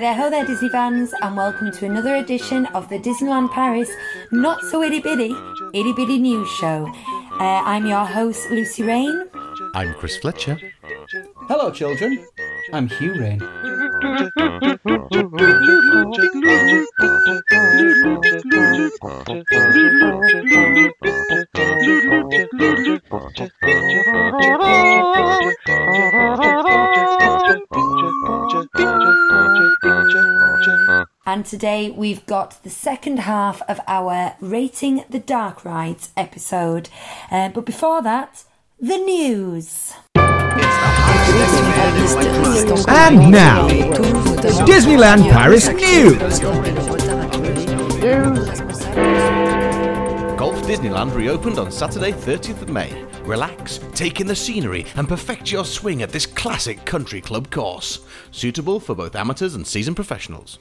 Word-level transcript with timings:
there, 0.00 0.14
ho 0.14 0.30
there, 0.30 0.46
Disney 0.46 0.70
fans, 0.70 1.12
and 1.20 1.36
welcome 1.36 1.70
to 1.70 1.84
another 1.84 2.14
edition 2.16 2.64
of 2.66 2.88
the 2.88 2.98
Disneyland 2.98 3.50
Paris 3.50 3.90
Not 4.32 4.62
So 4.62 4.82
Itty 4.82 5.00
Bitty 5.00 5.34
Itty 5.74 5.92
Bitty 5.92 6.18
News 6.18 6.48
Show. 6.48 6.90
Uh, 7.38 7.62
I'm 7.66 7.84
your 7.84 8.06
host, 8.06 8.50
Lucy 8.50 8.82
Rain. 8.82 9.28
I'm 9.74 9.92
Chris 9.92 10.16
Fletcher. 10.16 10.58
Hello, 11.48 11.70
children. 11.70 12.26
I'm 12.72 12.88
Hugh 12.88 13.12
Rain. 13.12 13.40
And 31.40 31.46
today 31.46 31.90
we've 31.90 32.26
got 32.26 32.62
the 32.64 32.68
second 32.68 33.20
half 33.20 33.62
of 33.62 33.80
our 33.86 34.34
Rating 34.42 35.04
the 35.08 35.18
Dark 35.18 35.64
Rides 35.64 36.10
episode. 36.14 36.90
Uh, 37.30 37.48
but 37.48 37.64
before 37.64 38.02
that, 38.02 38.44
the 38.78 38.98
news. 38.98 39.94
And 42.88 43.30
now, 43.30 43.66
Disneyland 44.66 45.30
Paris 45.30 45.68
News. 45.68 46.40
Golf 50.38 50.56
Disneyland 50.64 51.14
reopened 51.14 51.58
on 51.58 51.72
Saturday, 51.72 52.12
30th 52.12 52.60
of 52.60 52.68
May. 52.68 53.06
Relax, 53.24 53.78
take 53.92 54.20
in 54.20 54.26
the 54.26 54.34
scenery, 54.34 54.86
and 54.96 55.06
perfect 55.06 55.52
your 55.52 55.64
swing 55.64 56.02
at 56.02 56.10
this 56.10 56.26
classic 56.26 56.84
country 56.84 57.20
club 57.20 57.50
course. 57.50 58.00
Suitable 58.30 58.80
for 58.80 58.94
both 58.94 59.14
amateurs 59.14 59.54
and 59.54 59.66
seasoned 59.66 59.96
professionals. 59.96 60.58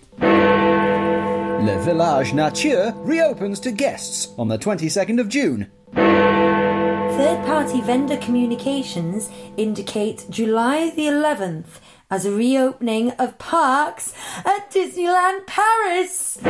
Le 1.62 1.78
Village 1.84 2.34
Nature 2.34 2.94
reopens 2.98 3.60
to 3.60 3.72
guests 3.72 4.30
on 4.38 4.48
the 4.48 4.58
22nd 4.58 5.20
of 5.20 5.28
June. 5.30 5.68
Third 5.94 7.46
party 7.46 7.82
vendor 7.82 8.18
communications 8.18 9.30
indicate 9.58 10.26
July 10.30 10.92
the 10.96 11.08
11th 11.08 11.80
as 12.10 12.26
a 12.26 12.32
reopening 12.32 13.12
of 13.12 13.38
parks 13.38 14.14
at 14.46 14.72
Disneyland 14.72 15.46
Paris. 15.48 16.38
Yay! 16.44 16.50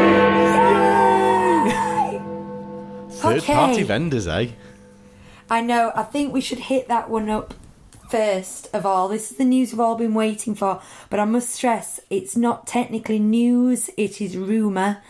Third 3.09 3.37
Okay. 3.39 3.53
party 3.53 3.83
vendors, 3.83 4.27
eh? 4.27 4.49
I 5.49 5.61
know, 5.61 5.91
I 5.95 6.03
think 6.03 6.31
we 6.33 6.41
should 6.41 6.59
hit 6.59 6.87
that 6.87 7.09
one 7.09 7.29
up 7.29 7.53
first 8.09 8.69
of 8.73 8.85
all. 8.85 9.07
This 9.07 9.31
is 9.31 9.37
the 9.37 9.45
news 9.45 9.71
we've 9.71 9.79
all 9.79 9.95
been 9.95 10.13
waiting 10.13 10.55
for, 10.55 10.81
but 11.09 11.19
I 11.19 11.25
must 11.25 11.49
stress 11.49 11.99
it's 12.09 12.35
not 12.35 12.67
technically 12.67 13.19
news, 13.19 13.89
it 13.97 14.19
is 14.19 14.35
rumour. 14.35 15.01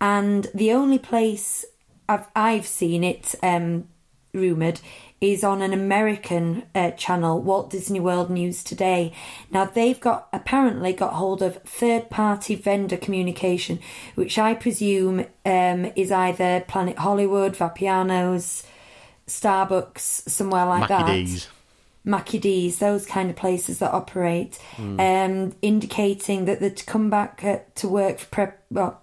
And 0.00 0.48
the 0.54 0.72
only 0.72 0.98
place 0.98 1.64
I've, 2.08 2.26
I've 2.36 2.66
seen 2.66 3.02
it 3.02 3.34
um, 3.42 3.88
rumoured 4.32 4.80
is 5.20 5.42
on 5.42 5.62
an 5.62 5.72
American 5.72 6.64
uh, 6.74 6.90
channel, 6.90 7.40
Walt 7.40 7.70
Disney 7.70 8.00
World 8.00 8.28
News 8.28 8.62
Today. 8.62 9.12
Now, 9.50 9.64
they've 9.64 9.98
got 9.98 10.28
apparently 10.32 10.92
got 10.92 11.14
hold 11.14 11.40
of 11.42 11.56
third 11.62 12.10
party 12.10 12.54
vendor 12.54 12.98
communication, 12.98 13.80
which 14.16 14.38
I 14.38 14.54
presume 14.54 15.26
um, 15.46 15.90
is 15.96 16.12
either 16.12 16.64
Planet 16.68 16.98
Hollywood, 16.98 17.54
Vapiano's. 17.54 18.64
Starbucks, 19.26 20.28
somewhere 20.28 20.66
like 20.66 20.90
Mackie 20.90 21.04
that. 21.04 21.06
D's. 21.06 21.48
Mackie 22.04 22.38
D's, 22.38 22.78
those 22.78 23.06
kind 23.06 23.30
of 23.30 23.36
places 23.36 23.78
that 23.78 23.92
operate, 23.92 24.58
um, 24.78 25.54
indicating 25.62 26.44
that 26.44 26.60
they're 26.60 26.70
to 26.70 26.84
come 26.84 27.08
back 27.08 27.42
uh, 27.42 27.58
to 27.76 27.88
work 27.88 28.18
for 28.18 28.26
prep. 28.26 28.64
Well, 28.70 29.02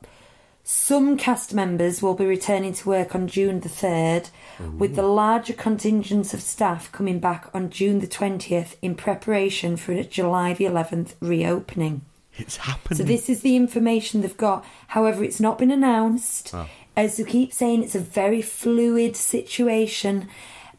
some 0.64 1.18
cast 1.18 1.54
members 1.54 2.02
will 2.02 2.14
be 2.14 2.26
returning 2.26 2.74
to 2.74 2.88
work 2.88 3.16
on 3.16 3.28
June 3.28 3.62
the 3.62 3.70
3rd, 3.70 4.30
with 4.78 4.96
the 4.96 5.02
larger 5.02 5.54
contingents 5.54 6.34
of 6.36 6.42
staff 6.42 6.92
coming 6.92 7.20
back 7.20 7.50
on 7.54 7.72
June 7.72 8.00
the 8.00 8.08
20th 8.08 8.76
in 8.82 8.94
preparation 8.94 9.76
for 9.76 9.92
a 9.94 10.04
July 10.04 10.54
the 10.54 10.66
11th 10.66 11.16
reopening. 11.20 12.02
It's 12.38 12.58
happening. 12.58 12.98
So 12.98 13.04
this 13.04 13.28
is 13.28 13.42
the 13.42 13.56
information 13.56 14.22
they've 14.22 14.38
got. 14.38 14.64
However, 14.88 15.24
it's 15.24 15.40
not 15.40 15.58
been 15.58 15.72
announced. 15.72 16.54
As 16.96 17.18
they 17.18 17.24
keep 17.24 17.52
saying, 17.54 17.84
it's 17.84 17.96
a 17.96 18.00
very 18.00 18.42
fluid 18.42 19.16
situation. 19.16 20.28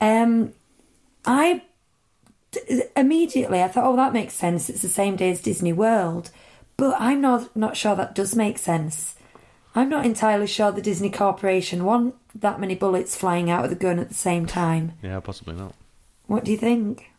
Um, 0.00 0.52
I 1.24 1.62
immediately 2.96 3.62
I 3.62 3.68
thought, 3.68 3.84
oh, 3.84 3.96
that 3.96 4.12
makes 4.12 4.34
sense. 4.34 4.68
It's 4.68 4.82
the 4.82 4.88
same 4.88 5.16
day 5.16 5.30
as 5.30 5.40
Disney 5.40 5.72
World, 5.72 6.30
but 6.76 6.94
I'm 6.98 7.20
not 7.20 7.54
not 7.56 7.76
sure 7.76 7.94
that 7.96 8.14
does 8.14 8.34
make 8.36 8.58
sense. 8.58 9.16
I'm 9.74 9.88
not 9.88 10.04
entirely 10.04 10.46
sure 10.46 10.70
the 10.70 10.82
Disney 10.82 11.08
Corporation 11.10 11.84
want 11.84 12.14
that 12.34 12.60
many 12.60 12.74
bullets 12.74 13.16
flying 13.16 13.50
out 13.50 13.64
of 13.64 13.70
the 13.70 13.76
gun 13.76 13.98
at 13.98 14.08
the 14.08 14.14
same 14.14 14.44
time. 14.46 14.92
yeah, 15.02 15.18
possibly 15.20 15.54
not. 15.54 15.74
What 16.26 16.44
do 16.44 16.50
you 16.52 16.58
think? 16.58 17.10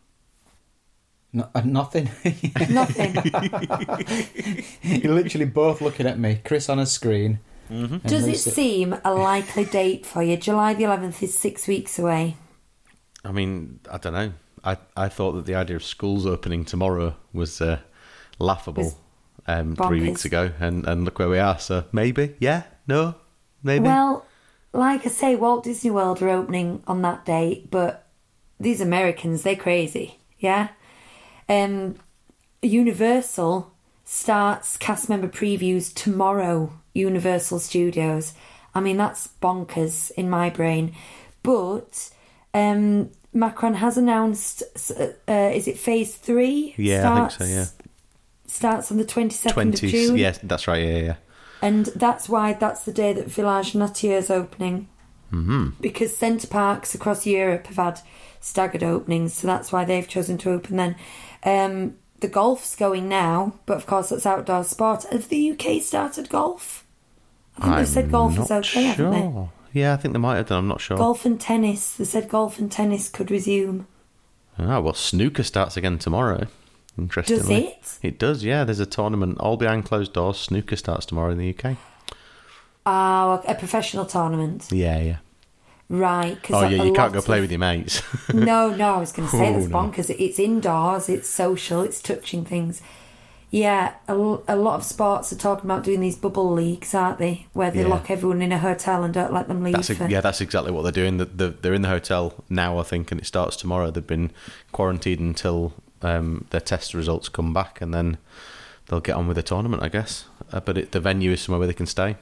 No, 1.32 1.48
uh, 1.52 1.62
nothing. 1.64 2.04
Nothing. 2.70 3.12
You're 4.82 5.14
literally 5.14 5.46
both 5.46 5.80
looking 5.80 6.06
at 6.06 6.16
me. 6.16 6.40
Chris 6.44 6.68
on 6.68 6.78
a 6.78 6.86
screen. 6.86 7.40
and 7.68 8.00
Does 8.04 8.24
it 8.26 8.30
Lucy- 8.32 8.50
seem 8.52 8.96
a 9.04 9.12
likely 9.12 9.64
date 9.64 10.06
for 10.06 10.22
you? 10.22 10.36
July 10.36 10.74
the 10.74 10.84
11th 10.84 11.20
is 11.24 11.36
six 11.36 11.66
weeks 11.66 11.98
away. 11.98 12.36
I 13.24 13.32
mean, 13.32 13.80
I 13.90 13.98
don't 13.98 14.12
know. 14.12 14.32
I, 14.64 14.78
I 14.96 15.08
thought 15.08 15.32
that 15.32 15.46
the 15.46 15.54
idea 15.54 15.76
of 15.76 15.84
schools 15.84 16.26
opening 16.26 16.64
tomorrow 16.64 17.16
was 17.32 17.60
uh, 17.60 17.80
laughable 18.38 18.98
um, 19.46 19.76
three 19.76 20.00
weeks 20.00 20.24
ago, 20.24 20.52
and, 20.58 20.86
and 20.86 21.04
look 21.04 21.18
where 21.18 21.28
we 21.28 21.38
are. 21.38 21.58
So 21.58 21.84
maybe, 21.92 22.34
yeah, 22.38 22.62
no, 22.86 23.14
maybe. 23.62 23.84
Well, 23.84 24.24
like 24.72 25.06
I 25.06 25.10
say, 25.10 25.36
Walt 25.36 25.64
Disney 25.64 25.90
World 25.90 26.22
are 26.22 26.30
opening 26.30 26.82
on 26.86 27.02
that 27.02 27.24
date, 27.24 27.70
but 27.70 28.08
these 28.58 28.80
Americans, 28.80 29.42
they're 29.42 29.56
crazy. 29.56 30.18
Yeah? 30.38 30.68
Um, 31.48 31.96
Universal 32.62 33.72
starts 34.04 34.76
cast 34.76 35.08
member 35.08 35.28
previews 35.28 35.92
tomorrow, 35.92 36.72
Universal 36.94 37.58
Studios. 37.60 38.34
I 38.74 38.80
mean, 38.80 38.96
that's 38.96 39.28
bonkers 39.42 40.10
in 40.12 40.30
my 40.30 40.50
brain. 40.50 40.94
But 41.42 42.10
um, 42.54 43.10
Macron 43.32 43.74
has 43.74 43.98
announced, 43.98 44.62
uh, 44.98 45.32
is 45.32 45.66
it 45.68 45.76
phase 45.76 46.14
three? 46.14 46.74
Yeah, 46.78 47.12
I 47.12 47.18
think 47.18 47.30
so, 47.32 47.44
yeah. 47.44 47.66
Starts 48.46 48.92
on 48.92 48.98
the 48.98 49.04
22nd 49.04 49.74
of 49.74 49.80
June. 49.80 50.16
yes, 50.16 50.38
that's 50.42 50.68
right. 50.68 50.82
Yeah, 50.82 50.98
yeah. 50.98 51.16
And 51.60 51.86
that's 51.86 52.28
why 52.28 52.52
that's 52.52 52.84
the 52.84 52.92
day 52.92 53.12
that 53.12 53.26
Village 53.26 53.74
Nature 53.74 54.12
is 54.12 54.30
opening. 54.30 54.88
Mm-hmm. 55.32 55.70
Because 55.80 56.16
Center 56.16 56.46
Parcs 56.46 56.94
across 56.94 57.26
Europe 57.26 57.66
have 57.66 57.76
had 57.76 58.00
staggered 58.40 58.84
openings, 58.84 59.34
so 59.34 59.48
that's 59.48 59.72
why 59.72 59.84
they've 59.84 60.06
chosen 60.06 60.38
to 60.38 60.52
open 60.52 60.76
then. 60.76 60.94
Um, 61.42 61.96
the 62.20 62.28
golf's 62.28 62.76
going 62.76 63.08
now, 63.08 63.54
but 63.66 63.76
of 63.76 63.86
course 63.86 64.10
that's 64.10 64.26
outdoor 64.26 64.62
sport. 64.62 65.04
Have 65.10 65.28
the 65.28 65.50
UK 65.50 65.82
started 65.82 66.28
golf? 66.28 66.86
I 67.58 67.62
think 67.62 67.76
they've 67.76 67.88
said 67.88 68.10
golf 68.10 68.38
is 68.38 68.50
okay, 68.50 68.82
haven't 68.84 69.10
they? 69.10 69.48
Yeah, 69.74 69.92
I 69.92 69.96
think 69.96 70.14
they 70.14 70.20
might 70.20 70.36
have 70.36 70.46
done. 70.46 70.60
I'm 70.60 70.68
not 70.68 70.80
sure. 70.80 70.96
Golf 70.96 71.26
and 71.26 71.38
tennis. 71.38 71.94
They 71.96 72.04
said 72.04 72.28
golf 72.30 72.58
and 72.58 72.70
tennis 72.72 73.08
could 73.10 73.30
resume. 73.30 73.86
Ah, 74.58 74.78
well, 74.80 74.94
snooker 74.94 75.42
starts 75.42 75.76
again 75.76 75.98
tomorrow. 75.98 76.46
Interestingly, 76.96 77.66
it? 77.66 77.98
It 78.02 78.18
does. 78.20 78.44
Yeah, 78.44 78.62
there's 78.64 78.78
a 78.78 78.86
tournament 78.86 79.38
all 79.40 79.56
behind 79.56 79.84
closed 79.84 80.12
doors. 80.12 80.38
Snooker 80.38 80.76
starts 80.76 81.04
tomorrow 81.04 81.32
in 81.32 81.38
the 81.38 81.50
UK. 81.52 81.76
Ah, 82.86 83.42
a 83.48 83.54
professional 83.54 84.04
tournament. 84.06 84.68
Yeah, 84.70 84.98
yeah. 85.00 85.16
Right. 85.88 86.40
Cause 86.42 86.62
Oh 86.64 86.68
yeah, 86.68 86.82
you 86.84 86.92
can't 86.92 87.12
go 87.12 87.20
play 87.20 87.38
of- 87.38 87.42
with 87.42 87.50
your 87.50 87.58
mates. 87.60 88.00
no, 88.32 88.70
no, 88.74 88.94
I 88.94 88.98
was 88.98 89.12
going 89.12 89.28
to 89.28 89.36
say 89.36 89.52
that's 89.52 89.66
Oh, 89.66 89.68
no. 89.68 89.76
bonkers. 89.76 90.10
It's 90.18 90.38
indoors, 90.38 91.08
it's 91.08 91.28
social, 91.28 91.82
it's 91.82 92.00
touching 92.00 92.44
things. 92.44 92.80
Yeah, 93.54 93.94
a 94.08 94.16
lot 94.16 94.74
of 94.74 94.82
sports 94.82 95.32
are 95.32 95.36
talking 95.36 95.70
about 95.70 95.84
doing 95.84 96.00
these 96.00 96.16
bubble 96.16 96.52
leagues, 96.52 96.92
aren't 96.92 97.20
they? 97.20 97.46
Where 97.52 97.70
they 97.70 97.82
Yeah. 97.82 97.86
lock 97.86 98.10
everyone 98.10 98.42
in 98.42 98.50
a 98.50 98.58
hotel 98.58 99.04
and 99.04 99.14
don't 99.14 99.32
let 99.32 99.46
them 99.46 99.62
leave. 99.62 99.74
that's 99.74 99.90
a, 99.90 100.10
yeah, 100.10 100.20
that's 100.20 100.40
exactly 100.40 100.72
what 100.72 100.82
they're 100.82 100.90
doing. 100.90 101.18
The, 101.18 101.26
the, 101.26 101.48
they're 101.50 101.72
in 101.72 101.82
the 101.82 101.88
hotel 101.88 102.42
now, 102.50 102.78
I 102.78 102.82
think, 102.82 103.12
and 103.12 103.20
it 103.20 103.26
starts 103.26 103.54
tomorrow. 103.54 103.92
They've 103.92 104.04
been 104.04 104.32
quarantined 104.72 105.20
until 105.20 105.72
um, 106.02 106.46
their 106.50 106.60
test 106.60 106.94
results 106.94 107.28
come 107.28 107.52
back, 107.54 107.80
and 107.80 107.94
then 107.94 108.18
they'll 108.88 108.98
get 108.98 109.14
on 109.14 109.28
with 109.28 109.36
the 109.36 109.42
tournament, 109.44 109.84
I 109.84 109.88
guess. 109.88 110.24
Uh, 110.52 110.58
but 110.58 110.76
it, 110.76 110.90
the 110.90 110.98
venue 110.98 111.30
is 111.30 111.42
somewhere 111.42 111.60
where 111.60 111.68
they 111.68 111.74
can 111.74 111.86
stay. 111.86 112.16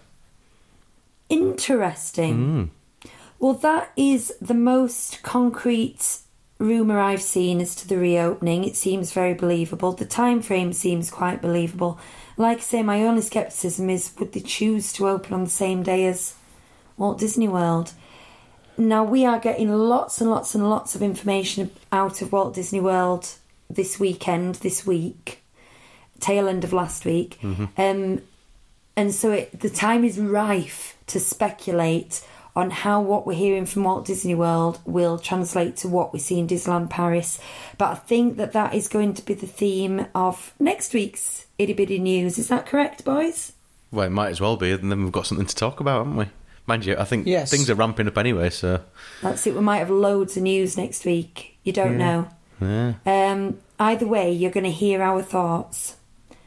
Interesting. 1.30 2.70
Mm. 3.04 3.08
Well, 3.38 3.54
that 3.54 3.90
is 3.96 4.34
the 4.42 4.52
most 4.52 5.22
concrete 5.22 6.18
rumour 6.62 6.98
I've 6.98 7.22
seen 7.22 7.60
as 7.60 7.74
to 7.76 7.88
the 7.88 7.98
reopening. 7.98 8.64
It 8.64 8.76
seems 8.76 9.12
very 9.12 9.34
believable. 9.34 9.92
The 9.92 10.06
time 10.06 10.40
frame 10.42 10.72
seems 10.72 11.10
quite 11.10 11.42
believable. 11.42 11.98
Like 12.36 12.58
I 12.58 12.60
say, 12.60 12.82
my 12.82 13.02
only 13.02 13.22
scepticism 13.22 13.90
is 13.90 14.12
would 14.18 14.32
they 14.32 14.40
choose 14.40 14.92
to 14.94 15.08
open 15.08 15.34
on 15.34 15.44
the 15.44 15.50
same 15.50 15.82
day 15.82 16.06
as 16.06 16.34
Walt 16.96 17.18
Disney 17.18 17.48
World? 17.48 17.92
Now 18.78 19.04
we 19.04 19.26
are 19.26 19.38
getting 19.38 19.70
lots 19.70 20.20
and 20.20 20.30
lots 20.30 20.54
and 20.54 20.70
lots 20.70 20.94
of 20.94 21.02
information 21.02 21.70
out 21.90 22.22
of 22.22 22.32
Walt 22.32 22.54
Disney 22.54 22.80
World 22.80 23.28
this 23.68 24.00
weekend, 24.00 24.56
this 24.56 24.86
week. 24.86 25.42
tail 26.20 26.48
end 26.48 26.64
of 26.64 26.72
last 26.72 27.04
week. 27.04 27.38
Um, 27.76 28.22
and 28.96 29.12
so 29.14 29.32
it, 29.32 29.60
the 29.60 29.70
time 29.70 30.04
is 30.04 30.18
rife 30.18 30.96
to 31.08 31.18
speculate 31.20 32.24
on 32.54 32.70
how 32.70 33.00
what 33.00 33.26
we're 33.26 33.32
hearing 33.32 33.64
from 33.66 33.84
Walt 33.84 34.04
Disney 34.04 34.34
World 34.34 34.78
will 34.84 35.18
translate 35.18 35.76
to 35.78 35.88
what 35.88 36.12
we 36.12 36.18
see 36.18 36.38
in 36.38 36.46
Disneyland 36.46 36.90
Paris. 36.90 37.38
But 37.78 37.90
I 37.90 37.94
think 37.94 38.36
that 38.36 38.52
that 38.52 38.74
is 38.74 38.88
going 38.88 39.14
to 39.14 39.24
be 39.24 39.34
the 39.34 39.46
theme 39.46 40.06
of 40.14 40.52
next 40.58 40.92
week's 40.92 41.46
Itty 41.58 41.72
Bitty 41.72 41.98
News. 41.98 42.38
Is 42.38 42.48
that 42.48 42.66
correct, 42.66 43.04
boys? 43.04 43.52
Well, 43.90 44.06
it 44.06 44.10
might 44.10 44.30
as 44.30 44.40
well 44.40 44.56
be, 44.56 44.70
and 44.72 44.90
then 44.90 45.02
we've 45.02 45.12
got 45.12 45.26
something 45.26 45.46
to 45.46 45.54
talk 45.54 45.80
about, 45.80 45.98
haven't 46.06 46.16
we? 46.16 46.26
Mind 46.66 46.84
you, 46.86 46.96
I 46.96 47.04
think 47.04 47.26
Yes. 47.26 47.50
things 47.50 47.68
are 47.68 47.74
ramping 47.74 48.06
up 48.06 48.16
anyway, 48.16 48.48
so 48.50 48.80
That's 49.22 49.46
it. 49.46 49.54
We 49.54 49.60
might 49.60 49.78
have 49.78 49.90
loads 49.90 50.36
of 50.36 50.42
news 50.44 50.76
next 50.76 51.04
week. 51.04 51.56
You 51.64 51.72
don't 51.72 51.98
know. 51.98 52.28
yeah. 52.60 52.94
Um, 53.04 53.58
either 53.80 54.06
way, 54.06 54.30
you're 54.32 54.50
going 54.52 54.64
to 54.64 54.70
hear 54.70 55.02
our 55.02 55.22
thoughts. 55.22 55.96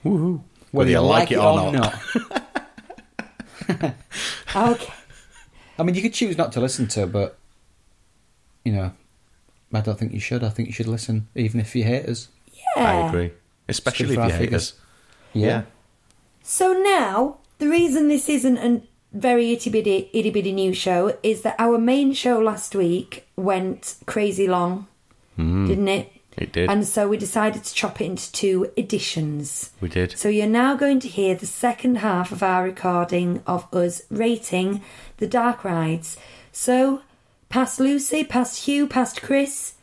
Woohoo. 0.06 0.42
Whether 0.72 0.92
you 0.92 1.00
like 1.02 1.32
it 1.32 1.38
or 1.38 1.72
not. 1.72 1.96
Okay. 4.56 4.94
I 5.78 5.84
mean, 5.84 5.96
you 5.96 6.02
could 6.02 6.14
choose 6.14 6.38
not 6.38 6.52
to 6.54 6.62
listen 6.62 6.88
to, 6.90 7.06
but 7.08 7.38
you 8.64 8.72
know, 8.72 8.92
I 9.74 9.82
don't 9.82 9.98
think 9.98 10.14
you 10.14 10.20
should. 10.20 10.44
I 10.44 10.50
think 10.50 10.68
you 10.68 10.74
should 10.74 10.88
listen, 10.88 11.28
even 11.36 11.60
if 11.60 11.76
you 11.76 11.84
hate 11.84 12.06
us. 12.08 12.30
Yeah. 12.76 12.84
I 12.84 13.08
agree. 13.08 13.32
Especially 13.68 14.14
if 14.14 14.16
you 14.16 14.22
hate 14.22 14.38
figures. 14.38 14.72
us. 14.74 14.80
Yeah. 15.34 15.64
So 16.44 16.74
now, 16.74 17.38
the 17.58 17.68
reason 17.68 18.08
this 18.08 18.30
isn't 18.30 18.58
a 18.58 18.82
very 19.12 19.52
itty 19.52 19.70
bitty 19.70 20.10
itty 20.14 20.30
bitty 20.30 20.52
news 20.52 20.78
show 20.78 21.18
is 21.24 21.42
that 21.42 21.56
our 21.58 21.78
main 21.78 22.14
show 22.14 22.40
last 22.40 22.76
week 22.76 23.28
went 23.36 23.96
crazy 24.06 24.48
long, 24.48 24.88
hmm. 25.36 25.68
didn't 25.68 25.88
it? 25.88 26.12
It 26.38 26.52
did. 26.52 26.70
And 26.70 26.86
so 26.86 27.08
we 27.08 27.18
decided 27.18 27.64
to 27.64 27.74
chop 27.74 28.02
it 28.02 28.06
into 28.06 28.32
two 28.32 28.72
editions. 28.78 29.72
We 29.80 29.88
did. 29.88 30.18
So 30.18 30.28
you're 30.28 30.48
now 30.48 30.76
going 30.76 31.00
to 31.02 31.08
hear 31.08 31.34
the 31.34 31.46
second 31.46 32.00
half 32.00 32.32
of 32.32 32.44
our 32.44 32.64
recording 32.64 33.42
of 33.48 33.74
us 33.74 34.02
rating 34.10 34.82
the 35.18 35.28
dark 35.28 35.64
rides. 35.64 36.18
So, 36.52 37.02
past 37.50 37.80
Lucy, 37.80 38.24
past 38.24 38.66
Hugh, 38.66 38.88
past 38.88 39.22
Chris, 39.22 39.75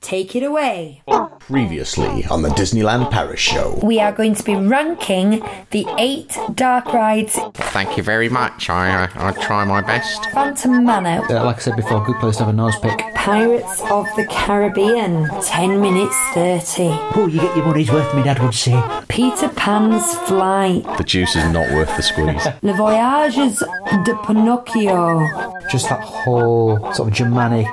take 0.00 0.34
it 0.36 0.42
away. 0.42 1.02
Previously 1.40 2.24
on 2.26 2.42
the 2.42 2.50
Disneyland 2.50 3.10
Paris 3.10 3.40
show. 3.40 3.78
We 3.82 4.00
are 4.00 4.12
going 4.12 4.34
to 4.34 4.42
be 4.42 4.54
ranking 4.54 5.42
the 5.70 5.86
eight 5.98 6.36
dark 6.54 6.92
rides 6.92 7.38
Thank 7.54 7.96
you 7.96 8.02
very 8.02 8.28
much. 8.28 8.68
I 8.68 9.04
uh, 9.04 9.08
I 9.14 9.32
try 9.32 9.64
my 9.64 9.80
best. 9.80 10.26
Phantom 10.30 10.84
Manor, 10.84 11.22
Uh, 11.30 11.44
like 11.44 11.56
I 11.56 11.60
said 11.60 11.76
before, 11.76 12.04
good 12.04 12.16
place 12.16 12.36
to 12.36 12.44
have 12.44 12.52
a 12.52 12.56
nose 12.56 12.78
pick. 12.78 12.98
Pirates 13.14 13.80
of 13.90 14.06
the 14.16 14.26
Caribbean, 14.30 15.28
10 15.42 15.80
minutes 15.80 16.16
30. 16.34 16.88
Oh, 17.16 17.26
you 17.30 17.40
get 17.40 17.56
your 17.56 17.66
money's 17.66 17.90
worth, 17.90 18.12
my 18.14 18.22
dad 18.22 18.38
would 18.42 18.54
say. 18.54 18.80
Peter 19.08 19.48
Pan's 19.50 20.14
Flight, 20.28 20.84
The 20.98 21.04
juice 21.04 21.34
is 21.36 21.44
not 21.52 21.70
worth 21.72 21.94
the 21.96 22.02
squeeze. 22.02 22.46
Le 22.62 22.72
Voyages 22.74 23.62
de 24.04 24.14
Pinocchio, 24.26 25.26
Just 25.70 25.88
that 25.88 26.00
whole 26.00 26.78
sort 26.92 27.08
of 27.08 27.14
Germanic, 27.14 27.66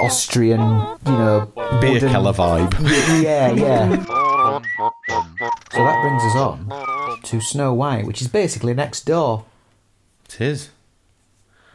Austrian, 0.00 0.60
you 1.06 1.12
know, 1.12 1.52
Beer 1.80 1.92
wooden- 1.92 2.10
keller 2.10 2.32
vibe. 2.32 2.74
Yeah, 3.22 3.52
yeah. 3.52 4.04
So 5.72 5.84
that 5.84 6.02
brings 6.02 6.22
us 6.22 6.36
on 6.36 7.20
to 7.24 7.40
Snow 7.40 7.74
White, 7.74 8.06
which 8.06 8.20
is 8.22 8.28
basically 8.28 8.74
next 8.74 9.04
door. 9.06 9.44
It 10.26 10.40
is. 10.40 10.70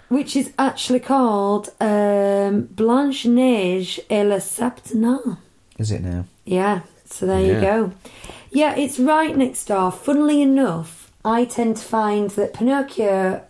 which 0.09 0.35
is 0.35 0.51
actually 0.59 0.99
called 0.99 1.69
um, 1.81 2.63
Blanche 2.71 3.25
Neige 3.25 3.99
et 4.09 4.23
le 4.27 4.37
Sept 4.39 4.93
Nains. 4.93 5.37
Is 5.79 5.91
it 5.91 6.01
now? 6.03 6.25
Yeah, 6.45 6.81
so 7.05 7.25
there 7.25 7.41
you 7.41 7.59
go. 7.59 7.91
Yeah, 8.51 8.75
it's 8.75 8.99
right 8.99 9.35
next 9.35 9.65
door. 9.65 9.91
Funnily 9.91 10.41
enough, 10.41 11.11
I 11.25 11.45
tend 11.45 11.77
to 11.77 11.83
find 11.83 12.29
that 12.31 12.53
Pinocchio, 12.53 13.41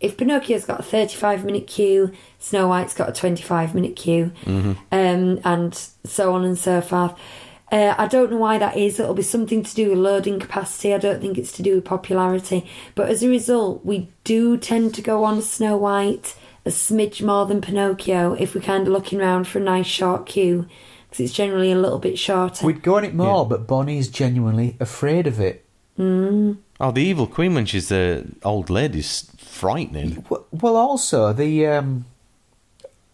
if 0.00 0.16
Pinocchio's 0.16 0.64
got 0.64 0.80
a 0.80 0.82
35 0.82 1.44
minute 1.44 1.66
queue, 1.66 2.12
Snow 2.38 2.68
White's 2.68 2.94
got 2.94 3.08
a 3.08 3.12
25 3.12 3.74
minute 3.74 3.96
queue, 3.96 4.32
um, 4.46 5.40
and 5.44 5.74
so 6.04 6.34
on 6.34 6.44
and 6.44 6.58
so 6.58 6.80
forth. 6.80 7.18
Uh, 7.72 7.94
I 7.96 8.06
don't 8.06 8.30
know 8.30 8.36
why 8.36 8.58
that 8.58 8.76
is. 8.76 9.00
It'll 9.00 9.14
be 9.14 9.22
something 9.22 9.62
to 9.62 9.74
do 9.74 9.90
with 9.90 9.98
loading 9.98 10.38
capacity. 10.38 10.94
I 10.94 10.98
don't 10.98 11.20
think 11.20 11.38
it's 11.38 11.52
to 11.52 11.62
do 11.62 11.76
with 11.76 11.84
popularity. 11.84 12.68
But 12.94 13.08
as 13.08 13.22
a 13.22 13.28
result, 13.28 13.84
we 13.84 14.10
do 14.22 14.56
tend 14.56 14.94
to 14.94 15.02
go 15.02 15.24
on 15.24 15.42
Snow 15.42 15.76
White 15.76 16.36
a 16.66 16.70
smidge 16.70 17.22
more 17.22 17.46
than 17.46 17.60
Pinocchio 17.60 18.34
if 18.34 18.54
we're 18.54 18.60
kind 18.60 18.86
of 18.86 18.92
looking 18.92 19.20
around 19.20 19.46
for 19.46 19.58
a 19.58 19.62
nice 19.62 19.86
short 19.86 20.26
queue 20.26 20.66
because 21.08 21.24
it's 21.24 21.32
generally 21.32 21.70
a 21.70 21.78
little 21.78 21.98
bit 21.98 22.18
shorter. 22.18 22.66
We'd 22.66 22.82
go 22.82 22.96
on 22.96 23.04
it 23.04 23.14
more, 23.14 23.46
but 23.46 23.66
Bonnie's 23.66 24.08
genuinely 24.08 24.76
afraid 24.80 25.26
of 25.26 25.40
it. 25.40 25.64
Oh, 26.80 26.90
the 26.90 27.02
evil 27.02 27.26
queen 27.26 27.54
when 27.54 27.66
she's 27.66 27.88
the 27.88 28.26
old 28.42 28.68
lady's 28.68 29.30
frightening. 29.54 30.24
Well, 30.50 30.76
also 30.76 31.32
the. 31.32 31.66
Um, 31.66 32.04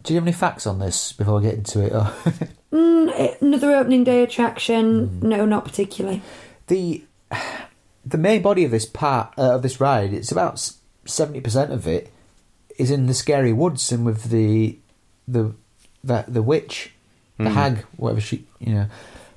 do 0.03 0.13
you 0.13 0.19
have 0.19 0.25
any 0.27 0.33
facts 0.33 0.65
on 0.65 0.79
this 0.79 1.13
before 1.13 1.35
we 1.39 1.43
get 1.43 1.53
into 1.55 1.81
it? 1.85 1.93
Or- 1.93 2.11
Another 3.41 3.75
opening 3.75 4.03
day 4.03 4.23
attraction? 4.23 5.19
No, 5.21 5.45
not 5.45 5.63
particularly. 5.65 6.21
the 6.67 7.03
the 8.03 8.17
main 8.17 8.41
body 8.41 8.65
of 8.65 8.71
this 8.71 8.85
part 8.85 9.31
uh, 9.37 9.55
of 9.55 9.61
this 9.61 9.79
ride, 9.79 10.13
it's 10.13 10.31
about 10.31 10.71
seventy 11.05 11.39
percent 11.41 11.71
of 11.71 11.87
it 11.87 12.11
is 12.77 12.89
in 12.89 13.05
the 13.05 13.13
scary 13.13 13.53
woods 13.53 13.91
and 13.91 14.05
with 14.05 14.31
the 14.31 14.77
the 15.27 15.53
the, 16.03 16.25
the 16.27 16.41
witch, 16.41 16.91
the 17.37 17.49
hag, 17.51 17.79
whatever 17.97 18.21
she 18.21 18.45
you 18.59 18.73
know. 18.73 18.85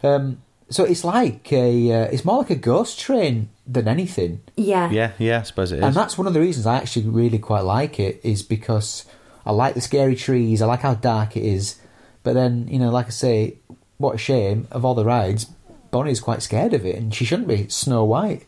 Um, 0.03 0.39
so 0.75 0.85
it's 0.85 1.05
like 1.05 1.53
a 1.53 1.93
uh, 1.93 2.05
it's 2.07 2.25
more 2.25 2.39
like 2.39 2.51
a 2.51 2.57
ghost 2.57 2.99
train 2.99 3.49
than 3.67 3.89
anything. 3.89 4.41
Yeah. 4.57 4.91
Yeah, 4.91 5.13
yeah, 5.19 5.41
I 5.41 5.43
suppose 5.43 5.73
it 5.73 5.79
is. 5.79 5.85
And 5.85 5.95
that's 5.95 6.19
one 6.19 6.27
of 6.27 6.35
the 6.35 6.41
reasons 6.41 6.67
I 6.67 6.77
actually 6.77 7.09
really 7.09 7.39
quite 7.39 7.61
like 7.61 7.99
it 8.01 8.21
is 8.23 8.43
because 8.43 9.05
I 9.47 9.53
like 9.53 9.75
the 9.75 9.81
scary 9.81 10.17
trees, 10.17 10.61
I 10.61 10.67
like 10.67 10.81
how 10.81 10.95
dark 10.95 11.37
it 11.37 11.45
is. 11.45 11.77
But 12.23 12.35
then, 12.35 12.67
you 12.69 12.79
know, 12.79 12.91
like 12.91 13.07
I 13.07 13.11
say, 13.11 13.57
what 13.99 14.15
a 14.15 14.19
shame 14.19 14.67
of 14.71 14.85
all 14.85 14.95
the 14.95 15.05
rides, 15.05 15.47
Bonnie's 15.91 16.21
quite 16.21 16.43
scared 16.43 16.75
of 16.75 16.85
it 16.85 16.97
and 16.97 17.15
she 17.15 17.25
shouldn't 17.25 17.49
be 17.49 17.69
Snow 17.69 18.05
White. 18.05 18.45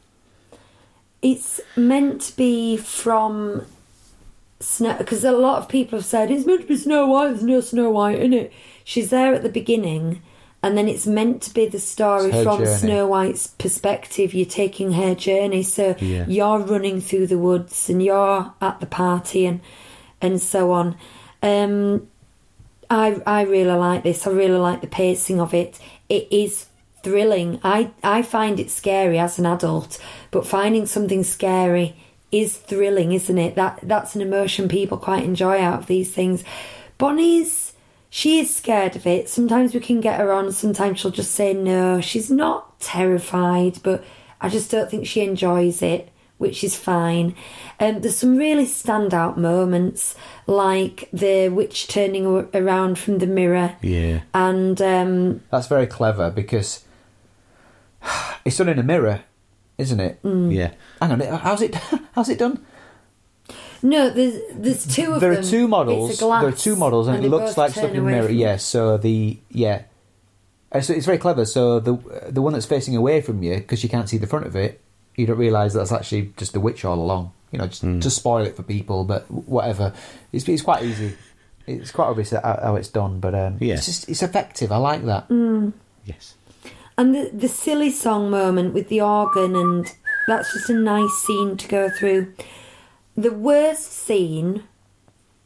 It's 1.23 1.61
meant 1.77 2.21
to 2.23 2.37
be 2.37 2.77
from 2.77 3.67
Snow 4.61 4.97
because 4.99 5.25
a 5.25 5.33
lot 5.33 5.63
of 5.63 5.69
people 5.69 5.99
have 5.99 6.07
said 6.07 6.31
it's 6.31 6.47
meant 6.47 6.63
to 6.63 6.67
be 6.67 6.77
Snow 6.77 7.07
White. 7.07 7.29
There's 7.29 7.43
no 7.43 7.61
Snow 7.61 7.91
White 7.91 8.19
in 8.19 8.33
it. 8.33 8.53
She's 8.85 9.11
there 9.11 9.35
at 9.35 9.43
the 9.43 9.49
beginning, 9.49 10.23
and 10.63 10.77
then 10.77 10.89
it's 10.89 11.07
meant 11.07 11.43
to 11.43 11.55
be 11.55 11.67
the 11.67 11.79
story 11.79 12.31
from 12.31 12.59
journey. 12.59 12.67
Snow 12.79 13.07
White's 13.07 13.47
perspective. 13.47 14.35
You're 14.35 14.47
taking 14.47 14.93
her 14.93 15.15
journey, 15.15 15.63
so 15.63 15.95
Yeah. 16.01 16.25
you're 16.27 16.59
running 16.59 17.01
through 17.01 17.29
the 17.29 17.39
woods 17.39 17.89
and 17.89 18.03
you're 18.03 18.53
at 18.61 18.81
the 18.81 18.87
party 18.87 19.47
and 19.47 19.61
and 20.21 20.41
so 20.41 20.73
on. 20.73 20.97
Um, 21.43 22.09
I 22.91 23.21
I 23.27 23.43
really 23.43 23.77
like 23.79 24.03
this. 24.03 24.27
I 24.27 24.31
really 24.31 24.59
like 24.59 24.81
the 24.81 24.87
pacing 24.87 25.41
of 25.41 25.53
it. 25.55 25.79
It 26.09 26.27
is 26.31 26.67
thrilling. 27.03 27.61
I 27.63 27.91
I 28.03 28.23
find 28.23 28.59
it 28.59 28.71
scary 28.71 29.19
as 29.19 29.39
an 29.39 29.47
adult, 29.47 29.99
but 30.31 30.47
finding 30.47 30.87
something 30.87 31.23
scary 31.23 31.95
is 32.33 32.57
thrilling, 32.57 33.13
isn't 33.13 33.39
it? 33.39 33.55
That 33.55 33.79
that's 33.83 34.15
an 34.17 34.23
emotion 34.23 34.69
people 34.69 34.99
quite 34.99 35.25
enjoy 35.25 35.61
out 35.61 35.81
of 35.81 35.87
these 35.87 36.11
things. 36.13 36.43
Bonnie's 36.99 37.66
she 38.17 38.39
is 38.39 38.57
scared 38.57 38.97
of 38.97 39.07
it. 39.07 39.29
Sometimes 39.29 39.75
we 39.75 39.81
can 39.81 40.01
get 40.01 40.19
her 40.19 40.33
on, 40.33 40.51
sometimes 40.51 40.99
she'll 40.99 41.11
just 41.11 41.33
say 41.33 41.53
no. 41.53 42.01
She's 42.01 42.31
not 42.31 42.81
terrified, 42.81 43.79
but 43.83 44.03
I 44.41 44.49
just 44.49 44.71
don't 44.71 44.91
think 44.91 45.07
she 45.07 45.21
enjoys 45.21 45.83
it, 45.83 46.11
which 46.39 46.65
is 46.65 46.75
fine. 46.75 47.35
Um, 47.79 48.01
there's 48.01 48.17
some 48.17 48.39
really 48.39 48.65
standout 48.65 49.37
moments, 49.37 50.15
like 50.47 51.11
the 51.13 51.51
witch 51.51 51.89
turning 51.89 52.25
around 52.55 52.99
from 52.99 53.19
the 53.19 53.27
mirror. 53.27 53.77
Yeah. 53.83 54.23
And 54.33 54.81
um, 54.81 55.43
That's 55.51 55.67
very 55.67 55.87
clever 55.87 56.31
because 56.31 56.87
it's 58.47 58.57
done 58.57 58.71
in 58.71 58.79
a 58.79 58.83
mirror, 58.83 59.25
isn't 59.77 60.01
it? 60.01 60.21
Yeah. 60.25 60.73
Hang 61.03 61.13
on, 61.13 61.21
how's 61.21 61.61
it 61.61 61.75
how's 62.15 62.31
it 62.31 62.39
done? 62.39 62.65
No, 63.93 64.11
there's 64.11 64.37
there's 64.55 64.87
two 64.87 65.13
of 65.15 65.21
there 65.21 65.35
them. 65.35 65.45
are 65.45 65.49
two 65.49 65.67
models. 65.69 66.11
It's 66.11 66.21
a 66.21 66.25
glass, 66.25 66.43
there 66.43 66.49
are 66.53 66.57
two 66.67 66.77
models, 66.77 67.09
and, 67.09 67.23
they 67.23 67.27
it 67.27 67.31
looks 67.31 67.57
like 67.57 67.73
turn 67.75 67.83
stuff 67.85 67.91
in 67.91 67.97
the 67.97 68.03
away 68.03 68.13
mirror. 68.13 68.27
from- 68.29 68.37
Yeah. 68.37 68.57
So 68.57 68.97
the 68.99 69.39
yeah, 69.51 69.83
Uh, 70.73 70.81
so 70.81 70.93
it's 70.93 71.07
very 71.07 71.19
clever. 71.19 71.45
So 71.45 71.81
the 71.81 71.95
the 72.37 72.43
one 72.43 72.53
that's 72.55 72.67
facing 72.67 72.97
away 72.97 73.21
from 73.21 73.43
you 73.43 73.55
because 73.57 73.83
you 73.85 73.89
can't 73.89 74.09
see 74.09 74.19
the 74.19 74.27
front 74.27 74.47
of 74.47 74.57
it, 74.57 74.81
you 75.15 75.27
don't 75.27 75.39
realise 75.39 75.73
that's 75.73 75.93
actually 75.93 76.33
just 76.37 76.53
the 76.53 76.61
witch 76.61 76.85
all 76.85 76.99
along. 77.01 77.33
You 77.53 77.59
know, 77.61 77.67
just 77.69 77.83
to 77.83 78.11
spoil 78.11 78.45
it 78.45 78.57
for 78.57 78.65
people, 78.65 79.05
but 79.05 79.31
whatever. 79.31 79.93
It's 80.33 80.49
it's 80.49 80.63
quite 80.63 80.83
easy. 80.85 81.15
It's 81.67 81.91
quite 81.93 82.07
obvious 82.09 82.31
how, 82.31 82.59
how 82.63 82.77
it's 82.77 82.89
done, 82.89 83.21
but 83.21 83.35
um, 83.35 83.57
Yeah. 83.61 83.75
it's 83.75 83.87
just 83.87 84.09
it's 84.09 84.23
effective. 84.23 84.71
I 84.73 84.77
like 84.79 85.05
that. 85.05 85.25
Yes. 86.05 86.35
And 86.99 87.15
the 87.15 87.31
the 87.33 87.49
silly 87.49 87.91
song 87.91 88.31
moment 88.31 88.75
with 88.75 88.89
the 88.89 89.01
organ, 89.01 89.55
and 89.55 89.87
that's 90.27 90.53
just 90.53 90.71
a 90.71 90.75
nice 90.75 91.13
scene 91.25 91.57
to 91.57 91.69
go 91.69 91.89
through. 91.99 92.33
The 93.17 93.33
worst 93.33 93.91
scene 93.93 94.65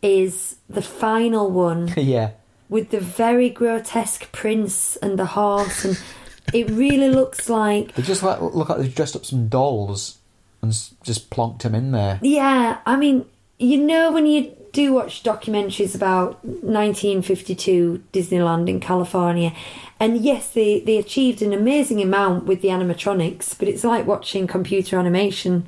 is 0.03 0.57
the 0.69 0.83
final 0.83 1.51
one 1.51 1.93
yeah. 1.97 2.31
with 2.69 2.91
the 2.91 3.01
very 3.01 3.49
grotesque 3.51 4.31
prince 4.33 4.97
and 4.97 5.19
the 5.19 5.27
horse 5.27 5.85
and 5.85 6.01
it 6.55 6.69
really 6.71 7.09
looks 7.09 7.49
like 7.49 7.95
They 7.95 8.03
just 8.03 8.23
like 8.23 8.41
look 8.41 8.69
like 8.69 8.79
they've 8.79 8.95
dressed 8.95 9.15
up 9.17 9.25
some 9.25 9.49
dolls 9.49 10.19
and 10.63 10.71
s- 10.73 10.95
just 11.03 11.31
plonked 11.31 11.63
them 11.63 11.75
in 11.75 11.93
there. 11.93 12.19
Yeah, 12.23 12.79
I 12.87 12.97
mean, 12.97 13.27
you 13.59 13.79
know, 13.79 14.11
when 14.11 14.27
you 14.27 14.57
do 14.73 14.93
watch 14.93 15.23
documentaries 15.23 15.95
about 15.95 16.43
1952 16.45 18.03
Disneyland 18.13 18.69
in 18.69 18.81
California, 18.81 19.53
and 19.99 20.19
yes, 20.19 20.51
they, 20.51 20.81
they 20.81 20.97
achieved 20.97 21.43
an 21.43 21.53
amazing 21.53 22.01
amount 22.01 22.47
with 22.47 22.63
the 22.63 22.69
animatronics, 22.69 23.59
but 23.59 23.69
it's 23.69 23.85
like 23.85 24.07
watching 24.07 24.47
computer 24.47 24.99
animation 24.99 25.67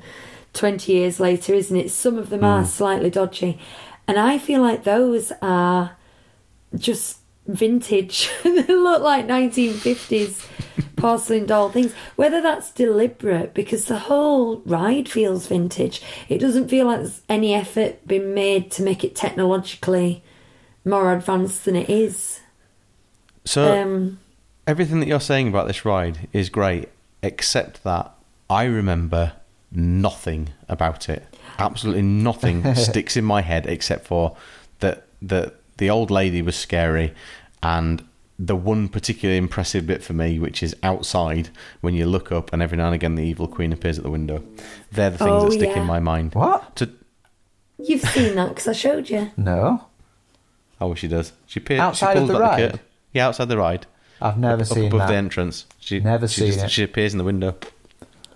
20 0.53 0.91
years 0.91 1.19
later, 1.19 1.53
isn't 1.53 1.75
it? 1.75 1.91
Some 1.91 2.17
of 2.17 2.29
them 2.29 2.43
are 2.43 2.65
slightly 2.65 3.09
dodgy. 3.09 3.59
And 4.07 4.19
I 4.19 4.37
feel 4.37 4.61
like 4.61 4.83
those 4.83 5.31
are 5.41 5.97
just 6.75 7.19
vintage. 7.47 8.29
they 8.43 8.63
look 8.67 9.01
like 9.01 9.27
1950s 9.27 10.47
porcelain 10.95 11.45
doll 11.45 11.69
things. 11.69 11.93
Whether 12.15 12.41
that's 12.41 12.71
deliberate, 12.71 13.53
because 13.53 13.85
the 13.85 13.99
whole 13.99 14.57
ride 14.65 15.09
feels 15.09 15.47
vintage. 15.47 16.01
It 16.29 16.37
doesn't 16.37 16.69
feel 16.69 16.85
like 16.85 16.99
there's 16.99 17.21
any 17.27 17.53
effort 17.53 18.07
been 18.07 18.33
made 18.33 18.71
to 18.71 18.83
make 18.83 19.03
it 19.03 19.15
technologically 19.15 20.23
more 20.85 21.13
advanced 21.13 21.65
than 21.65 21.75
it 21.75 21.89
is. 21.89 22.41
So 23.45 23.81
Um, 23.81 24.19
everything 24.67 24.99
that 24.99 25.07
you're 25.07 25.19
saying 25.19 25.47
about 25.47 25.67
this 25.67 25.85
ride 25.85 26.27
is 26.31 26.49
great, 26.49 26.89
except 27.21 27.83
that 27.83 28.13
I 28.49 28.65
remember 28.65 29.33
nothing 29.75 30.49
about 30.69 31.09
it. 31.09 31.23
Absolutely 31.59 32.01
nothing 32.03 32.75
sticks 32.75 33.17
in 33.17 33.25
my 33.25 33.41
head 33.41 33.65
except 33.65 34.05
for 34.07 34.35
that 34.79 35.05
that 35.21 35.55
the 35.77 35.89
old 35.89 36.11
lady 36.11 36.41
was 36.41 36.55
scary 36.55 37.13
and 37.61 38.03
the 38.39 38.55
one 38.55 38.89
particularly 38.89 39.37
impressive 39.37 39.85
bit 39.87 40.03
for 40.03 40.13
me, 40.13 40.39
which 40.39 40.61
is 40.63 40.75
outside 40.83 41.49
when 41.81 41.93
you 41.93 42.05
look 42.05 42.31
up 42.31 42.51
and 42.51 42.61
every 42.61 42.77
now 42.77 42.87
and 42.87 42.95
again 42.95 43.15
the 43.15 43.23
evil 43.23 43.47
queen 43.47 43.71
appears 43.71 43.97
at 43.97 44.03
the 44.03 44.09
window. 44.11 44.43
They're 44.91 45.11
the 45.11 45.17
things 45.19 45.29
Oh, 45.31 45.45
that 45.45 45.51
stick 45.53 45.69
yeah. 45.69 45.81
in 45.81 45.85
my 45.87 45.99
mind. 45.99 46.33
What? 46.35 46.75
To, 46.77 46.89
you've 47.77 48.01
seen 48.01 48.35
that 48.35 48.49
because 48.49 48.67
I 48.67 48.73
showed 48.73 49.09
you. 49.09 49.31
No, 49.37 49.85
oh, 50.81 50.93
she 50.95 51.07
does. 51.07 51.31
She 51.45 51.59
appears 51.59 51.79
Outside 51.79 52.15
she 52.15 52.21
of 52.23 52.27
the 52.27 52.39
ride? 52.39 52.57
curtain. 52.59 52.79
Yeah, 53.13 53.27
outside 53.27 53.49
the 53.49 53.57
ride. 53.57 53.85
I've 54.21 54.37
never 54.37 54.61
up 54.61 54.67
seen 54.67 54.85
above 54.87 54.99
that. 55.01 55.07
the 55.09 55.15
entrance. 55.15 55.65
She 55.79 55.99
Never 55.99 56.27
she 56.27 56.51
seen 56.51 56.59
it. 56.63 56.71
She 56.71 56.83
appears 56.83 57.13
in 57.13 57.17
the 57.19 57.23
window. 57.23 57.55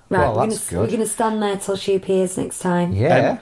Right, 0.09 0.19
Well, 0.21 0.35
we're, 0.35 0.47
that's 0.47 0.69
gonna, 0.69 0.83
we're 0.83 0.91
gonna 0.91 1.05
stand 1.07 1.41
there 1.43 1.57
till 1.57 1.75
she 1.75 1.95
appears 1.95 2.37
next 2.37 2.59
time. 2.59 2.93
Yeah, 2.93 3.29
um, 3.31 3.39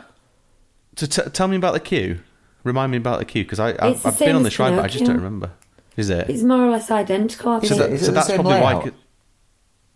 So 0.98 1.06
t- 1.06 1.30
tell 1.32 1.48
me 1.48 1.58
about 1.58 1.74
the 1.74 1.80
queue. 1.80 2.20
Remind 2.64 2.92
me 2.92 2.98
about 2.98 3.20
the 3.20 3.26
queue 3.26 3.44
because 3.44 3.60
I, 3.60 3.72
I 3.74 3.90
I've 4.04 4.18
been 4.20 4.30
on 4.36 4.38
as 4.38 4.44
this 4.44 4.60
ride, 4.60 4.76
but 4.76 4.86
I 4.86 4.88
just 4.88 5.06
don't 5.06 5.18
remember. 5.18 5.52
Is 5.96 6.10
it? 6.10 6.30
It's 6.30 6.42
more 6.44 6.66
or 6.66 6.72
less 6.72 6.90
identical. 6.90 7.52
I 7.54 7.58
Is 7.60 7.70
think. 7.70 7.82
it- 7.82 7.92
is 7.94 8.06
so 8.08 8.12
that's 8.12 8.28
same 8.28 8.38
probably 8.38 8.60
why. 8.60 8.74
I 8.76 8.82
could- 8.84 8.94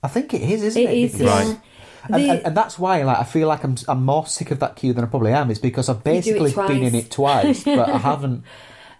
I 0.03 0.07
think 0.07 0.33
it 0.33 0.41
is, 0.43 0.63
isn't 0.63 0.81
It 0.81 0.89
it? 0.91 0.97
is, 0.97 1.11
Because- 1.13 1.27
yeah. 1.27 1.49
Right. 1.51 1.61
And, 2.05 2.13
The- 2.15 2.29
and, 2.29 2.45
and 2.45 2.57
that's 2.57 2.79
why, 2.79 3.03
like, 3.03 3.17
I 3.19 3.23
feel 3.23 3.47
like 3.47 3.63
I'm 3.63 3.75
I'm 3.87 4.05
more 4.05 4.25
sick 4.27 4.51
of 4.51 4.59
that 4.59 4.75
queue 4.77 4.93
than 4.93 5.03
I 5.03 5.07
probably 5.07 5.33
am. 5.33 5.49
Is 5.51 5.59
because 5.59 5.89
I've 5.89 6.03
basically 6.03 6.53
been 6.53 6.83
in 6.83 6.95
it 6.95 7.09
twice, 7.11 7.63
but 7.65 7.89
I 7.89 7.97
haven't 8.09 8.43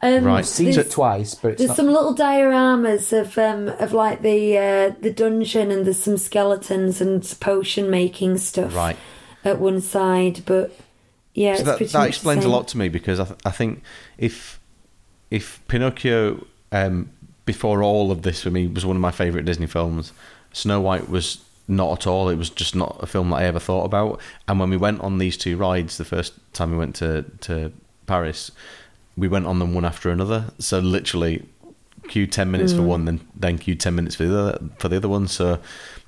right. 0.01 0.25
Um, 0.25 0.44
seen 0.44 0.70
it 0.79 0.91
twice. 0.91 1.36
But 1.36 1.53
it's 1.53 1.58
There's 1.60 1.70
not, 1.70 1.77
some 1.77 1.88
little 1.88 2.15
dioramas 2.15 3.12
of 3.18 3.38
um 3.38 3.68
of 3.79 3.94
like 3.94 4.22
the 4.22 4.58
uh, 4.58 4.96
the 5.01 5.12
dungeon 5.12 5.72
and 5.72 5.86
there's 5.86 6.00
some 6.00 6.18
skeletons 6.18 7.01
and 7.01 7.24
potion 7.39 7.89
making 7.89 8.38
stuff 8.38 8.75
Right. 8.75 8.98
at 9.44 9.60
one 9.60 9.82
side, 9.82 10.41
but 10.46 10.72
yeah, 11.34 11.53
So 11.56 11.60
it's 11.60 11.63
that, 11.70 11.77
pretty 11.77 11.91
that 11.91 12.00
much 12.00 12.08
explains 12.10 12.44
the 12.44 12.50
a 12.50 12.51
lot 12.51 12.68
to 12.70 12.77
me 12.77 12.89
because 12.89 13.20
I, 13.20 13.25
th- 13.25 13.39
I 13.46 13.51
think 13.51 13.82
if 14.18 14.60
if 15.32 15.62
Pinocchio 15.68 16.46
um, 16.72 17.10
before 17.46 17.84
all 17.84 18.12
of 18.12 18.22
this 18.24 18.41
for 18.44 18.50
me 18.50 18.68
was 18.68 18.86
one 18.86 18.96
of 18.96 19.01
my 19.01 19.12
favourite 19.12 19.46
Disney 19.46 19.68
films, 19.68 20.12
Snow 20.53 20.82
White 20.82 21.10
was 21.10 21.44
not 21.68 21.91
at 22.00 22.08
all. 22.08 22.29
It 22.29 22.36
was 22.36 22.50
just 22.50 22.75
not 22.75 22.98
a 23.00 23.06
film 23.06 23.29
that 23.29 23.38
I 23.38 23.44
ever 23.44 23.60
thought 23.60 23.86
about. 23.86 24.20
And 24.48 24.60
when 24.60 24.70
we 24.72 24.77
went 24.77 25.01
on 25.01 25.20
these 25.20 25.38
two 25.38 25.56
rides, 25.56 25.98
the 25.98 26.06
first 26.06 26.34
time 26.53 26.72
we 26.72 26.77
went 26.77 26.96
to 26.96 27.25
to 27.41 27.72
Paris, 28.08 28.51
we 29.19 29.27
went 29.27 29.45
on 29.45 29.59
them 29.59 29.73
one 29.73 29.85
after 29.85 30.09
another. 30.09 30.45
So 30.59 30.79
literally, 30.79 31.43
queue 32.07 32.25
ten 32.27 32.49
minutes 32.51 32.73
Mm. 32.73 32.77
for 32.77 32.81
one, 32.83 33.05
then 33.05 33.19
then 33.35 33.57
queue 33.57 33.75
ten 33.75 33.93
minutes 33.95 34.15
for 34.15 34.23
the 34.25 34.39
other 34.39 34.59
for 34.79 34.88
the 34.89 34.97
other 34.97 35.09
one. 35.09 35.27
So 35.27 35.59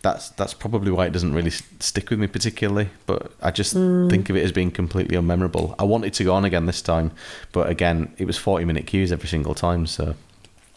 that's 0.01 0.29
that's 0.29 0.53
probably 0.53 0.91
why 0.91 1.05
it 1.05 1.13
doesn't 1.13 1.33
really 1.33 1.51
stick 1.51 2.09
with 2.09 2.19
me 2.19 2.27
particularly. 2.27 2.89
But 3.05 3.31
I 3.41 3.51
just 3.51 3.75
Mm. 3.75 4.09
think 4.09 4.29
of 4.29 4.35
it 4.35 4.43
as 4.43 4.51
being 4.51 4.71
completely 4.71 5.15
unmemorable. 5.17 5.75
I 5.77 5.83
wanted 5.83 6.13
to 6.13 6.23
go 6.23 6.33
on 6.33 6.45
again 6.45 6.65
this 6.65 6.81
time, 6.81 7.11
but 7.51 7.69
again, 7.69 8.13
it 8.17 8.25
was 8.25 8.37
forty 8.37 8.65
minute 8.65 8.87
queues 8.87 9.11
every 9.11 9.29
single 9.29 9.53
time. 9.53 9.85
So 9.85 10.15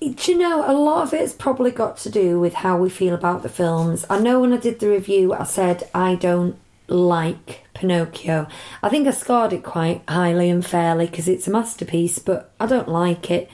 Do 0.00 0.32
you 0.32 0.36
know, 0.38 0.70
a 0.70 0.74
lot 0.74 1.02
of 1.04 1.14
it's 1.14 1.32
probably 1.32 1.70
got 1.70 1.96
to 1.98 2.10
do 2.10 2.38
with 2.38 2.54
how 2.54 2.76
we 2.76 2.90
feel 2.90 3.14
about 3.14 3.42
the 3.42 3.48
films. 3.48 4.04
I 4.10 4.18
know 4.18 4.38
when 4.40 4.52
I 4.52 4.58
did 4.58 4.78
the 4.80 4.88
review, 4.90 5.32
I 5.32 5.44
said 5.44 5.88
I 5.94 6.16
don't 6.16 6.56
like 6.88 7.64
Pinocchio. 7.74 8.46
I 8.82 8.88
think 8.88 9.06
I 9.06 9.10
scored 9.10 9.52
it 9.52 9.62
quite 9.62 10.02
highly 10.08 10.50
and 10.50 10.64
fairly 10.64 11.06
because 11.06 11.28
it's 11.28 11.48
a 11.48 11.50
masterpiece, 11.50 12.18
but 12.18 12.52
I 12.60 12.66
don't 12.66 12.88
like 12.88 13.30
it. 13.30 13.50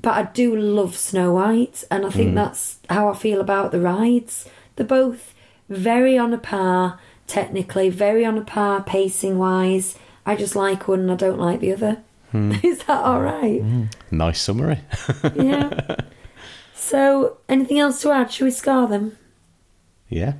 But 0.00 0.14
I 0.14 0.22
do 0.32 0.56
love 0.56 0.96
Snow 0.96 1.32
White, 1.32 1.84
and 1.90 2.04
I 2.04 2.10
think 2.10 2.30
hmm. 2.30 2.34
that's 2.34 2.78
how 2.88 3.08
I 3.08 3.14
feel 3.14 3.40
about 3.40 3.70
the 3.70 3.80
rides. 3.80 4.48
They're 4.74 4.86
both 4.86 5.34
very 5.68 6.18
on 6.18 6.32
a 6.32 6.38
par, 6.38 6.98
technically, 7.26 7.88
very 7.88 8.24
on 8.24 8.36
a 8.38 8.42
par, 8.42 8.82
pacing 8.82 9.38
wise. 9.38 9.96
I 10.26 10.34
just 10.34 10.56
like 10.56 10.88
one 10.88 11.00
and 11.00 11.12
I 11.12 11.16
don't 11.16 11.38
like 11.38 11.60
the 11.60 11.72
other. 11.72 12.02
Hmm. 12.30 12.52
Is 12.62 12.84
that 12.84 13.04
all 13.04 13.20
right? 13.20 13.60
Hmm. 13.60 13.84
nice 14.10 14.40
summary. 14.40 14.80
Yeah. 15.34 15.96
so, 16.74 17.38
anything 17.48 17.78
else 17.78 18.00
to 18.02 18.10
add? 18.10 18.32
Should 18.32 18.44
we 18.44 18.50
scar 18.50 18.88
them? 18.88 19.18
yeah. 20.08 20.34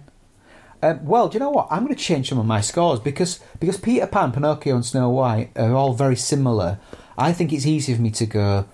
Um, 0.82 1.04
well, 1.04 1.28
do 1.28 1.34
you 1.34 1.40
know 1.40 1.50
what? 1.50 1.68
I'm 1.70 1.84
going 1.84 1.94
to 1.94 2.00
change 2.00 2.28
some 2.28 2.38
of 2.38 2.46
my 2.46 2.60
scores 2.60 2.98
because 2.98 3.40
because 3.60 3.76
Peter 3.76 4.06
Pan, 4.06 4.32
Pinocchio, 4.32 4.74
and 4.74 4.84
Snow 4.84 5.10
White 5.10 5.50
are 5.56 5.74
all 5.74 5.94
very 5.94 6.16
similar. 6.16 6.78
I 7.16 7.32
think 7.32 7.52
it's 7.52 7.66
easy 7.66 7.94
for 7.94 8.02
me 8.02 8.10
to 8.10 8.26
go 8.26 8.66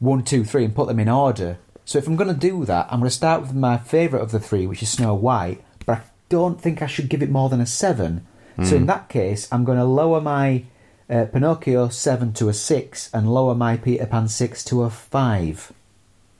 one, 0.00 0.24
two, 0.24 0.44
three, 0.44 0.64
and 0.64 0.74
put 0.74 0.88
them 0.88 0.98
in 0.98 1.08
order. 1.08 1.58
So 1.84 1.98
if 1.98 2.06
I'm 2.06 2.16
going 2.16 2.32
to 2.32 2.40
do 2.40 2.64
that, 2.64 2.88
I'm 2.90 3.00
going 3.00 3.10
to 3.10 3.14
start 3.14 3.42
with 3.42 3.54
my 3.54 3.76
favourite 3.76 4.22
of 4.22 4.32
the 4.32 4.40
three, 4.40 4.66
which 4.66 4.82
is 4.82 4.88
Snow 4.88 5.14
White. 5.14 5.62
But 5.86 5.98
I 5.98 6.02
don't 6.30 6.60
think 6.60 6.82
I 6.82 6.86
should 6.86 7.08
give 7.08 7.22
it 7.22 7.30
more 7.30 7.48
than 7.48 7.60
a 7.60 7.66
seven. 7.66 8.26
So 8.62 8.76
in 8.76 8.86
that 8.86 9.08
case, 9.08 9.48
I'm 9.50 9.64
going 9.64 9.78
to 9.78 9.84
lower 9.84 10.20
my 10.20 10.64
uh, 11.10 11.26
Pinocchio 11.26 11.88
seven 11.88 12.32
to 12.34 12.48
a 12.48 12.54
six 12.54 13.10
and 13.12 13.34
lower 13.34 13.54
my 13.54 13.76
Peter 13.76 14.06
Pan 14.06 14.28
six 14.28 14.62
to 14.64 14.84
a 14.84 14.90
five. 14.90 15.72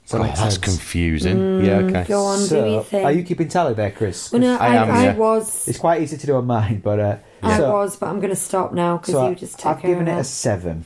So 0.07 0.19
Oh, 0.19 0.23
that's 0.25 0.59
confusing. 0.59 1.65
yeah. 1.65 1.77
Okay. 1.79 2.05
Go 2.07 2.25
on, 2.25 2.39
do 2.41 2.45
So, 2.45 2.85
your 2.93 3.05
are 3.07 3.13
you 3.13 3.23
keeping 3.23 3.49
tally 3.49 3.73
there, 3.73 3.91
Chris? 3.91 4.31
well, 4.31 4.43
no, 4.43 4.57
I 4.59 4.67
I, 4.67 4.75
am, 4.77 4.91
I, 4.91 5.05
yeah. 5.05 5.15
was. 5.17 5.67
It's 5.67 5.79
quite 5.79 6.03
easy 6.03 6.19
to 6.19 6.27
do 6.27 6.37
on 6.37 6.47
mine, 6.47 6.81
but 6.85 7.01
uh, 7.01 7.17
I 7.43 7.57
so, 7.57 7.73
was, 7.73 7.97
but 7.97 8.09
I'm 8.11 8.19
going 8.21 8.29
to 8.31 8.37
stop 8.37 8.75
now 8.75 8.99
because 8.99 9.15
so 9.15 9.29
you 9.31 9.35
just 9.35 9.59
took 9.59 9.67
I've 9.67 9.83
given 9.83 10.07
it 10.07 10.19
a 10.19 10.25
seven. 10.25 10.85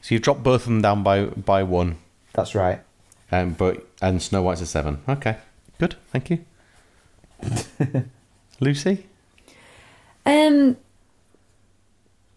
So 0.00 0.14
you've 0.14 0.22
dropped 0.22 0.42
both 0.42 0.62
of 0.62 0.68
them 0.68 0.80
down 0.80 1.02
by 1.02 1.26
by 1.26 1.62
one, 1.62 1.98
That's 2.32 2.54
right. 2.54 2.80
um, 3.30 3.50
but 3.52 3.86
and 4.00 4.22
Snow 4.22 4.42
White's 4.42 4.62
a 4.62 4.66
seven. 4.66 5.02
Okay. 5.06 5.36
Good. 5.78 5.96
Thank 6.10 6.30
you. 6.30 6.44
Lucy. 8.60 9.06
Um. 10.24 10.76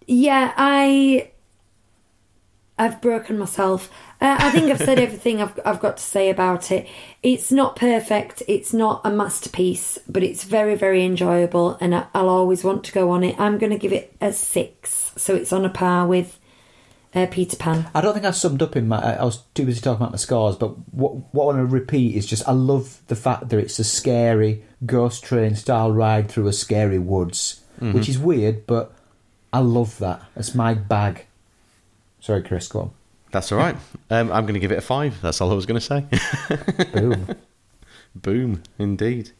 Yeah, 0.07 0.53
I. 0.57 1.30
I've 2.81 2.99
broken 2.99 3.37
myself. 3.37 3.91
Uh, 4.19 4.37
I 4.39 4.49
think 4.49 4.71
I've 4.71 4.79
said 4.79 4.97
everything 5.07 5.39
I've 5.39 5.59
I've 5.63 5.79
got 5.79 5.97
to 5.97 6.03
say 6.03 6.31
about 6.31 6.71
it. 6.71 6.87
It's 7.21 7.51
not 7.51 7.75
perfect. 7.75 8.41
It's 8.47 8.73
not 8.73 9.01
a 9.03 9.11
masterpiece, 9.11 9.99
but 10.09 10.23
it's 10.23 10.45
very 10.45 10.73
very 10.73 11.05
enjoyable, 11.05 11.77
and 11.79 11.93
I, 11.93 12.07
I'll 12.15 12.27
always 12.27 12.63
want 12.63 12.83
to 12.85 12.91
go 12.91 13.11
on 13.11 13.23
it. 13.23 13.39
I'm 13.39 13.59
going 13.59 13.71
to 13.71 13.77
give 13.77 13.93
it 13.93 14.15
a 14.19 14.33
six, 14.33 15.11
so 15.15 15.35
it's 15.35 15.53
on 15.53 15.63
a 15.63 15.69
par 15.69 16.07
with 16.07 16.39
uh, 17.13 17.27
Peter 17.29 17.55
Pan. 17.55 17.87
I 17.93 18.01
don't 18.01 18.15
think 18.15 18.25
I 18.25 18.31
summed 18.31 18.63
up 18.63 18.75
in 18.75 18.87
my. 18.87 18.97
I 18.97 19.23
was 19.25 19.43
too 19.53 19.67
busy 19.67 19.79
talking 19.79 20.01
about 20.01 20.13
my 20.13 20.17
scores, 20.17 20.55
but 20.55 20.69
what 20.91 21.11
what 21.35 21.43
I 21.43 21.57
want 21.57 21.57
to 21.59 21.65
repeat 21.65 22.15
is 22.15 22.25
just 22.25 22.47
I 22.47 22.53
love 22.53 22.99
the 23.07 23.15
fact 23.15 23.49
that 23.49 23.59
it's 23.59 23.77
a 23.77 23.83
scary 23.83 24.63
ghost 24.87 25.23
train 25.23 25.55
style 25.55 25.91
ride 25.91 26.29
through 26.29 26.47
a 26.47 26.53
scary 26.53 26.97
woods, 26.97 27.61
which 27.77 28.09
is 28.09 28.17
weird, 28.17 28.65
but 28.65 28.91
I 29.53 29.59
love 29.59 29.99
that. 29.99 30.23
It's 30.35 30.55
my 30.55 30.73
bag. 30.73 31.27
Sorry, 32.21 32.41
Chris, 32.43 32.67
go 32.69 32.79
on. 32.79 32.91
That's 33.31 33.51
all 33.51 33.57
right. 33.57 33.75
um, 34.09 34.31
I'm 34.31 34.43
going 34.43 34.53
to 34.53 34.59
give 34.59 34.71
it 34.71 34.77
a 34.77 34.81
five. 34.81 35.21
That's 35.21 35.41
all 35.41 35.51
I 35.51 35.55
was 35.55 35.65
going 35.65 35.79
to 35.79 35.85
say. 35.85 36.05
Boom. 36.93 37.27
Boom. 38.15 38.63
Indeed. 38.77 39.31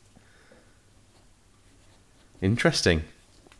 Interesting. 2.41 3.03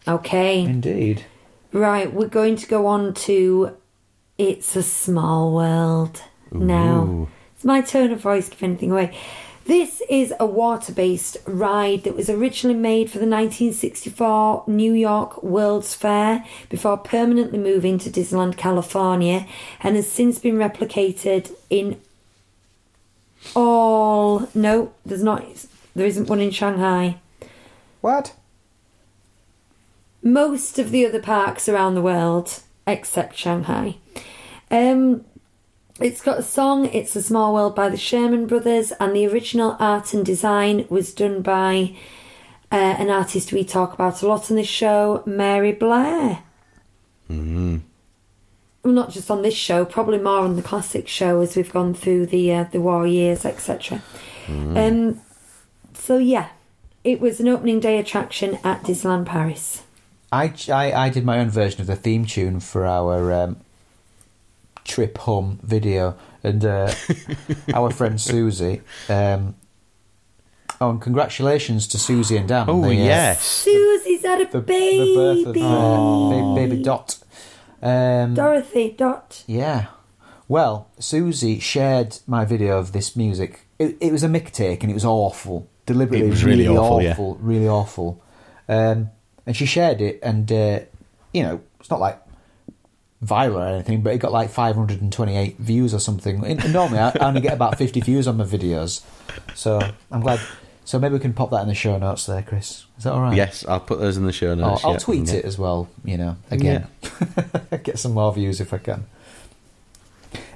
Okay. 0.08 0.62
Indeed. 0.64 1.26
Right, 1.72 2.12
we're 2.14 2.28
going 2.28 2.56
to 2.58 2.68
go 2.68 2.88
on 2.88 3.14
to 3.14 3.78
It's 4.38 4.76
a 4.76 4.84
Small 4.84 5.54
World 5.54 6.22
now. 6.52 7.04
Ooh. 7.04 7.30
It's 7.56 7.64
my 7.64 7.82
turn 7.82 8.12
of 8.12 8.20
voice, 8.20 8.50
give 8.50 8.64
anything 8.64 8.92
away. 8.92 9.16
This 9.66 10.02
is 10.10 10.34
a 10.40 10.46
water 10.46 10.92
based 10.92 11.38
ride 11.46 12.04
that 12.04 12.16
was 12.16 12.30
originally 12.30 12.78
made 12.78 13.10
for 13.10 13.20
the 13.20 13.28
1964 13.28 14.66
New 14.68 14.94
York 14.94 15.42
World's 15.44 15.94
Fair 15.94 16.46
before 16.70 16.98
permanently 16.98 17.60
moving 17.60 17.98
to 18.00 18.10
Disneyland, 18.10 18.58
California, 18.58 19.48
and 19.82 19.96
has 19.96 20.12
since 20.12 20.40
been 20.40 20.56
replicated 20.56 21.52
in 21.70 22.02
all 23.56 24.50
no, 24.54 24.94
there's 25.06 25.24
not. 25.24 25.46
There 25.96 26.08
isn't 26.08 26.30
one 26.30 26.42
in 26.42 26.52
Shanghai. 26.52 27.20
What? 28.02 28.34
most 30.22 30.78
of 30.78 30.92
the 30.92 31.06
other 31.06 31.22
parks 31.22 31.68
around 31.68 31.96
the 31.96 32.02
world 32.02 32.62
except 32.86 33.38
Shanghai. 33.38 33.98
Um, 34.70 35.26
it's 36.02 36.22
got 36.22 36.40
a 36.40 36.44
song, 36.44 36.86
It's 36.86 37.16
a 37.16 37.22
Small 37.22 37.54
World 37.54 37.76
by 37.76 37.90
the 37.90 37.98
Sherman 37.98 38.48
Brothers, 38.48 38.92
and 39.00 39.16
the 39.16 39.28
original 39.28 39.76
art 39.80 40.14
and 40.14 40.26
design 40.26 40.86
was 40.90 41.14
done 41.14 41.42
by 41.42 41.96
uh, 42.72 42.76
an 42.76 43.10
artist 43.10 43.52
we 43.52 43.64
talk 43.64 43.94
about 43.94 44.22
a 44.22 44.28
lot 44.28 44.50
on 44.50 44.58
this 44.58 44.68
show, 44.68 45.24
Mary 45.26 45.72
Blair. 45.72 46.44
Mm-hmm. 47.30 47.78
Well, 48.84 48.94
not 48.94 49.12
just 49.12 49.30
on 49.30 49.42
this 49.44 49.54
show, 49.54 49.86
probably 49.86 50.18
more 50.18 50.40
on 50.40 50.56
the 50.56 50.62
classic 50.62 51.08
show 51.08 51.42
as 51.42 51.56
we've 51.56 51.72
gone 51.72 51.94
through 51.94 52.26
the 52.28 52.52
uh, 52.52 52.64
the 52.64 52.82
war 52.82 53.06
years, 53.06 53.46
etc. 53.46 54.02
Um, 54.50 55.22
so 55.94 56.18
yeah, 56.18 56.50
it 57.04 57.22
was 57.22 57.40
an 57.40 57.48
opening 57.48 57.80
day 57.80 58.00
attraction 58.00 58.58
at 58.64 58.84
Disneyland 58.84 59.28
Paris. 59.28 59.84
I, 60.32 60.54
I, 60.70 60.94
I 60.94 61.10
did 61.10 61.26
my 61.26 61.40
own 61.40 61.50
version 61.50 61.82
of 61.82 61.88
the 61.88 61.96
theme 61.96 62.26
tune 62.26 62.60
for 62.60 62.86
our 62.86 63.32
um, 63.32 63.58
trip 64.84 65.18
home 65.20 65.60
video, 65.64 66.18
and 66.44 66.64
uh, 66.66 66.94
our 67.74 67.92
friend 67.92 68.20
Susie. 68.20 68.82
Um, 69.10 69.56
oh, 70.80 70.92
and 70.92 71.02
congratulations 71.02 71.88
to 71.90 71.98
Susie 71.98 72.38
and 72.38 72.48
Dan. 72.48 72.66
Oh 72.70 72.82
the, 72.82 72.90
uh, 72.90 72.92
yes. 72.92 73.42
Susie's 73.44 74.24
had 74.24 74.42
a 74.42 74.46
the, 74.46 74.52
the 74.52 74.62
baby. 74.62 75.16
birth 75.16 75.48
of 75.48 75.58
uh, 75.58 76.30
ba- 76.30 76.56
baby 76.56 76.84
Dot. 76.84 77.18
Um, 77.82 78.34
Dorothy 78.36 78.92
Dot. 78.92 79.44
Yeah. 79.48 79.88
Well, 80.48 80.90
Susie 81.00 81.60
shared 81.60 82.18
my 82.28 82.44
video 82.44 82.78
of 82.78 82.92
this 82.92 83.16
music. 83.16 83.62
It, 83.80 83.98
it 84.02 84.12
was 84.12 84.22
a 84.24 84.28
mic 84.28 84.52
take 84.52 84.84
and 84.84 84.92
it 84.92 84.94
was 84.94 85.06
awful. 85.06 85.70
Deliberately 85.86 86.28
It 86.28 86.30
was 86.30 86.44
really, 86.44 86.66
really 86.68 86.78
awful, 86.78 87.08
awful, 87.08 87.38
yeah. 87.40 87.48
really 87.48 87.68
awful. 87.68 88.24
Um, 88.68 89.10
and 89.46 89.56
she 89.56 89.66
shared 89.66 90.02
it, 90.02 90.20
and 90.22 90.52
uh, 90.52 90.82
you 91.34 91.44
know, 91.44 91.62
it's 91.80 91.90
not 91.90 92.00
like 92.00 92.22
viral 93.24 93.56
or 93.60 93.68
anything, 93.68 94.02
but 94.02 94.14
it 94.14 94.18
got 94.20 94.32
like 94.32 94.50
528 94.50 95.58
views 95.58 95.94
or 95.94 96.00
something. 96.00 96.42
Normally, 96.72 97.00
I 97.00 97.12
only 97.22 97.42
get 97.42 97.54
about 97.54 97.78
50 97.78 98.02
views 98.02 98.28
on 98.28 98.38
my 98.38 98.44
videos, 98.44 99.02
so 99.56 99.80
I'm 100.12 100.22
glad. 100.22 100.40
So 100.84 100.98
maybe 101.00 101.14
we 101.14 101.20
can 101.20 101.34
pop 101.34 101.52
that 101.52 101.62
in 101.62 101.68
the 101.68 101.76
show 101.76 101.98
notes 101.98 102.26
there, 102.26 102.42
Chris. 102.42 102.86
Is 102.98 103.04
that 103.06 103.14
all 103.14 103.22
right? 103.22 103.36
Yes, 103.38 103.64
I'll 103.66 103.80
put 103.80 104.00
those 104.00 104.18
in 104.18 104.26
the 104.26 104.34
show 104.34 104.56
notes. 104.56 104.84
I'll 104.84 104.94
yeah. 104.94 104.98
tweet 104.98 105.28
Yeah. 105.30 105.36
it 105.36 105.46
as 105.46 105.58
well. 105.58 105.88
You 106.04 106.18
know, 106.18 106.38
again, 106.50 106.88
get 107.84 108.00
some 108.00 108.14
more 108.14 108.34
views 108.34 108.60
if 108.60 108.74
I 108.74 108.78
can. 108.80 109.06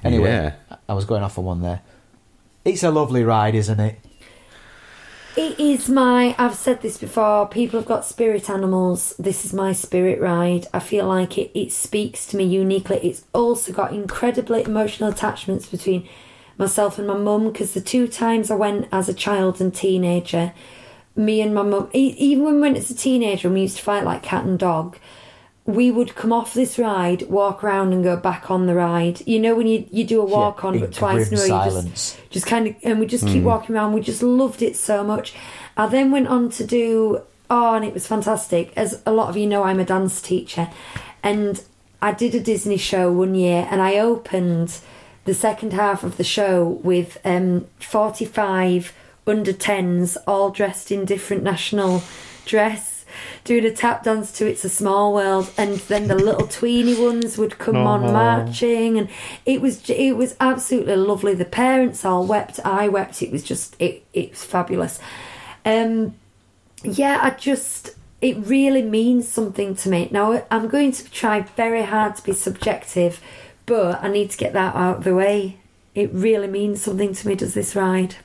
Anyway, 0.02 0.28
Yeah. 0.30 0.54
I 0.88 0.94
was 0.94 1.04
going 1.04 1.22
off 1.22 1.38
on 1.38 1.44
one 1.44 1.62
there. 1.62 1.80
It's 2.64 2.82
a 2.82 2.90
lovely 2.90 3.22
ride, 3.22 3.54
isn't 3.54 3.78
it? 3.80 3.98
It 5.36 5.60
is 5.60 5.90
my. 5.90 6.34
I've 6.38 6.54
said 6.54 6.80
this 6.80 6.96
before. 6.96 7.46
People 7.46 7.78
have 7.78 7.86
got 7.86 8.06
spirit 8.06 8.48
animals. 8.48 9.14
This 9.18 9.44
is 9.44 9.52
my 9.52 9.72
spirit 9.72 10.18
ride. 10.18 10.66
I 10.72 10.78
feel 10.78 11.06
like 11.06 11.36
it. 11.36 11.50
It 11.54 11.72
speaks 11.72 12.24
to 12.28 12.38
me 12.38 12.44
uniquely. 12.44 12.96
It's 13.02 13.26
also 13.34 13.70
got 13.74 13.92
incredibly 13.92 14.62
emotional 14.62 15.10
attachments 15.10 15.68
between 15.68 16.08
myself 16.56 16.98
and 16.98 17.06
my 17.06 17.18
mum 17.18 17.52
because 17.52 17.74
the 17.74 17.82
two 17.82 18.08
times 18.08 18.50
I 18.50 18.54
went 18.54 18.88
as 18.90 19.10
a 19.10 19.14
child 19.14 19.60
and 19.60 19.74
teenager, 19.74 20.54
me 21.14 21.42
and 21.42 21.54
my 21.54 21.62
mum. 21.62 21.90
Even 21.92 22.62
when 22.62 22.74
as 22.74 22.90
a 22.90 22.94
teenager, 22.94 23.48
and 23.48 23.54
we 23.56 23.60
used 23.60 23.76
to 23.76 23.82
fight 23.82 24.04
like 24.04 24.22
cat 24.22 24.46
and 24.46 24.58
dog. 24.58 24.96
We 25.66 25.90
would 25.90 26.14
come 26.14 26.32
off 26.32 26.54
this 26.54 26.78
ride, 26.78 27.22
walk 27.22 27.64
around, 27.64 27.92
and 27.92 28.04
go 28.04 28.16
back 28.16 28.50
on 28.50 28.66
the 28.66 28.74
ride. 28.74 29.26
You 29.26 29.40
know 29.40 29.54
when 29.56 29.66
you 29.66 29.86
you 29.90 30.04
do 30.04 30.20
a 30.20 30.24
walk 30.24 30.64
on, 30.64 30.78
but 30.78 30.92
twice 30.92 31.28
in 31.32 31.38
a 31.38 31.40
row, 31.40 31.44
you 31.46 31.64
just 31.90 32.18
just 32.30 32.46
kind 32.46 32.68
of 32.68 32.76
and 32.84 33.00
we 33.00 33.06
just 33.06 33.26
keep 33.26 33.42
walking 33.42 33.74
around. 33.74 33.92
We 33.92 34.00
just 34.00 34.22
loved 34.22 34.62
it 34.62 34.76
so 34.76 35.02
much. 35.02 35.34
I 35.76 35.86
then 35.86 36.10
went 36.12 36.28
on 36.28 36.50
to 36.50 36.64
do 36.64 37.22
oh 37.50 37.74
and 37.74 37.84
it 37.84 37.92
was 37.94 38.06
fantastic. 38.06 38.72
As 38.76 39.02
a 39.04 39.12
lot 39.12 39.28
of 39.28 39.36
you 39.36 39.46
know 39.46 39.64
i'm 39.64 39.80
a 39.80 39.84
dance 39.84 40.20
teacher. 40.22 40.70
And 41.22 41.62
i 42.02 42.12
did 42.12 42.34
a 42.34 42.40
disney 42.40 42.76
show 42.76 43.10
one 43.10 43.34
year 43.34 43.66
and 43.70 43.80
i 43.80 43.96
opened 43.96 44.78
the 45.24 45.32
second 45.34 45.72
half 45.72 46.04
of 46.04 46.18
the 46.18 46.24
show 46.24 46.64
with 46.84 47.18
um 47.24 47.66
45 47.80 48.92
under 49.26 49.52
10s 49.52 50.16
all 50.26 50.50
dressed 50.50 50.92
in 50.92 51.04
different 51.04 51.42
national 51.42 52.02
dress 52.44 52.95
doing 53.44 53.64
a 53.64 53.70
tap 53.70 54.04
dance 54.04 54.32
to 54.32 54.46
It's 54.46 54.64
a 54.64 54.68
Small 54.68 55.14
World, 55.14 55.50
and 55.56 55.74
then 55.74 56.08
the 56.08 56.14
little 56.14 56.46
tweeny 56.46 57.00
ones 57.00 57.38
would 57.38 57.58
come 57.58 57.76
on 57.76 58.12
marching, 58.12 58.98
and 58.98 59.08
it 59.44 59.60
was 59.60 59.88
it 59.88 60.12
was 60.12 60.36
absolutely 60.40 60.96
lovely. 60.96 61.34
The 61.34 61.44
parents 61.44 62.04
all 62.04 62.26
wept, 62.26 62.60
I 62.64 62.88
wept. 62.88 63.22
It 63.22 63.32
was 63.32 63.42
just 63.42 63.76
it 63.78 64.04
it 64.12 64.30
was 64.30 64.44
fabulous. 64.44 64.98
Um, 65.64 66.14
yeah, 66.82 67.18
I 67.22 67.30
just 67.30 67.90
it 68.20 68.36
really 68.38 68.82
means 68.82 69.28
something 69.28 69.74
to 69.76 69.88
me. 69.88 70.08
Now 70.10 70.44
I'm 70.50 70.68
going 70.68 70.92
to 70.92 71.10
try 71.10 71.40
very 71.40 71.82
hard 71.82 72.16
to 72.16 72.22
be 72.22 72.32
subjective, 72.32 73.20
but 73.66 74.02
I 74.02 74.08
need 74.08 74.30
to 74.30 74.38
get 74.38 74.52
that 74.52 74.74
out 74.74 74.98
of 74.98 75.04
the 75.04 75.14
way. 75.14 75.58
It 75.94 76.12
really 76.12 76.48
means 76.48 76.82
something 76.82 77.14
to 77.14 77.28
me. 77.28 77.34
Does 77.34 77.54
this 77.54 77.74
ride? 77.74 78.16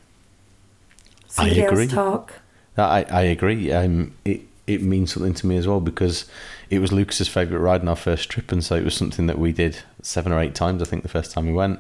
Somebody 1.28 1.62
agree. 1.62 1.84
else 1.84 1.94
talk. 1.94 2.34
I, 2.78 3.06
I 3.10 3.22
agree. 3.24 3.72
Um, 3.72 4.16
it 4.26 4.42
it 4.68 4.82
means 4.82 5.14
something 5.14 5.34
to 5.34 5.48
me 5.48 5.58
as 5.58 5.68
well 5.68 5.80
because 5.80 6.26
it 6.70 6.80
was 6.80 6.92
Lucas's 6.92 7.28
favourite 7.28 7.62
ride 7.62 7.82
on 7.82 7.88
our 7.88 7.96
first 7.96 8.30
trip, 8.30 8.52
and 8.52 8.64
so 8.64 8.76
it 8.76 8.84
was 8.84 8.96
something 8.96 9.28
that 9.28 9.40
we 9.40 9.52
did 9.52 9.80
seven 10.02 10.32
or 10.32 10.40
eight 10.40 10.56
times. 10.56 10.82
I 10.82 10.86
think 10.86 11.04
the 11.04 11.10
first 11.10 11.32
time 11.32 11.48
we 11.48 11.54
went. 11.54 11.80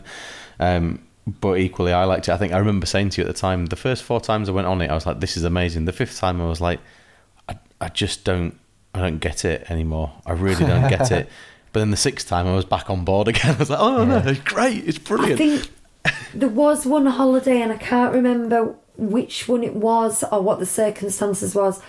Um, 0.60 1.00
but 1.28 1.60
equally, 1.60 1.94
I 1.94 2.04
liked 2.06 2.28
it. 2.28 2.32
I 2.32 2.38
think 2.38 2.54
I 2.54 2.58
remember 2.58 2.86
saying 2.86 3.12
to 3.12 3.22
you 3.22 3.28
at 3.28 3.34
the 3.34 3.40
time, 3.40 3.68
the 3.68 3.76
first 3.76 4.04
four 4.04 4.20
times 4.20 4.50
I 4.50 4.52
went 4.52 4.68
on 4.68 4.82
it, 4.82 4.90
I 4.90 4.96
was 4.96 5.06
like, 5.06 5.20
"This 5.20 5.38
is 5.38 5.44
amazing." 5.44 5.86
The 5.86 5.94
fifth 5.94 6.18
time, 6.18 6.42
I 6.42 6.46
was 6.46 6.60
like, 6.60 6.80
"I, 7.48 7.58
I 7.80 7.90
just 7.90 8.24
don't, 8.24 8.58
I 8.94 9.00
don't 9.00 9.20
get 9.20 9.46
it 9.46 9.70
anymore. 9.70 10.14
I 10.26 10.34
really 10.34 10.66
don't 10.66 10.90
get 10.90 11.12
it." 11.12 11.30
But 11.74 11.80
then 11.80 11.92
the 11.92 11.96
sixth 11.96 12.28
time, 12.28 12.48
I 12.48 12.54
was 12.54 12.66
back 12.66 12.90
on 12.90 13.06
board 13.06 13.30
again. 13.30 13.56
I 13.56 13.58
was 13.58 13.70
like, 13.70 13.80
"Oh 13.80 14.04
no, 14.04 14.18
it's 14.18 14.42
great! 14.42 14.86
It's 14.86 14.98
I 14.98 15.02
brilliant!" 15.04 15.38
think 15.38 15.70
there 16.34 16.50
was 16.50 16.86
one 16.86 17.06
holiday, 17.06 17.62
and 17.62 17.72
I 17.72 17.78
can't 17.78 18.14
remember 18.14 18.76
which 18.98 19.48
one 19.48 19.64
it 19.64 19.76
was 19.76 20.22
or 20.32 20.42
what 20.42 20.60
the 20.60 20.66
circumstances 20.66 21.56
was. 21.56 21.82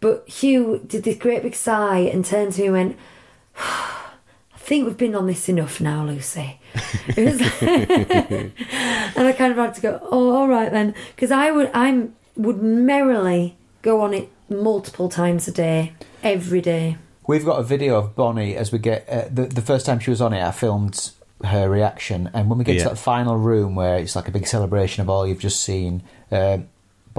But 0.00 0.26
Hugh 0.28 0.80
did 0.86 1.04
this 1.04 1.16
great 1.18 1.42
big 1.42 1.54
sigh 1.54 1.98
and 1.98 2.24
turned 2.24 2.52
to 2.54 2.60
me 2.62 2.66
and 2.68 2.74
went, 2.74 2.96
"I 3.58 4.58
think 4.58 4.86
we've 4.86 4.96
been 4.96 5.14
on 5.14 5.26
this 5.26 5.48
enough 5.48 5.80
now, 5.80 6.04
Lucy." 6.04 6.58
It 7.16 7.24
was 7.24 7.40
and 7.62 9.26
I 9.26 9.32
kind 9.32 9.52
of 9.52 9.58
had 9.58 9.74
to 9.74 9.80
go, 9.80 10.00
"Oh, 10.10 10.34
all 10.36 10.48
right 10.48 10.70
then," 10.70 10.94
because 11.14 11.30
I 11.30 11.50
would, 11.50 11.70
I 11.74 12.08
would 12.36 12.62
merrily 12.62 13.56
go 13.82 14.00
on 14.00 14.14
it 14.14 14.30
multiple 14.48 15.08
times 15.08 15.48
a 15.48 15.52
day, 15.52 15.92
every 16.22 16.60
day. 16.60 16.96
We've 17.26 17.44
got 17.44 17.58
a 17.60 17.62
video 17.62 17.96
of 17.98 18.14
Bonnie 18.16 18.56
as 18.56 18.72
we 18.72 18.78
get 18.78 19.08
uh, 19.08 19.24
the 19.30 19.46
the 19.46 19.62
first 19.62 19.86
time 19.86 19.98
she 20.00 20.10
was 20.10 20.20
on 20.20 20.32
it. 20.32 20.42
I 20.42 20.50
filmed 20.52 21.10
her 21.44 21.68
reaction, 21.68 22.30
and 22.32 22.48
when 22.48 22.58
we 22.58 22.64
get 22.64 22.76
Yeah. 22.76 22.82
to 22.84 22.88
that 22.90 22.96
final 22.98 23.36
room 23.36 23.74
where 23.74 23.96
it's 23.98 24.14
like 24.16 24.28
a 24.28 24.32
big 24.32 24.46
celebration 24.46 25.00
of 25.02 25.08
all 25.10 25.26
you've 25.26 25.38
just 25.40 25.60
seen, 25.62 26.02
um, 26.30 26.68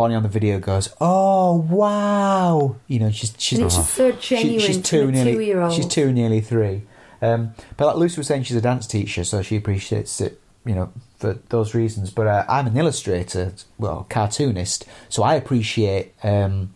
Bonnie 0.01 0.15
on 0.15 0.23
the 0.23 0.29
video 0.29 0.59
goes, 0.59 0.89
"Oh 0.99 1.57
wow!" 1.69 2.75
You 2.87 2.97
know, 3.01 3.11
she's 3.11 3.35
she's 3.37 3.59
And 3.59 3.67
it's 3.67 3.75
just 3.75 3.93
so 3.93 4.11
she- 4.19 4.35
genuine 4.35 4.59
she's 4.59 4.81
two 4.81 5.09
a 5.09 5.11
nearly 5.11 5.33
two-year-old. 5.33 5.73
she's 5.73 5.85
two 5.85 6.11
nearly 6.11 6.41
three. 6.41 6.81
Um, 7.21 7.53
but 7.77 7.85
like 7.85 7.97
Lucy 7.97 8.17
was 8.19 8.25
saying, 8.25 8.41
she's 8.43 8.57
a 8.57 8.61
dance 8.61 8.87
teacher, 8.87 9.23
so 9.23 9.43
she 9.43 9.55
appreciates 9.55 10.19
it. 10.19 10.41
You 10.65 10.73
know, 10.73 10.91
for 11.19 11.37
those 11.49 11.75
reasons. 11.75 12.09
But 12.09 12.25
uh, 12.25 12.45
I'm 12.49 12.65
an 12.65 12.75
illustrator, 12.77 13.53
well, 13.77 14.07
cartoonist, 14.09 14.85
so 15.07 15.21
I 15.21 15.35
appreciate. 15.35 16.13
Um, 16.23 16.73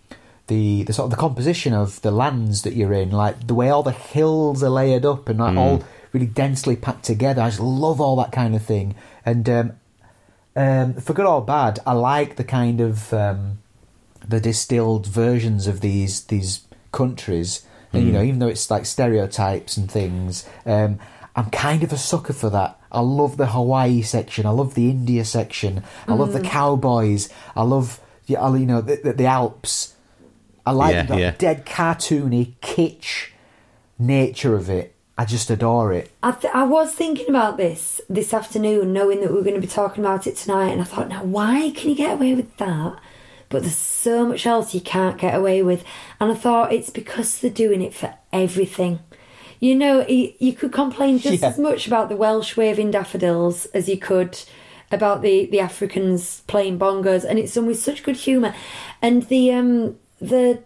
the, 0.48 0.84
the 0.84 0.94
sort 0.94 1.06
of 1.06 1.10
the 1.10 1.18
composition 1.18 1.74
of 1.74 2.00
the 2.04 2.12
lands 2.12 2.62
that 2.62 2.76
you're 2.76 2.94
in, 2.94 3.10
like 3.10 3.48
the 3.48 3.56
way 3.56 3.72
all 3.72 3.82
the 3.82 3.92
hills 3.92 4.62
are 4.62 4.70
layered 4.70 5.04
up 5.04 5.28
and 5.28 5.40
like 5.40 5.58
all 5.58 5.84
really 6.14 6.28
densely 6.28 6.76
packed 6.76 7.04
together. 7.04 7.42
I 7.42 7.50
just 7.50 7.60
love 7.60 8.00
all 8.00 8.16
that 8.18 8.32
kind 8.32 8.54
of 8.54 8.62
thing. 8.62 8.94
And 9.26 9.50
um, 9.50 9.72
um, 10.56 10.94
for 10.96 11.14
good 11.14 11.26
or 11.26 11.44
bad, 11.44 11.80
I 11.86 11.94
like 11.94 12.36
the 12.36 12.44
kind 12.44 12.82
of 12.82 13.14
um, 13.14 13.60
the 14.28 14.40
distilled 14.40 15.06
versions 15.08 15.68
of 15.68 15.82
these 15.82 16.24
these 16.26 16.62
countries. 16.92 17.66
And 17.94 18.06
you 18.08 18.12
know, 18.12 18.22
even 18.24 18.40
though 18.40 18.48
it's 18.48 18.70
like 18.70 18.86
stereotypes 18.86 19.78
and 19.78 19.90
things, 19.90 20.46
um, 20.66 21.00
I'm 21.36 21.50
kind 21.50 21.82
of 21.84 21.94
a 21.94 21.98
sucker 21.98 22.34
for 22.34 22.50
that. 22.50 22.78
I 22.92 23.00
love 23.02 23.38
the 23.38 23.48
Hawaii 23.48 24.02
section. 24.02 24.46
I 24.46 24.50
love 24.50 24.74
the 24.74 24.90
India 24.90 25.24
section. 25.26 25.84
I 26.08 26.14
love 26.14 26.34
the 26.34 26.42
cowboys. 26.42 27.30
I 27.56 27.64
love 27.64 28.00
you 28.28 28.38
know 28.38 28.82
the, 28.82 28.96
the, 29.04 29.14
the 29.14 29.26
Alps. 29.26 29.94
I 30.66 30.72
like 30.72 30.94
Yeah, 30.94 31.04
that 31.04 31.20
yeah. 31.20 31.32
dead 31.38 31.66
cartoony 31.66 32.54
kitsch 32.62 33.30
nature 34.00 34.56
of 34.56 34.70
it. 34.70 34.95
I 35.18 35.24
just 35.26 35.50
adore 35.50 35.94
it. 35.94 36.12
I, 36.22 36.32
th- 36.32 36.54
I 36.54 36.64
was 36.64 36.92
thinking 36.94 37.30
about 37.30 37.56
this 37.58 38.02
this 38.10 38.34
afternoon, 38.34 38.92
knowing 38.92 39.22
that 39.22 39.30
we 39.30 39.38
were 39.38 39.44
going 39.44 39.56
to 39.56 39.62
be 39.62 39.68
talking 39.68 40.04
about 40.04 40.28
it 40.28 40.36
tonight, 40.36 40.72
and 40.72 40.82
I 40.82 40.84
thought, 40.86 41.08
now 41.10 41.24
why 41.24 41.72
can 41.76 41.90
you 41.90 41.96
get 41.96 42.14
away 42.14 42.34
with 42.36 42.56
that? 42.58 43.00
But 43.48 43.62
there's 43.62 43.78
so 43.78 44.26
much 44.28 44.46
else 44.46 44.74
you 44.74 44.82
can't 44.82 45.18
get 45.18 45.34
away 45.36 45.64
with, 45.64 45.84
and 46.20 46.32
I 46.32 46.36
thought 46.36 46.74
it's 46.74 46.90
because 46.90 47.40
they're 47.40 47.50
doing 47.52 47.82
it 47.82 47.94
for 47.94 48.14
everything. 48.34 49.00
You 49.62 49.76
know, 49.76 50.06
you 50.08 50.52
could 50.54 50.74
complain 50.74 51.18
just 51.20 51.42
Yeah. 51.42 51.50
as 51.50 51.58
much 51.58 51.88
about 51.88 52.10
the 52.10 52.18
Welsh 52.18 52.58
waving 52.58 52.92
daffodils 52.92 53.66
as 53.68 53.88
you 53.88 53.98
could 53.98 54.38
about 54.92 55.22
the 55.22 55.46
the 55.46 55.62
Africans 55.62 56.42
playing 56.48 56.78
bongos, 56.78 57.24
and 57.24 57.40
it's 57.40 57.54
done 57.54 57.68
with 57.68 57.80
such 57.80 58.04
good 58.04 58.18
humour, 58.18 58.54
and 59.02 59.24
the 59.24 59.54
um 59.54 59.96
the 60.20 60.62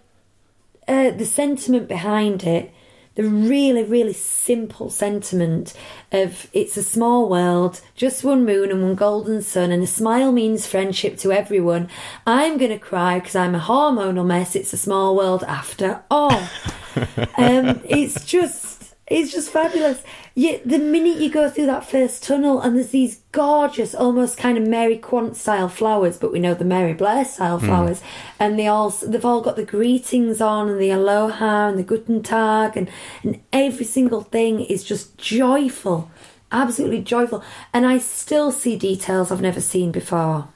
uh, 0.88 1.12
the 1.12 1.26
sentiment 1.26 1.88
behind 1.88 2.44
it, 2.46 2.74
the 3.20 3.28
really 3.28 3.84
really 3.84 4.14
simple 4.14 4.90
sentiment 4.90 5.74
of 6.10 6.50
it's 6.54 6.78
a 6.78 6.84
small 6.84 7.28
world, 7.28 7.82
just 7.94 8.24
one 8.24 8.46
moon 8.46 8.72
and 8.72 8.82
one 8.82 8.96
golden 8.96 9.42
sun, 9.42 9.74
and 9.74 9.84
a 9.84 9.88
smile 9.88 10.32
means 10.32 10.66
friendship 10.66 11.18
to 11.18 11.34
everyone. 11.34 11.90
I'm 12.26 12.58
gonna 12.58 12.80
cry 12.80 13.20
because 13.20 13.36
I'm 13.36 13.56
a 13.56 13.60
hormonal 13.60 14.26
mess. 14.26 14.56
It's 14.56 14.72
a 14.72 14.78
small 14.78 15.18
world 15.18 15.44
after 15.44 16.02
all. 16.10 16.32
um, 17.38 17.82
it's 17.84 18.24
just 18.24 18.69
it's 19.10 19.32
just 19.32 19.50
fabulous. 19.50 20.04
Yeah, 20.36 20.58
the 20.64 20.78
minute 20.78 21.18
you 21.18 21.30
go 21.30 21.50
through 21.50 21.66
that 21.66 21.86
first 21.86 22.24
tunnel 22.24 22.62
and 22.62 22.76
there's 22.76 22.90
these 22.90 23.22
gorgeous, 23.32 23.96
almost 23.96 24.38
kind 24.38 24.58
of 24.58 24.68
Mary 24.68 24.98
Quant 24.98 25.36
style 25.36 25.68
flowers, 25.68 26.18
but 26.18 26.32
we 26.32 26.40
know 26.40 26.54
the 26.54 26.64
Mary 26.64 26.94
Blair 26.94 27.26
style 27.26 27.60
hmm. 27.60 27.66
flowers, 27.66 28.02
and 28.40 28.58
they 28.58 28.68
all 28.68 28.90
they've 28.90 29.26
all 29.26 29.42
got 29.42 29.56
the 29.56 29.66
greetings 29.66 30.42
on 30.42 30.70
and 30.70 30.80
the 30.80 30.92
aloha 30.92 31.70
and 31.70 31.80
the 31.80 31.84
guten 31.84 32.22
tag 32.22 32.78
and 32.78 32.90
and 33.24 33.42
every 33.52 33.86
single 33.86 34.22
thing 34.22 34.62
is 34.62 34.84
just 34.84 35.18
joyful, 35.18 36.12
absolutely 36.52 37.02
joyful. 37.02 37.44
And 37.74 37.86
I 37.86 37.98
still 37.98 38.52
see 38.52 38.78
details 38.78 39.32
I've 39.32 39.42
never 39.42 39.62
seen 39.62 39.92
before. 39.92 40.50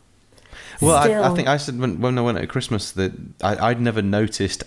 Well, 0.81 0.95
I, 0.95 1.29
I 1.29 1.33
think 1.33 1.47
I 1.47 1.57
said 1.57 1.79
when, 1.79 2.01
when 2.01 2.17
I 2.17 2.21
went 2.21 2.37
at 2.37 2.49
Christmas 2.49 2.91
that 2.91 3.13
I, 3.41 3.69
I'd 3.69 3.81
never 3.81 4.01
noticed 4.01 4.63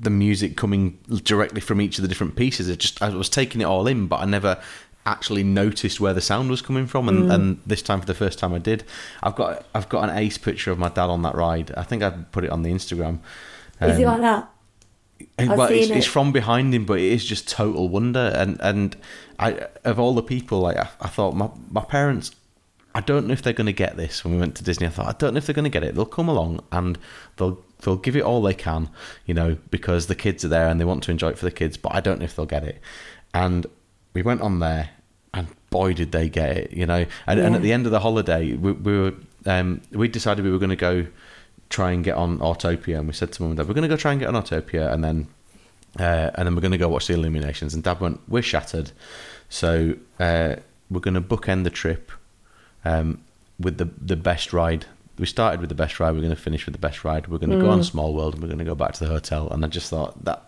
the 0.00 0.10
music 0.10 0.56
coming 0.56 0.98
directly 1.24 1.60
from 1.60 1.80
each 1.80 1.98
of 1.98 2.02
the 2.02 2.08
different 2.08 2.36
pieces. 2.36 2.68
It 2.68 2.78
just 2.78 3.02
I 3.02 3.10
was 3.10 3.28
taking 3.28 3.60
it 3.60 3.64
all 3.64 3.86
in, 3.86 4.06
but 4.06 4.20
I 4.20 4.24
never 4.24 4.60
actually 5.04 5.44
noticed 5.44 6.00
where 6.00 6.12
the 6.12 6.20
sound 6.20 6.50
was 6.50 6.60
coming 6.60 6.86
from. 6.86 7.06
Mm. 7.06 7.08
And, 7.08 7.32
and 7.32 7.60
this 7.64 7.82
time, 7.82 8.00
for 8.00 8.06
the 8.06 8.14
first 8.14 8.38
time, 8.38 8.52
I 8.52 8.58
did. 8.58 8.84
I've 9.22 9.36
got 9.36 9.64
I've 9.74 9.88
got 9.88 10.08
an 10.08 10.16
ace 10.16 10.38
picture 10.38 10.70
of 10.70 10.78
my 10.78 10.88
dad 10.88 11.06
on 11.10 11.22
that 11.22 11.34
ride. 11.34 11.72
I 11.76 11.82
think 11.82 12.02
I 12.02 12.10
put 12.10 12.44
it 12.44 12.50
on 12.50 12.62
the 12.62 12.70
Instagram. 12.70 13.20
Is 13.80 13.98
it 13.98 14.04
Um, 14.04 14.12
like 14.12 14.20
that? 14.22 14.50
I've 15.38 15.48
well, 15.48 15.68
it's, 15.68 15.88
seen 15.88 15.96
it's 15.96 16.06
it. 16.06 16.10
from 16.10 16.32
behind 16.32 16.74
him, 16.74 16.84
but 16.84 16.98
it 16.98 17.12
is 17.12 17.24
just 17.24 17.48
total 17.48 17.88
wonder. 17.88 18.32
And 18.34 18.58
and 18.60 18.96
I 19.38 19.66
of 19.84 19.98
all 19.98 20.14
the 20.14 20.22
people, 20.22 20.60
like 20.60 20.76
I, 20.76 20.88
I 21.00 21.08
thought 21.08 21.34
my 21.34 21.50
my 21.70 21.82
parents. 21.82 22.32
I 22.94 23.00
don't 23.00 23.26
know 23.26 23.34
if 23.34 23.42
they're 23.42 23.52
going 23.52 23.66
to 23.66 23.74
get 23.74 23.98
this. 23.98 24.24
When 24.24 24.32
we 24.32 24.40
went 24.40 24.54
to 24.56 24.64
Disney, 24.64 24.86
I 24.86 24.90
thought 24.90 25.06
I 25.06 25.12
don't 25.18 25.34
know 25.34 25.38
if 25.38 25.44
they're 25.44 25.54
going 25.54 25.64
to 25.64 25.70
get 25.70 25.84
it. 25.84 25.94
They'll 25.94 26.06
come 26.06 26.30
along 26.30 26.60
and 26.72 26.98
they'll 27.36 27.62
they'll 27.86 27.96
give 27.96 28.16
it 28.16 28.22
all 28.22 28.42
they 28.42 28.52
can, 28.52 28.90
you 29.26 29.32
know, 29.32 29.56
because 29.70 30.08
the 30.08 30.14
kids 30.16 30.44
are 30.44 30.48
there 30.48 30.66
and 30.66 30.80
they 30.80 30.84
want 30.84 31.04
to 31.04 31.12
enjoy 31.12 31.28
it 31.28 31.38
for 31.38 31.44
the 31.44 31.52
kids. 31.52 31.76
But 31.76 31.94
I 31.94 32.00
don't 32.00 32.18
know 32.18 32.24
if 32.24 32.34
they'll 32.34 32.44
get 32.44 32.64
it. 32.64 32.80
And 33.32 33.64
we 34.12 34.22
went 34.22 34.40
on 34.40 34.58
there, 34.58 34.90
and 35.32 35.46
boy, 35.70 35.92
did 35.92 36.10
they 36.10 36.28
get 36.28 36.56
it, 36.56 36.72
you 36.72 36.84
know. 36.84 37.06
And, 37.26 37.38
and 37.38 37.54
at 37.54 37.62
the 37.62 37.72
end 37.72 37.86
of 37.86 37.92
the 37.92 38.00
holiday, 38.00 38.54
we, 38.54 38.72
we 38.72 38.98
were 38.98 39.14
um, 39.46 39.80
we 39.92 40.08
decided 40.08 40.44
we 40.44 40.50
were 40.50 40.58
going 40.58 40.70
to 40.70 40.76
go 40.76 41.06
try 41.70 41.92
and 41.92 42.02
get 42.02 42.16
on 42.16 42.38
Autopia, 42.38 42.98
and 42.98 43.06
we 43.06 43.14
said 43.14 43.32
to 43.32 43.42
mum 43.42 43.52
and 43.52 43.58
dad, 43.58 43.68
we're 43.68 43.74
going 43.74 43.82
to 43.82 43.88
go 43.88 43.96
try 43.96 44.10
and 44.10 44.20
get 44.20 44.28
on 44.28 44.42
Autopia, 44.42 44.92
and 44.92 45.04
then 45.04 45.28
uh, 46.00 46.30
and 46.34 46.46
then 46.46 46.54
we're 46.56 46.60
going 46.60 46.72
to 46.72 46.78
go 46.78 46.88
watch 46.88 47.06
the 47.06 47.14
illuminations. 47.14 47.72
And 47.72 47.84
Dad 47.84 48.00
went, 48.00 48.20
we're 48.28 48.42
shattered, 48.42 48.90
so 49.48 49.94
uh, 50.18 50.56
we're 50.90 51.00
going 51.00 51.14
to 51.14 51.20
bookend 51.20 51.62
the 51.62 51.70
trip 51.70 52.10
um, 52.84 53.22
with 53.60 53.78
the 53.78 53.88
the 54.00 54.16
best 54.16 54.52
ride. 54.52 54.86
We 55.18 55.26
started 55.26 55.60
with 55.60 55.68
the 55.70 55.74
best 55.74 55.98
ride. 55.98 56.12
We're 56.12 56.20
going 56.20 56.30
to 56.30 56.36
finish 56.36 56.66
with 56.66 56.74
the 56.74 56.78
best 56.80 57.04
ride. 57.04 57.26
We're 57.28 57.38
going 57.38 57.50
to 57.50 57.56
go 57.60 57.70
on 57.70 57.82
Small 57.84 58.14
World, 58.14 58.34
and 58.34 58.42
we're 58.42 58.48
going 58.48 58.58
to 58.58 58.64
go 58.64 58.74
back 58.74 58.92
to 58.94 59.04
the 59.04 59.10
hotel. 59.10 59.48
And 59.50 59.64
I 59.64 59.68
just 59.68 59.88
thought 59.90 60.24
that 60.24 60.42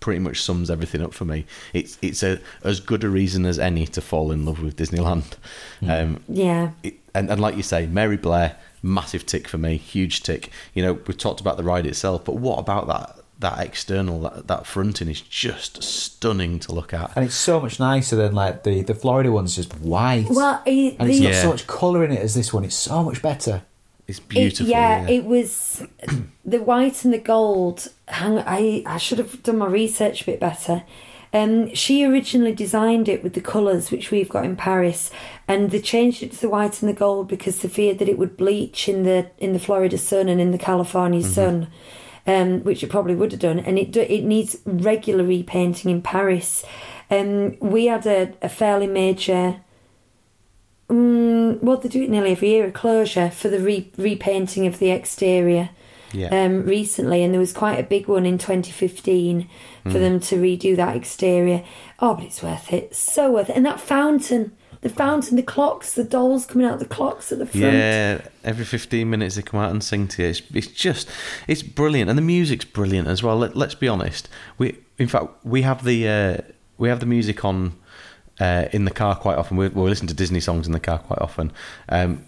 pretty 0.00 0.18
much 0.20 0.42
sums 0.42 0.70
everything 0.70 1.02
up 1.02 1.12
for 1.12 1.24
me. 1.24 1.44
It's 1.72 1.98
it's 2.00 2.22
a 2.22 2.38
as 2.62 2.80
good 2.80 3.02
a 3.04 3.08
reason 3.08 3.44
as 3.44 3.58
any 3.58 3.86
to 3.88 4.00
fall 4.00 4.30
in 4.32 4.44
love 4.46 4.62
with 4.62 4.76
Disneyland. 4.76 5.34
Um, 5.86 6.22
Yeah. 6.28 6.70
it, 6.82 6.94
and, 7.14 7.30
and 7.30 7.40
like 7.40 7.56
you 7.56 7.62
say, 7.62 7.86
Mary 7.86 8.16
Blair, 8.16 8.56
massive 8.82 9.26
tick 9.26 9.48
for 9.48 9.58
me, 9.58 9.76
huge 9.78 10.22
tick. 10.22 10.50
You 10.74 10.82
know, 10.82 10.92
we've 10.94 11.16
talked 11.18 11.40
about 11.40 11.56
the 11.56 11.64
ride 11.64 11.86
itself, 11.86 12.24
but 12.24 12.36
what 12.36 12.58
about 12.58 12.86
that 12.88 13.16
that 13.38 13.58
external 13.60 14.20
that, 14.20 14.46
that 14.46 14.66
fronting 14.66 15.08
is 15.08 15.20
just 15.20 15.82
stunning 15.82 16.58
to 16.60 16.72
look 16.72 16.94
at. 16.94 17.12
And 17.16 17.24
it's 17.24 17.34
so 17.34 17.60
much 17.60 17.78
nicer 17.78 18.16
than 18.16 18.34
like 18.34 18.62
the 18.64 18.82
the 18.82 18.94
Florida 18.94 19.30
one's 19.30 19.56
just 19.56 19.76
white. 19.80 20.26
Well, 20.30 20.62
it, 20.64 20.96
and 20.98 21.08
it's 21.10 21.18
the, 21.18 21.24
not 21.26 21.32
Yeah. 21.34 21.42
so 21.42 21.50
much 21.50 21.66
colour 21.66 22.04
in 22.04 22.12
it 22.12 22.20
as 22.20 22.34
this 22.34 22.52
one. 22.52 22.64
It's 22.64 22.74
so 22.76 23.02
much 23.02 23.20
better. 23.22 23.62
It's 24.08 24.18
It- 24.18 24.28
beautiful. 24.28 24.66
yeah, 24.66 25.02
yeah, 25.02 25.10
it 25.16 25.24
was 25.24 25.82
the 26.44 26.62
white 26.62 27.04
and 27.04 27.12
the 27.12 27.18
gold. 27.18 27.88
Hang, 28.08 28.38
I 28.38 28.82
I 28.86 28.98
should 28.98 29.18
have 29.18 29.42
done 29.42 29.58
my 29.58 29.66
research 29.66 30.22
a 30.22 30.26
bit 30.26 30.40
better. 30.40 30.84
Um, 31.34 31.74
she 31.74 32.02
originally 32.04 32.54
designed 32.54 33.08
it 33.10 33.22
with 33.22 33.34
the 33.34 33.42
colours 33.42 33.90
which 33.90 34.10
we've 34.10 34.28
got 34.28 34.44
in 34.46 34.56
Paris, 34.56 35.10
and 35.46 35.70
they 35.70 35.80
changed 35.80 36.22
it 36.22 36.32
to 36.32 36.40
the 36.40 36.48
white 36.48 36.80
and 36.80 36.88
the 36.88 36.94
gold 36.96 37.28
because 37.28 37.58
they 37.58 37.68
feared 37.68 37.98
that 37.98 38.08
it 38.08 38.16
would 38.16 38.36
bleach 38.38 38.88
in 38.88 39.02
the 39.02 39.26
in 39.36 39.52
the 39.52 39.58
Florida 39.58 39.98
sun 39.98 40.28
and 40.30 40.40
in 40.40 40.52
the 40.52 40.58
California 40.58 41.22
sun, 41.22 41.66
um, 42.26 42.62
which 42.64 42.82
it 42.82 42.90
probably 42.90 43.14
would 43.14 43.32
have 43.32 43.40
done. 43.40 43.58
And 43.58 43.78
it 43.78 43.92
do, 43.92 44.00
it 44.00 44.24
needs 44.24 44.56
regular 44.64 45.24
repainting 45.24 45.90
in 45.90 46.02
Paris. 46.02 46.64
Um, 47.10 47.56
we 47.60 47.86
had 47.86 48.06
a, 48.06 48.32
a 48.42 48.48
fairly 48.48 48.86
major 48.86 49.60
Mm, 50.88 51.60
well, 51.62 51.76
they 51.78 51.88
do 51.88 52.02
it 52.02 52.10
nearly 52.10 52.30
every 52.32 52.50
year, 52.50 52.66
a 52.66 52.70
closure 52.70 53.30
for 53.30 53.48
the 53.48 53.58
re- 53.58 53.90
repainting 53.96 54.66
of 54.66 54.78
the 54.78 54.90
exterior 54.90 55.70
yeah. 56.12 56.28
um, 56.28 56.64
recently, 56.64 57.24
and 57.24 57.34
there 57.34 57.40
was 57.40 57.52
quite 57.52 57.78
a 57.78 57.82
big 57.82 58.06
one 58.06 58.24
in 58.24 58.38
2015 58.38 59.48
Hmm. 59.82 59.90
for 59.90 59.98
them 59.98 60.20
to 60.20 60.36
redo 60.36 60.74
that 60.76 60.96
exterior. 60.96 61.64
Oh, 62.00 62.14
but 62.14 62.24
it's 62.24 62.42
worth 62.42 62.72
it, 62.72 62.94
so 62.94 63.32
worth 63.32 63.50
it. 63.50 63.56
And 63.56 63.66
that 63.66 63.80
fountain, 63.80 64.52
the 64.88 64.94
fountain, 64.94 65.36
the 65.36 65.42
clocks, 65.42 65.92
the 65.94 66.04
dolls 66.04 66.46
coming 66.46 66.66
out 66.66 66.78
the 66.78 66.84
clocks 66.84 67.32
at 67.32 67.38
the 67.38 67.46
front. 67.46 67.64
Yeah, 67.74 68.20
every 68.44 68.64
15 68.64 69.08
minutes 69.08 69.36
they 69.36 69.42
come 69.42 69.60
out 69.60 69.70
and 69.70 69.82
sing 69.82 70.08
to 70.08 70.22
you. 70.22 70.28
It's, 70.28 70.42
it's 70.52 70.66
just, 70.68 71.08
it's 71.48 71.62
brilliant. 71.62 72.08
And 72.10 72.18
the 72.18 72.22
music's 72.22 72.64
brilliant 72.64 73.08
as 73.08 73.22
well. 73.22 73.36
Let, 73.38 73.56
let's 73.56 73.74
be 73.74 73.88
honest. 73.88 74.28
We, 74.58 74.78
in 74.98 75.08
fact, 75.08 75.26
we 75.44 75.62
have 75.62 75.84
the, 75.84 76.08
uh, 76.08 76.36
we 76.78 76.88
have 76.88 77.00
the 77.00 77.06
music 77.06 77.44
on 77.44 77.76
uh, 78.40 78.66
in 78.72 78.84
the 78.84 78.90
car 78.90 79.14
quite 79.16 79.38
often. 79.38 79.56
We, 79.56 79.68
we 79.68 79.82
listen 79.88 80.06
to 80.08 80.14
Disney 80.14 80.40
songs 80.40 80.66
in 80.66 80.72
the 80.72 80.80
car 80.80 80.98
quite 80.98 81.20
often. 81.20 81.52
Um, 81.88 82.24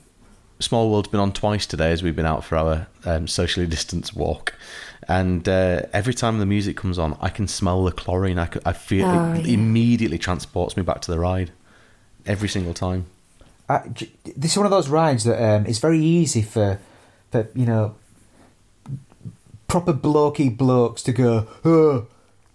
Small 0.60 0.90
World's 0.90 1.08
been 1.08 1.20
on 1.20 1.32
twice 1.32 1.66
today 1.66 1.92
as 1.92 2.02
we've 2.02 2.16
been 2.16 2.26
out 2.26 2.42
for 2.44 2.56
our 2.56 2.88
um, 3.04 3.28
socially 3.28 3.66
distanced 3.66 4.16
walk. 4.16 4.54
And 5.06 5.48
uh, 5.48 5.82
every 5.92 6.12
time 6.12 6.38
the 6.38 6.46
music 6.46 6.76
comes 6.76 6.98
on, 6.98 7.16
I 7.20 7.28
can 7.28 7.46
smell 7.46 7.84
the 7.84 7.92
chlorine. 7.92 8.38
I 8.40 8.48
I 8.66 8.72
feel 8.72 9.06
Oh, 9.06 9.32
it 9.34 9.46
yeah. 9.46 9.54
immediately 9.54 10.18
transports 10.18 10.76
me 10.76 10.82
back 10.82 11.00
to 11.02 11.10
the 11.12 11.18
ride. 11.18 11.52
Every 12.28 12.48
single 12.48 12.74
time. 12.74 13.06
I, 13.68 13.80
this 14.36 14.52
is 14.52 14.56
one 14.56 14.66
of 14.66 14.70
those 14.70 14.88
rides 14.88 15.24
that 15.24 15.42
um, 15.42 15.66
it's 15.66 15.78
very 15.78 15.98
easy 15.98 16.42
for, 16.42 16.78
for 17.30 17.48
you 17.54 17.66
know, 17.66 17.96
proper 19.66 19.92
blokey 19.92 20.56
blokes 20.56 21.02
to 21.02 21.12
go. 21.12 21.48
Oh, 21.64 22.06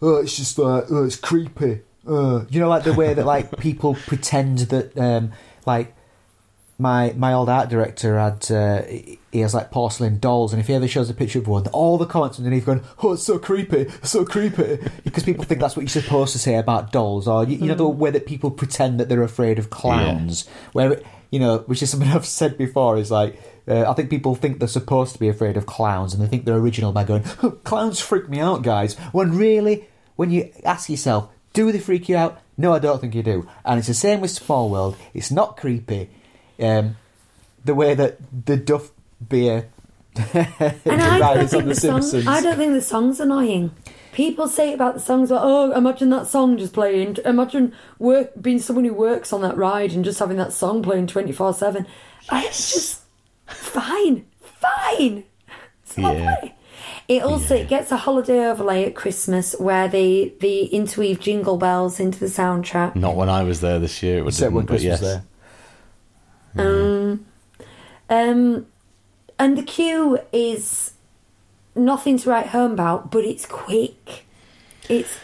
oh 0.01 0.15
it's 0.17 0.37
just 0.37 0.57
like 0.57 0.85
oh, 0.89 1.05
it's 1.05 1.15
creepy. 1.15 1.81
Uh, 2.07 2.45
you 2.49 2.59
know, 2.59 2.69
like 2.69 2.83
the 2.83 2.93
way 2.93 3.13
that 3.13 3.25
like 3.25 3.57
people 3.57 3.95
pretend 3.95 4.59
that 4.59 4.97
um, 4.97 5.33
like 5.65 5.93
my 6.77 7.13
my 7.15 7.33
old 7.33 7.49
art 7.49 7.69
director 7.69 8.17
had 8.19 8.51
uh, 8.51 8.81
he 9.31 9.39
has 9.39 9.53
like 9.53 9.71
porcelain 9.71 10.19
dolls, 10.19 10.53
and 10.53 10.59
if 10.59 10.67
he 10.67 10.73
ever 10.73 10.87
shows 10.87 11.09
a 11.09 11.13
picture 11.13 11.39
of 11.39 11.47
one, 11.47 11.67
all 11.67 11.97
the 11.97 12.05
comments 12.05 12.37
underneath 12.37 12.65
going, 12.65 12.81
"Oh, 13.01 13.13
it's 13.13 13.23
so 13.23 13.37
creepy, 13.37 13.89
so 14.01 14.25
creepy," 14.25 14.79
because 15.03 15.23
people 15.23 15.43
think 15.43 15.61
that's 15.61 15.75
what 15.75 15.83
you're 15.83 16.03
supposed 16.03 16.33
to 16.33 16.39
say 16.39 16.55
about 16.55 16.91
dolls, 16.91 17.27
or 17.27 17.43
you, 17.45 17.57
you 17.57 17.67
know 17.67 17.75
the 17.75 17.87
way 17.87 18.11
that 18.11 18.25
people 18.25 18.51
pretend 18.51 18.99
that 18.99 19.09
they're 19.09 19.23
afraid 19.23 19.59
of 19.59 19.69
clowns, 19.69 20.47
where 20.73 21.01
you 21.31 21.39
know, 21.39 21.59
which 21.59 21.81
is 21.81 21.89
something 21.89 22.09
I've 22.15 22.25
said 22.25 22.57
before, 22.57 22.97
is 22.97 23.11
like. 23.11 23.39
Uh, 23.65 23.89
I 23.89 23.93
think 23.93 24.09
people 24.09 24.35
think 24.35 24.59
they're 24.59 24.67
supposed 24.67 25.13
to 25.13 25.19
be 25.19 25.29
afraid 25.29 25.55
of 25.55 25.65
clowns, 25.65 26.13
and 26.13 26.21
they 26.21 26.27
think 26.27 26.43
they're 26.43 26.57
original 26.57 26.91
by 26.91 27.05
going, 27.05 27.23
"Oh, 27.41 27.51
"Clowns 27.51 28.01
freak 28.01 28.27
me 28.27 28.41
out, 28.41 28.61
guys." 28.61 28.95
When 29.13 29.37
really, 29.37 29.87
when 30.17 30.31
you 30.31 30.51
ask 30.65 30.89
yourself, 30.89 31.29
"Do 31.53 31.71
they 31.71 31.79
freak 31.79 32.09
you 32.09 32.17
out?" 32.17 32.41
No, 32.57 32.73
I 32.73 32.79
don't 32.79 32.99
think 32.99 33.15
you 33.15 33.23
do. 33.23 33.47
And 33.63 33.79
it's 33.79 33.87
the 33.87 33.93
same 33.93 34.19
with 34.19 34.31
Small 34.31 34.69
World. 34.69 34.97
It's 35.13 35.31
not 35.31 35.55
creepy. 35.55 36.09
Um, 36.59 36.97
the 37.65 37.75
way 37.75 37.93
that 37.95 38.17
the 38.45 38.57
Duff 38.57 38.91
beer 39.27 39.69
And 40.15 40.25
I 40.85 41.19
ride 41.19 41.19
don't 41.19 41.39
on 41.39 41.47
think 41.47 41.63
The 41.63 41.69
the 41.69 41.75
song, 41.75 42.01
Simpsons. 42.01 42.27
I 42.27 42.41
don't 42.41 42.57
think 42.57 42.73
the 42.73 42.81
song's 42.81 43.19
annoying. 43.19 43.71
People 44.11 44.47
say 44.47 44.73
about 44.73 44.93
the 44.93 44.99
songs, 44.99 45.31
like, 45.31 45.41
oh, 45.43 45.71
imagine 45.71 46.11
that 46.11 46.27
song 46.27 46.57
just 46.57 46.73
playing. 46.73 47.17
Imagine 47.25 47.73
work 47.97 48.31
being 48.39 48.59
someone 48.59 48.85
who 48.85 48.93
works 48.93 49.33
on 49.33 49.41
that 49.41 49.57
ride 49.57 49.91
and 49.93 50.05
just 50.05 50.19
having 50.19 50.37
that 50.37 50.53
song 50.53 50.83
playing 50.83 51.07
twenty 51.07 51.31
four 51.31 51.53
seven. 51.53 51.87
It's 52.31 52.73
just 52.73 53.01
fine, 53.47 54.25
fine. 54.39 55.23
It's 55.83 55.97
lovely. 55.97 56.21
Yeah. 56.21 56.49
It 57.07 57.23
also 57.23 57.55
it 57.55 57.67
gets 57.67 57.91
a 57.91 57.97
holiday 57.97 58.45
overlay 58.45 58.85
at 58.85 58.95
Christmas 58.95 59.55
where 59.59 59.87
they 59.87 60.33
they 60.39 60.65
interweave 60.65 61.19
jingle 61.19 61.57
bells 61.57 61.99
into 61.99 62.19
the 62.19 62.27
soundtrack. 62.27 62.95
Not 62.95 63.15
when 63.15 63.29
I 63.29 63.43
was 63.43 63.61
there 63.61 63.79
this 63.79 64.03
year. 64.03 64.19
It 64.19 64.25
would 64.25 64.33
Except 64.33 64.53
when 64.53 64.65
but 64.65 64.73
Chris 64.73 64.81
was 64.81 64.85
yes. 64.85 64.99
there. 65.01 65.23
Um, 66.57 67.25
um, 68.09 68.65
and 69.39 69.57
the 69.57 69.63
queue 69.63 70.19
is 70.31 70.93
nothing 71.75 72.17
to 72.19 72.29
write 72.29 72.47
home 72.47 72.71
about, 72.73 73.11
but 73.11 73.23
it's 73.25 73.45
quick. 73.45 74.25
It's 74.89 75.17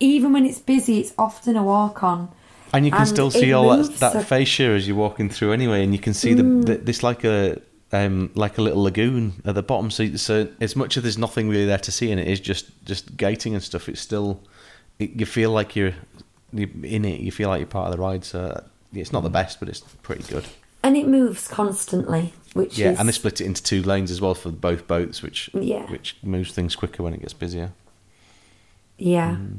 even 0.00 0.32
when 0.32 0.44
it's 0.44 0.58
busy, 0.58 0.98
it's 0.98 1.12
often 1.16 1.56
a 1.56 1.62
walk 1.62 2.02
on. 2.02 2.30
And 2.74 2.84
you 2.86 2.90
can 2.90 3.00
And 3.02 3.08
still 3.08 3.28
it 3.28 3.32
see 3.32 3.52
all 3.52 3.68
that, 3.70 3.76
moves, 3.76 4.00
that 4.00 4.12
so- 4.14 4.18
Mm. 4.20 4.24
fascia 4.24 4.64
as 4.64 4.88
you're 4.88 4.96
walking 4.96 5.28
through 5.28 5.52
anyway, 5.52 5.84
and 5.84 5.92
you 5.92 5.98
can 6.00 6.14
see 6.14 6.32
the, 6.34 6.42
the 6.42 6.76
this 6.78 7.02
like 7.02 7.22
a 7.24 7.60
um, 7.92 8.30
like 8.34 8.56
a 8.56 8.62
little 8.62 8.82
lagoon 8.82 9.34
at 9.44 9.54
the 9.54 9.62
bottom. 9.62 9.90
So, 9.90 10.16
so 10.16 10.48
as 10.62 10.74
much 10.74 10.96
as 10.96 11.02
there's 11.02 11.18
nothing 11.18 11.50
really 11.50 11.66
there 11.66 11.76
to 11.78 11.92
see, 11.92 12.10
and 12.10 12.18
it 12.18 12.26
is 12.26 12.40
just 12.40 12.64
just 12.86 13.16
gating 13.18 13.52
and 13.54 13.62
stuff, 13.62 13.88
it's 13.90 14.00
still 14.00 14.40
it, 14.98 15.10
you 15.10 15.26
feel 15.26 15.50
like 15.50 15.76
you're, 15.76 15.92
you're 16.54 16.70
in 16.82 17.04
it. 17.04 17.20
You 17.20 17.30
feel 17.30 17.50
like 17.50 17.60
you're 17.60 17.66
part 17.66 17.88
of 17.88 17.92
the 17.92 18.02
ride. 18.02 18.24
So 18.24 18.64
it's 18.94 19.12
not 19.12 19.22
the 19.22 19.30
best, 19.30 19.60
but 19.60 19.68
it's 19.68 19.80
pretty 20.02 20.24
good. 20.24 20.46
And 20.84 20.96
it 20.96 21.06
moves 21.06 21.46
constantly, 21.48 22.32
which 22.54 22.76
Yeah, 22.78 22.90
is 22.92 22.98
and 22.98 23.08
they 23.08 23.12
split 23.12 23.40
it 23.40 23.44
into 23.46 23.62
two 23.62 23.82
lanes 23.82 24.10
as 24.10 24.20
well 24.20 24.34
for 24.34 24.50
both 24.50 24.86
boats, 24.88 25.22
which 25.22 25.48
Yeah. 25.54 25.86
which 25.90 26.16
moves 26.22 26.52
things 26.52 26.74
quicker 26.74 27.02
when 27.02 27.14
it 27.14 27.20
gets 27.20 27.32
busier. 27.32 27.72
yeah. 28.98 29.36
Mm. 29.36 29.58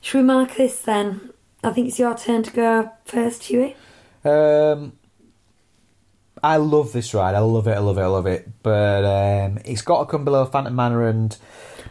Should 0.00 0.18
we 0.18 0.24
mark 0.24 0.54
this 0.56 0.80
then? 0.80 1.30
I 1.64 1.70
think 1.72 1.88
it's 1.88 1.98
your 1.98 2.14
turn 2.16 2.42
to 2.44 2.50
go 2.52 2.90
first, 3.04 3.44
Huey. 3.44 3.74
Um, 4.24 4.92
I 6.44 6.56
love 6.58 6.92
this 6.92 7.12
ride. 7.12 7.34
I 7.34 7.40
love 7.40 7.66
it. 7.66 7.72
I 7.76 7.78
love 7.80 7.98
it. 7.98 8.02
I 8.02 8.06
love 8.06 8.26
it. 8.26 8.48
But 8.62 9.04
um, 9.04 9.58
it's 9.64 9.82
got 9.82 10.00
to 10.00 10.06
come 10.06 10.24
below 10.24 10.44
Phantom 10.44 10.74
Manor 10.76 11.08
and 11.08 11.36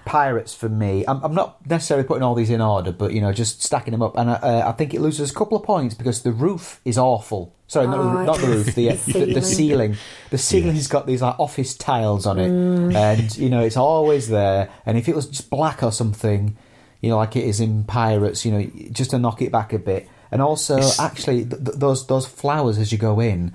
Pirates 0.05 0.53
for 0.53 0.69
me. 0.69 1.03
I'm, 1.07 1.23
I'm 1.23 1.33
not 1.33 1.65
necessarily 1.67 2.07
putting 2.07 2.23
all 2.23 2.35
these 2.35 2.49
in 2.49 2.61
order, 2.61 2.91
but 2.91 3.11
you 3.13 3.21
know, 3.21 3.33
just 3.33 3.61
stacking 3.63 3.91
them 3.91 4.01
up. 4.01 4.15
And 4.17 4.29
uh, 4.29 4.63
I 4.65 4.71
think 4.73 4.93
it 4.93 5.01
loses 5.01 5.31
a 5.31 5.33
couple 5.33 5.57
of 5.57 5.63
points 5.63 5.95
because 5.95 6.21
the 6.21 6.31
roof 6.31 6.79
is 6.85 6.97
awful. 6.97 7.53
Sorry, 7.67 7.87
not, 7.87 7.97
Oh, 7.99 8.03
the, 8.17 8.23
not 8.23 8.37
the 8.39 8.47
roof. 8.47 8.65
The, 8.75 8.89
The 9.05 9.11
the, 9.25 9.33
the 9.35 9.41
ceiling. 9.41 9.43
ceiling. 9.43 9.95
The 10.29 10.37
ceiling's 10.37 10.87
got 10.87 11.07
these 11.07 11.21
like 11.21 11.39
office 11.39 11.75
tiles 11.75 12.25
on 12.27 12.37
it, 12.39 12.49
and 12.95 13.37
you 13.37 13.49
know, 13.49 13.61
it's 13.61 13.77
always 13.77 14.29
there. 14.29 14.69
And 14.85 14.97
if 14.97 15.09
it 15.09 15.15
was 15.15 15.25
just 15.27 15.49
black 15.49 15.81
or 15.81 15.91
something, 15.91 16.55
you 17.01 17.09
know, 17.09 17.17
like 17.17 17.35
it 17.35 17.43
is 17.43 17.59
in 17.59 17.83
Pirates, 17.83 18.45
you 18.45 18.51
know, 18.51 18.71
just 18.91 19.09
to 19.11 19.19
knock 19.19 19.41
it 19.41 19.51
back 19.51 19.73
a 19.73 19.79
bit. 19.79 20.07
And 20.31 20.41
also, 20.41 20.79
actually, 20.99 21.45
th- 21.45 21.63
th- 21.63 21.77
those 21.77 22.05
those 22.07 22.25
flowers 22.27 22.77
as 22.77 22.91
you 22.91 22.97
go 22.97 23.19
in, 23.19 23.53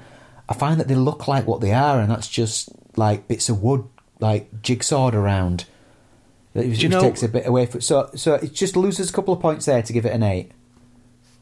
I 0.49 0.55
find 0.55 0.81
that 0.81 0.89
they 0.89 0.95
look 0.97 1.29
like 1.29 1.47
what 1.47 1.61
they 1.61 1.73
are, 1.73 2.01
and 2.01 2.11
that's 2.11 2.29
just 2.29 2.71
like 2.97 3.29
bits 3.29 3.49
of 3.49 3.63
wood, 3.63 3.85
like 4.19 4.63
jigsawed 4.63 5.15
around. 5.15 5.67
It 6.55 6.89
know- 6.91 7.01
takes 7.01 7.23
a 7.23 7.29
bit 7.29 7.47
away 7.47 7.67
from. 7.67 7.81
So, 7.81 8.11
so 8.15 8.35
it 8.35 8.53
just 8.55 8.77
loses 8.77 9.11
a 9.11 9.13
couple 9.13 9.33
of 9.35 9.41
points 9.41 9.67
there 9.67 9.83
to 9.83 9.93
give 9.93 10.05
it 10.07 10.13
an 10.13 10.23
eight. 10.23 10.51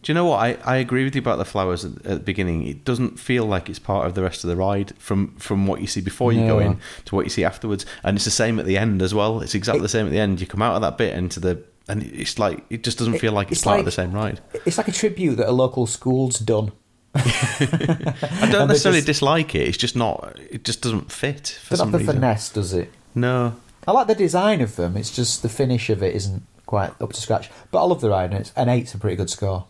Do 0.03 0.13
you 0.13 0.15
know 0.15 0.27
what? 0.27 0.37
I, 0.39 0.57
I 0.65 0.77
agree 0.77 1.03
with 1.03 1.17
you 1.17 1.21
about 1.21 1.39
the 1.39 1.45
flowers 1.45 1.85
at, 1.85 1.93
at 1.97 2.03
the 2.05 2.19
beginning. 2.21 2.65
It 2.67 2.85
doesn't 2.85 3.19
feel 3.19 3.45
like 3.47 3.69
it's 3.69 3.81
part 3.81 4.07
of 4.07 4.15
the 4.15 4.23
rest 4.23 4.45
of 4.45 4.49
the 4.49 4.55
ride 4.55 4.93
from, 4.99 5.35
from 5.39 5.67
what 5.67 5.81
you 5.81 5.89
see 5.89 6.01
before 6.01 6.33
you 6.33 6.47
go 6.47 6.61
in 6.61 6.79
to 7.07 7.17
what 7.17 7.25
you 7.27 7.31
see 7.31 7.43
afterwards. 7.45 7.85
And 8.05 8.17
it's 8.17 8.25
the 8.25 8.31
same 8.31 8.61
at 8.61 8.65
the 8.67 8.79
end 8.79 9.03
as 9.03 9.13
well. 9.13 9.41
It's 9.41 9.57
exactly 9.57 9.83
the 9.83 9.89
same 9.89 10.07
at 10.07 10.13
the 10.13 10.21
end. 10.21 10.41
You 10.41 10.47
come 10.47 10.63
out 10.63 10.77
of 10.77 10.83
that 10.83 10.99
bit 10.99 11.15
into 11.17 11.41
the. 11.41 11.65
And 11.89 12.03
it's 12.05 12.39
like, 12.39 12.65
it 12.71 12.85
just 12.85 12.99
doesn't 12.99 13.19
feel 13.19 13.33
like 13.33 13.49
it's, 13.51 13.59
It's 13.61 13.65
part 13.65 13.75
like- 13.75 13.81
of 13.81 13.85
the 13.87 13.91
same 13.91 14.13
ride. 14.13 14.41
It's 14.67 14.79
like 14.79 14.87
a 14.89 14.93
tribute 14.93 15.35
that 15.37 15.49
a 15.49 15.53
local 15.53 15.87
school's 15.87 16.39
done. 16.39 16.71
I 17.15 18.49
don't 18.53 18.69
necessarily 18.69 19.01
just- 19.01 19.07
dislike 19.07 19.55
it. 19.55 19.67
It's 19.69 19.79
just 19.79 19.97
not. 19.97 20.39
It 20.51 20.63
just 20.65 20.81
doesn't 20.83 21.11
fit 21.11 21.59
for 21.65 21.71
Doesn't 21.71 21.77
some 21.87 21.93
have 21.93 21.93
the 21.93 21.99
reason. 22.07 22.15
finesse, 22.17 22.51
does 22.51 22.73
it? 22.73 22.93
No. 23.15 23.55
I 23.89 23.93
like 23.93 24.07
the 24.07 24.15
design 24.15 24.61
of 24.61 24.77
them. 24.77 24.99
It's 24.99 25.11
just 25.11 25.41
the 25.41 25.49
finish 25.49 25.89
of 25.89 26.03
it 26.03 26.15
isn't 26.15 26.43
quite 26.67 26.93
up 27.01 27.15
to 27.15 27.21
scratch. 27.23 27.49
But 27.71 27.81
I 27.81 27.87
love 27.87 28.03
the 28.03 28.11
ride, 28.11 28.33
and 28.33 28.41
it's, 28.41 28.53
an 28.55 28.69
eight's 28.69 28.93
a 28.93 28.99
pretty 28.99 29.17
good 29.17 29.31
score. 29.31 29.65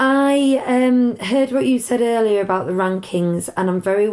I 0.00 0.60
um, 0.66 1.14
heard 1.18 1.52
what 1.52 1.64
you 1.64 1.78
said 1.78 2.00
earlier 2.00 2.40
about 2.40 2.66
the 2.66 2.72
rankings, 2.72 3.48
and 3.56 3.70
I'm 3.70 3.80
very 3.80 4.12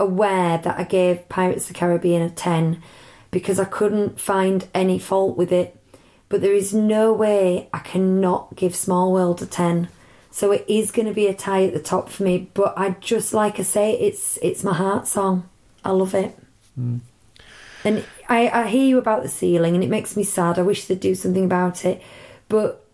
aware 0.00 0.58
that 0.58 0.76
I 0.76 0.82
gave 0.82 1.28
Pirates 1.28 1.66
of 1.66 1.68
the 1.68 1.78
Caribbean 1.78 2.20
a 2.20 2.30
10 2.30 2.82
because 3.30 3.60
I 3.60 3.64
couldn't 3.64 4.18
find 4.18 4.66
any 4.74 4.98
fault 4.98 5.36
with 5.36 5.52
it. 5.52 5.78
But 6.28 6.40
there 6.40 6.52
is 6.52 6.74
no 6.74 7.12
way 7.12 7.68
I 7.72 7.78
cannot 7.78 8.56
give 8.56 8.74
Small 8.74 9.12
World 9.12 9.40
a 9.40 9.46
10. 9.46 9.88
So 10.32 10.50
it 10.50 10.64
is 10.66 10.90
going 10.90 11.06
to 11.06 11.14
be 11.14 11.28
a 11.28 11.32
tie 11.32 11.62
at 11.62 11.74
the 11.74 11.80
top 11.80 12.08
for 12.08 12.24
me. 12.24 12.50
But 12.54 12.76
I 12.76 12.90
just, 12.98 13.32
like 13.32 13.60
I 13.60 13.62
say, 13.62 13.92
it's 13.92 14.36
it's 14.42 14.64
my 14.64 14.74
heart 14.74 15.06
song. 15.06 15.48
I 15.84 15.92
love 15.92 16.12
it. 16.12 16.36
And 17.84 18.04
I, 18.28 18.48
I 18.48 18.66
hear 18.66 18.84
you 18.84 18.98
about 18.98 19.22
the 19.22 19.28
ceiling, 19.28 19.74
and 19.74 19.82
it 19.82 19.90
makes 19.90 20.16
me 20.16 20.22
sad. 20.22 20.58
I 20.58 20.62
wish 20.62 20.84
they'd 20.84 21.00
do 21.00 21.14
something 21.14 21.44
about 21.44 21.84
it, 21.84 22.02
but 22.48 22.84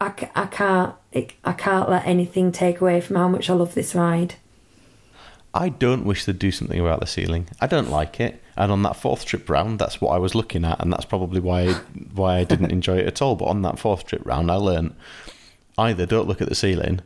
I, 0.00 0.12
I 0.34 0.46
can't. 0.46 0.94
It, 1.12 1.32
I 1.44 1.52
can't 1.52 1.88
let 1.88 2.06
anything 2.06 2.52
take 2.52 2.80
away 2.80 3.00
from 3.00 3.16
how 3.16 3.28
much 3.28 3.50
I 3.50 3.54
love 3.54 3.74
this 3.74 3.94
ride. 3.94 4.36
I 5.52 5.68
don't 5.68 6.04
wish 6.04 6.24
they'd 6.24 6.38
do 6.38 6.50
something 6.50 6.80
about 6.80 6.98
the 7.00 7.06
ceiling. 7.06 7.48
I 7.60 7.68
don't 7.68 7.88
like 7.88 8.18
it. 8.18 8.42
And 8.56 8.72
on 8.72 8.82
that 8.82 8.96
fourth 8.96 9.24
trip 9.24 9.48
round, 9.48 9.78
that's 9.78 10.00
what 10.00 10.10
I 10.10 10.18
was 10.18 10.34
looking 10.34 10.64
at, 10.64 10.80
and 10.80 10.92
that's 10.92 11.04
probably 11.04 11.40
why 11.40 11.72
why 12.14 12.38
I 12.38 12.44
didn't 12.44 12.72
enjoy 12.72 12.98
it 12.98 13.06
at 13.06 13.22
all. 13.22 13.34
But 13.34 13.46
on 13.46 13.62
that 13.62 13.78
fourth 13.78 14.06
trip 14.06 14.22
round, 14.24 14.50
I 14.50 14.56
learned 14.56 14.94
either 15.76 16.06
don't 16.06 16.28
look 16.28 16.40
at 16.40 16.48
the 16.48 16.54
ceiling, 16.54 17.00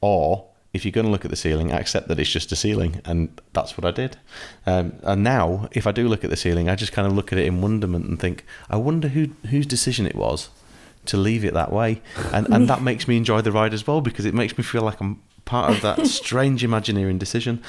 or 0.00 0.46
if 0.72 0.84
you're 0.84 0.92
going 0.92 1.04
to 1.04 1.12
look 1.12 1.24
at 1.24 1.30
the 1.30 1.36
ceiling, 1.36 1.70
accept 1.70 2.08
that 2.08 2.18
it's 2.18 2.30
just 2.30 2.50
a 2.50 2.56
ceiling, 2.56 3.00
and 3.04 3.40
that's 3.52 3.76
what 3.76 3.84
I 3.84 3.90
did. 3.90 4.16
Um, 4.64 4.94
and 5.02 5.22
now, 5.22 5.68
if 5.72 5.86
I 5.86 5.92
do 5.92 6.08
look 6.08 6.24
at 6.24 6.30
the 6.30 6.36
ceiling, 6.36 6.68
I 6.68 6.76
just 6.76 6.92
kind 6.92 7.06
of 7.06 7.12
look 7.12 7.32
at 7.32 7.38
it 7.38 7.46
in 7.46 7.60
wonderment 7.60 8.06
and 8.06 8.18
think, 8.18 8.44
I 8.70 8.76
wonder 8.76 9.08
who 9.08 9.28
whose 9.50 9.66
decision 9.66 10.06
it 10.06 10.14
was 10.14 10.48
to 11.04 11.16
leave 11.16 11.44
it 11.44 11.52
that 11.54 11.72
way, 11.72 12.00
and 12.32 12.46
and 12.48 12.68
that 12.68 12.80
makes 12.80 13.06
me 13.06 13.16
enjoy 13.16 13.42
the 13.42 13.52
ride 13.52 13.74
as 13.74 13.86
well 13.86 14.00
because 14.00 14.24
it 14.24 14.34
makes 14.34 14.56
me 14.56 14.64
feel 14.64 14.82
like 14.82 15.00
I'm 15.00 15.20
part 15.44 15.70
of 15.70 15.82
that 15.82 16.06
strange 16.06 16.64
Imagineering 16.64 17.18
decision. 17.18 17.62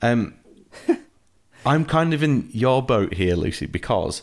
Um, 0.00 0.34
I'm 1.66 1.84
kind 1.84 2.14
of 2.14 2.22
in 2.22 2.48
your 2.52 2.80
boat 2.80 3.14
here, 3.14 3.34
Lucy, 3.34 3.66
because 3.66 4.22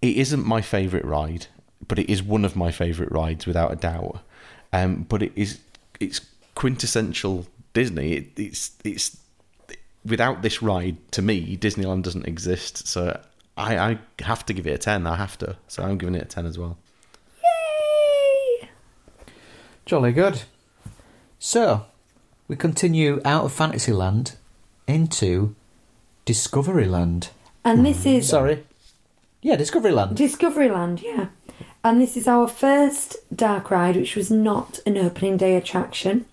it 0.00 0.16
isn't 0.16 0.44
my 0.44 0.62
favourite 0.62 1.04
ride, 1.04 1.46
but 1.86 1.98
it 1.98 2.10
is 2.10 2.22
one 2.22 2.44
of 2.44 2.56
my 2.56 2.72
favourite 2.72 3.12
rides 3.12 3.46
without 3.46 3.70
a 3.70 3.76
doubt. 3.76 4.20
Um, 4.72 5.06
but 5.08 5.22
it 5.22 5.32
is 5.36 5.60
it's 6.00 6.22
quintessential 6.54 7.46
Disney. 7.72 8.12
It, 8.12 8.26
it's 8.36 8.72
it's 8.84 9.18
without 10.04 10.42
this 10.42 10.62
ride, 10.62 10.96
to 11.12 11.22
me, 11.22 11.56
Disneyland 11.56 12.02
doesn't 12.02 12.26
exist. 12.26 12.86
So 12.86 13.20
I, 13.56 13.78
I 13.78 13.98
have 14.20 14.44
to 14.46 14.52
give 14.52 14.66
it 14.66 14.72
a 14.72 14.78
ten. 14.78 15.06
I 15.06 15.16
have 15.16 15.38
to. 15.38 15.56
So 15.68 15.82
I'm 15.82 15.98
giving 15.98 16.14
it 16.14 16.22
a 16.22 16.26
ten 16.26 16.46
as 16.46 16.58
well. 16.58 16.78
Yay! 17.42 18.68
Jolly 19.86 20.12
good. 20.12 20.42
So, 21.38 21.86
we 22.46 22.54
continue 22.54 23.20
out 23.24 23.44
of 23.44 23.52
Fantasyland 23.52 24.36
into 24.86 25.56
Discoveryland. 26.24 27.30
And 27.64 27.84
this 27.84 28.04
hmm. 28.04 28.10
is 28.10 28.28
Sorry. 28.28 28.64
Yeah, 29.40 29.56
Discoveryland. 29.56 30.14
Discoveryland, 30.14 31.02
yeah. 31.02 31.26
And 31.82 32.00
this 32.00 32.16
is 32.16 32.28
our 32.28 32.46
first 32.46 33.16
dark 33.34 33.72
ride, 33.72 33.96
which 33.96 34.14
was 34.14 34.30
not 34.30 34.78
an 34.86 34.96
opening 34.96 35.36
day 35.36 35.56
attraction. 35.56 36.26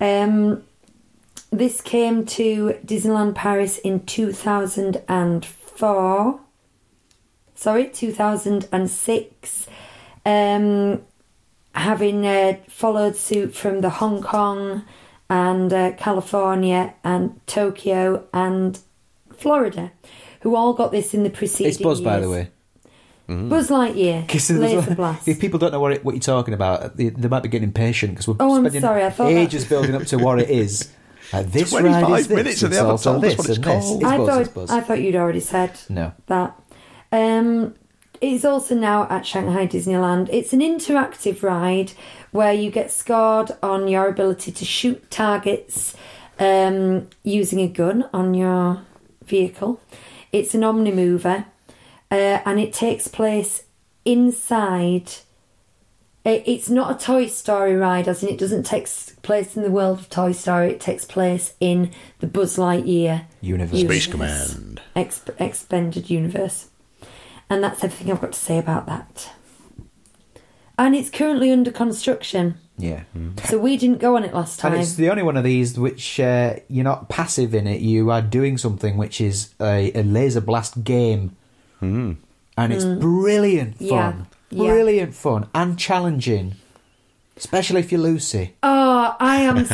Um, 0.00 0.64
this 1.50 1.80
came 1.80 2.24
to 2.26 2.78
Disneyland 2.84 3.34
Paris 3.34 3.78
in 3.78 4.04
2004. 4.06 6.40
Sorry, 7.54 7.88
2006. 7.88 9.66
Um, 10.24 11.02
having 11.74 12.26
uh, 12.26 12.56
followed 12.68 13.16
suit 13.16 13.54
from 13.54 13.80
the 13.80 13.90
Hong 13.90 14.22
Kong 14.22 14.84
and 15.28 15.72
uh, 15.72 15.92
California 15.92 16.94
and 17.04 17.40
Tokyo 17.46 18.26
and 18.32 18.80
Florida, 19.32 19.92
who 20.40 20.56
all 20.56 20.72
got 20.72 20.92
this 20.92 21.14
in 21.14 21.22
the 21.22 21.30
preceding 21.30 21.70
It's 21.70 21.78
Buzz, 21.78 22.00
by 22.00 22.18
the 22.20 22.28
years. 22.28 22.48
Way. 23.30 23.48
Buzz 23.48 23.68
Lightyear, 23.70 24.28
'Cause 24.28 24.48
there's- 24.48 24.74
Laser 24.74 24.94
Blast. 24.94 25.26
If 25.28 25.40
people 25.40 25.58
don't 25.58 25.72
know 25.72 25.80
what, 25.80 25.92
it, 25.92 26.04
what 26.04 26.14
you're 26.14 26.20
talking 26.20 26.54
about, 26.54 26.96
they, 26.96 27.08
they 27.10 27.28
might 27.28 27.42
be 27.42 27.48
getting 27.48 27.68
impatient 27.68 28.12
because 28.12 28.28
we're 28.28 28.36
Oh, 28.40 28.56
I'm 28.56 28.62
spending 28.62 28.80
sorry, 28.82 29.04
I 29.04 29.10
thought 29.10 29.28
that- 29.28 29.36
ages 29.38 29.64
building 29.64 29.94
up 29.94 30.04
to 30.06 30.18
what 30.18 30.38
it 30.40 30.50
is. 30.50 30.90
Like, 31.32 31.46
this 31.52 31.70
25 31.70 32.02
ride 32.02 32.20
is 32.20 32.28
this, 32.28 32.36
minutes 32.36 32.62
and 32.62 32.72
they 32.72 32.76
it's 32.76 32.78
haven't 32.78 32.90
also 32.90 33.12
told 33.12 33.24
us 33.24 33.30
this 33.30 33.38
what 33.38 33.48
it's 33.48 33.56
and 33.58 33.64
this. 33.64 33.84
called. 33.84 34.02
It's 34.02 34.10
I 34.10 34.16
Buzz, 34.18 34.28
thought 34.48 34.54
Buzz. 34.54 34.70
I 34.70 34.80
thought 34.80 35.00
you'd 35.00 35.16
already 35.16 35.40
said 35.40 35.70
No. 35.88 36.12
that. 36.26 36.60
Um, 37.12 37.74
it's 38.20 38.44
also 38.44 38.74
now 38.74 39.06
at 39.08 39.24
Shanghai 39.26 39.66
Disneyland. 39.66 40.28
It's 40.32 40.52
an 40.52 40.60
interactive 40.60 41.42
ride 41.42 41.92
where 42.32 42.52
you 42.52 42.70
get 42.70 42.90
scored 42.90 43.52
on 43.62 43.88
your 43.88 44.06
ability 44.08 44.52
to 44.52 44.64
shoot 44.64 45.10
targets 45.10 45.94
um, 46.38 47.06
using 47.24 47.60
a 47.60 47.68
gun 47.68 48.08
on 48.12 48.34
your 48.34 48.82
vehicle. 49.24 49.80
It's 50.32 50.54
an 50.54 50.60
omnimover, 50.62 51.46
uh, 52.10 52.40
and 52.44 52.58
it 52.60 52.72
takes 52.72 53.08
place 53.08 53.64
inside. 54.04 55.10
it- 56.24 56.42
It's 56.46 56.68
not 56.68 56.90
a 57.00 57.04
Toy 57.04 57.26
Story 57.28 57.74
ride, 57.74 58.06
as 58.08 58.22
in 58.22 58.28
it 58.28 58.38
doesn't 58.38 58.64
take 58.66 58.86
place 59.22 59.56
in 59.56 59.62
the 59.62 59.70
world 59.70 59.98
of 60.00 60.10
Toy 60.10 60.32
Story. 60.32 60.70
It 60.72 60.80
takes 60.80 61.04
place 61.04 61.54
in 61.60 61.90
the 62.18 62.26
Buzz 62.26 62.56
Lightyear 62.56 63.22
Universe. 63.40 63.80
Space. 63.80 64.06
Command. 64.06 64.80
Exp- 64.94 65.40
expanded 65.40 66.10
universe. 66.10 66.68
And 67.48 67.64
that's 67.64 67.82
everything 67.82 68.12
I've 68.12 68.20
got 68.20 68.32
to 68.32 68.38
say 68.38 68.58
about 68.58 68.86
that. 68.86 69.30
And 70.78 70.94
it's 70.94 71.10
currently 71.10 71.50
under 71.52 71.70
construction. 71.70 72.56
Yeah. 72.78 73.02
So 73.44 73.58
we 73.58 73.76
didn't 73.76 73.98
go 73.98 74.16
on 74.16 74.24
it 74.24 74.32
last 74.34 74.58
time. 74.60 74.72
And 74.72 74.80
it's 74.82 74.94
the 74.94 75.10
only 75.10 75.22
one 75.22 75.36
of 75.36 75.44
these 75.44 75.78
which 75.78 76.18
uh, 76.20 76.54
you're 76.68 76.84
not 76.84 77.08
passive 77.10 77.54
in 77.54 77.66
it. 77.66 77.80
You 77.82 78.10
are 78.10 78.22
doing 78.22 78.56
something 78.56 78.96
which 78.96 79.20
is 79.20 79.54
a, 79.60 79.90
a 79.98 80.02
laser 80.02 80.40
blast 80.40 80.82
game, 80.84 81.36
Hmm. 81.80 82.12
and 82.56 82.72
it's 82.72 82.84
brilliant 82.84 83.76
fun, 83.78 83.88
Mm. 83.88 84.26
Yeah, 84.50 84.62
yeah. 84.64 84.70
brilliant 84.70 85.14
fun, 85.14 85.48
and 85.54 85.78
challenging. 85.78 86.54
Especially 87.40 87.80
if 87.80 87.90
you're 87.90 88.02
Lucy. 88.02 88.54
Oh, 88.62 89.16
I 89.18 89.36
am. 89.36 89.66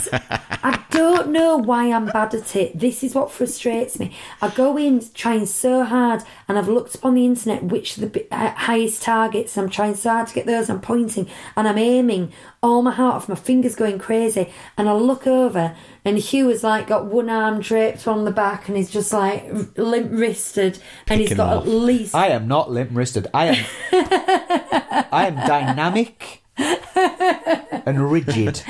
I 0.62 0.84
don't 0.90 1.30
know 1.30 1.56
why 1.56 1.92
I'm 1.92 2.06
bad 2.06 2.32
at 2.32 2.54
it. 2.54 2.78
This 2.78 3.02
is 3.02 3.12
what 3.12 3.32
frustrates 3.32 3.98
me. 3.98 4.16
I 4.40 4.50
go 4.50 4.76
in 4.76 5.02
trying 5.14 5.46
so 5.46 5.82
hard, 5.82 6.22
and 6.46 6.56
I've 6.56 6.68
looked 6.68 6.94
upon 6.94 7.14
the 7.14 7.26
internet 7.26 7.64
which 7.64 7.98
are 7.98 8.06
the 8.06 8.26
uh, 8.30 8.52
highest 8.52 9.02
targets. 9.02 9.56
And 9.56 9.64
I'm 9.64 9.70
trying 9.70 9.96
so 9.96 10.10
hard 10.10 10.28
to 10.28 10.34
get 10.34 10.46
those. 10.46 10.70
I'm 10.70 10.80
pointing 10.80 11.28
and 11.56 11.66
I'm 11.66 11.76
aiming 11.76 12.32
all 12.62 12.82
my 12.82 12.92
heart 12.92 13.16
off. 13.16 13.28
My 13.28 13.34
fingers 13.34 13.74
going 13.74 13.98
crazy, 13.98 14.52
and 14.78 14.88
I 14.88 14.92
look 14.92 15.26
over, 15.26 15.74
and 16.04 16.18
Hugh 16.18 16.50
has 16.50 16.62
like 16.62 16.86
got 16.86 17.06
one 17.06 17.28
arm 17.28 17.60
draped 17.60 18.06
on 18.06 18.24
the 18.24 18.30
back, 18.30 18.68
and 18.68 18.76
he's 18.76 18.90
just 18.90 19.12
like 19.12 19.44
limp 19.76 20.12
wristed, 20.12 20.78
and 21.08 21.20
he's 21.20 21.34
got 21.34 21.64
them 21.64 21.68
at 21.68 21.68
least 21.68 22.14
I 22.14 22.28
am 22.28 22.46
not 22.46 22.70
limp 22.70 22.90
wristed. 22.92 23.26
I 23.34 23.46
am. 23.46 23.66
I 25.12 25.26
am 25.26 25.34
dynamic 25.34 26.44
and 26.58 28.10
rigid. 28.10 28.62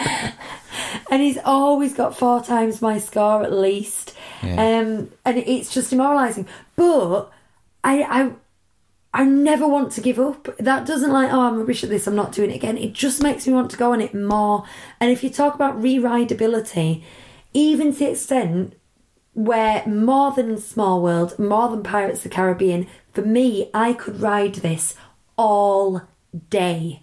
and 1.11 1.22
he's 1.22 1.38
always 1.44 1.94
got 1.94 2.16
four 2.16 2.42
times 2.42 2.83
my 2.83 2.99
score 2.99 3.42
at 3.42 3.53
least. 3.53 4.14
Um, 4.42 5.11
and 5.25 5.38
it's 5.38 5.72
just 5.72 5.90
demoralising. 5.90 6.46
But 6.75 7.31
I, 7.85 8.03
I, 8.03 8.33
I 9.14 9.25
never 9.25 9.66
want 9.66 9.92
to 9.92 10.01
give 10.01 10.18
up. 10.18 10.49
That 10.59 10.87
doesn't 10.87 11.12
like, 11.12 11.33
oh, 11.33 11.40
I'm 11.40 11.59
rubbish 11.59 11.85
at 11.85 11.90
this. 11.90 12.07
I'm 12.07 12.16
not 12.16 12.33
doing 12.33 12.51
it 12.51 12.57
again. 12.57 12.77
It 12.77 12.92
just 12.92 13.22
makes 13.22 13.46
me 13.46 13.53
want 13.55 13.70
to 13.70 13.77
go 13.77 13.92
on 13.92 14.01
it 14.01 14.14
more. 14.14 14.64
And 15.01 15.11
if 15.11 15.22
you 15.22 15.31
talk 15.31 15.55
about 15.55 15.81
re-rideability, 15.81 17.03
even 17.55 17.92
to 17.92 17.99
the 17.99 18.11
extent 18.11 18.75
where 19.33 19.87
more 19.87 20.33
than 20.33 20.59
Small 20.59 21.03
World, 21.03 21.38
more 21.38 21.68
than 21.68 21.83
Pirates 21.83 22.18
of 22.18 22.25
the 22.25 22.29
Caribbean, 22.31 22.87
for 23.12 23.22
me, 23.22 23.70
I 23.72 23.92
could 23.92 24.20
ride 24.20 24.57
this 24.57 24.94
all 25.37 26.03
day 26.51 27.03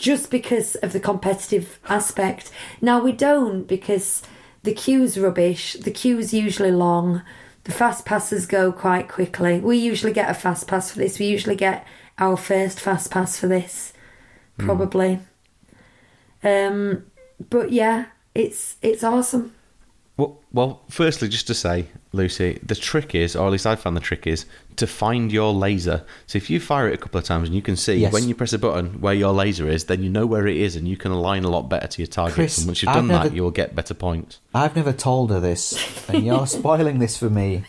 just 0.00 0.30
because 0.30 0.74
of 0.76 0.92
the 0.92 1.00
competitive 1.00 1.78
aspect. 1.88 2.50
Now 2.80 3.00
we 3.00 3.12
don't 3.12 3.64
because 3.64 4.22
the 4.62 4.72
queue's 4.72 5.18
rubbish, 5.18 5.74
the 5.74 5.90
queue's 5.90 6.34
usually 6.34 6.72
long, 6.72 7.22
the 7.64 7.72
fast 7.72 8.04
passes 8.04 8.46
go 8.46 8.72
quite 8.72 9.08
quickly. 9.08 9.60
We 9.60 9.76
usually 9.76 10.12
get 10.12 10.30
a 10.30 10.34
fast 10.34 10.66
pass 10.66 10.90
for 10.90 10.98
this, 10.98 11.18
we 11.18 11.26
usually 11.26 11.56
get 11.56 11.86
our 12.18 12.36
first 12.36 12.80
fast 12.80 13.10
pass 13.10 13.38
for 13.38 13.46
this, 13.46 13.92
probably. 14.58 15.20
Um 16.42 17.04
but 17.50 17.70
yeah, 17.70 18.06
it's 18.34 18.76
it's 18.82 19.04
awesome. 19.04 19.54
Well, 20.16 20.38
well, 20.52 20.82
firstly, 20.90 21.28
just 21.28 21.46
to 21.46 21.54
say, 21.54 21.86
Lucy, 22.12 22.58
the 22.62 22.74
trick 22.74 23.14
is, 23.14 23.34
or 23.34 23.46
at 23.46 23.52
least 23.52 23.66
I 23.66 23.74
found 23.74 23.96
the 23.96 24.00
trick 24.00 24.26
is, 24.26 24.44
to 24.80 24.86
find 24.86 25.32
your 25.32 25.52
laser. 25.54 26.04
So 26.26 26.36
if 26.36 26.50
you 26.50 26.60
fire 26.60 26.88
it 26.88 26.94
a 26.94 26.98
couple 26.98 27.18
of 27.18 27.24
times 27.24 27.48
and 27.48 27.54
you 27.56 27.62
can 27.62 27.76
see 27.76 27.94
Yes. 27.94 28.12
when 28.12 28.28
you 28.28 28.34
press 28.34 28.52
a 28.52 28.58
button 28.58 29.00
where 29.00 29.14
your 29.14 29.32
laser 29.32 29.68
is, 29.68 29.84
then 29.84 30.02
you 30.02 30.10
know 30.10 30.26
where 30.26 30.46
it 30.46 30.56
is 30.56 30.76
and 30.76 30.86
you 30.88 30.96
can 30.96 31.12
align 31.12 31.44
a 31.44 31.48
lot 31.50 31.68
better 31.70 31.86
to 31.86 32.02
your 32.02 32.06
target. 32.08 32.34
Chris, 32.34 32.58
and 32.58 32.66
once 32.66 32.82
you've 32.82 32.88
I've 32.90 32.96
done 32.96 33.08
that, 33.08 33.32
you'll 33.34 33.50
get 33.52 33.74
better 33.74 33.94
points. 33.94 34.40
I've 34.54 34.74
never 34.76 34.92
told 34.92 35.30
her 35.30 35.40
this, 35.40 36.08
and 36.08 36.24
you're 36.24 36.46
spoiling 36.58 36.98
this 36.98 37.16
for 37.16 37.30
me 37.30 37.64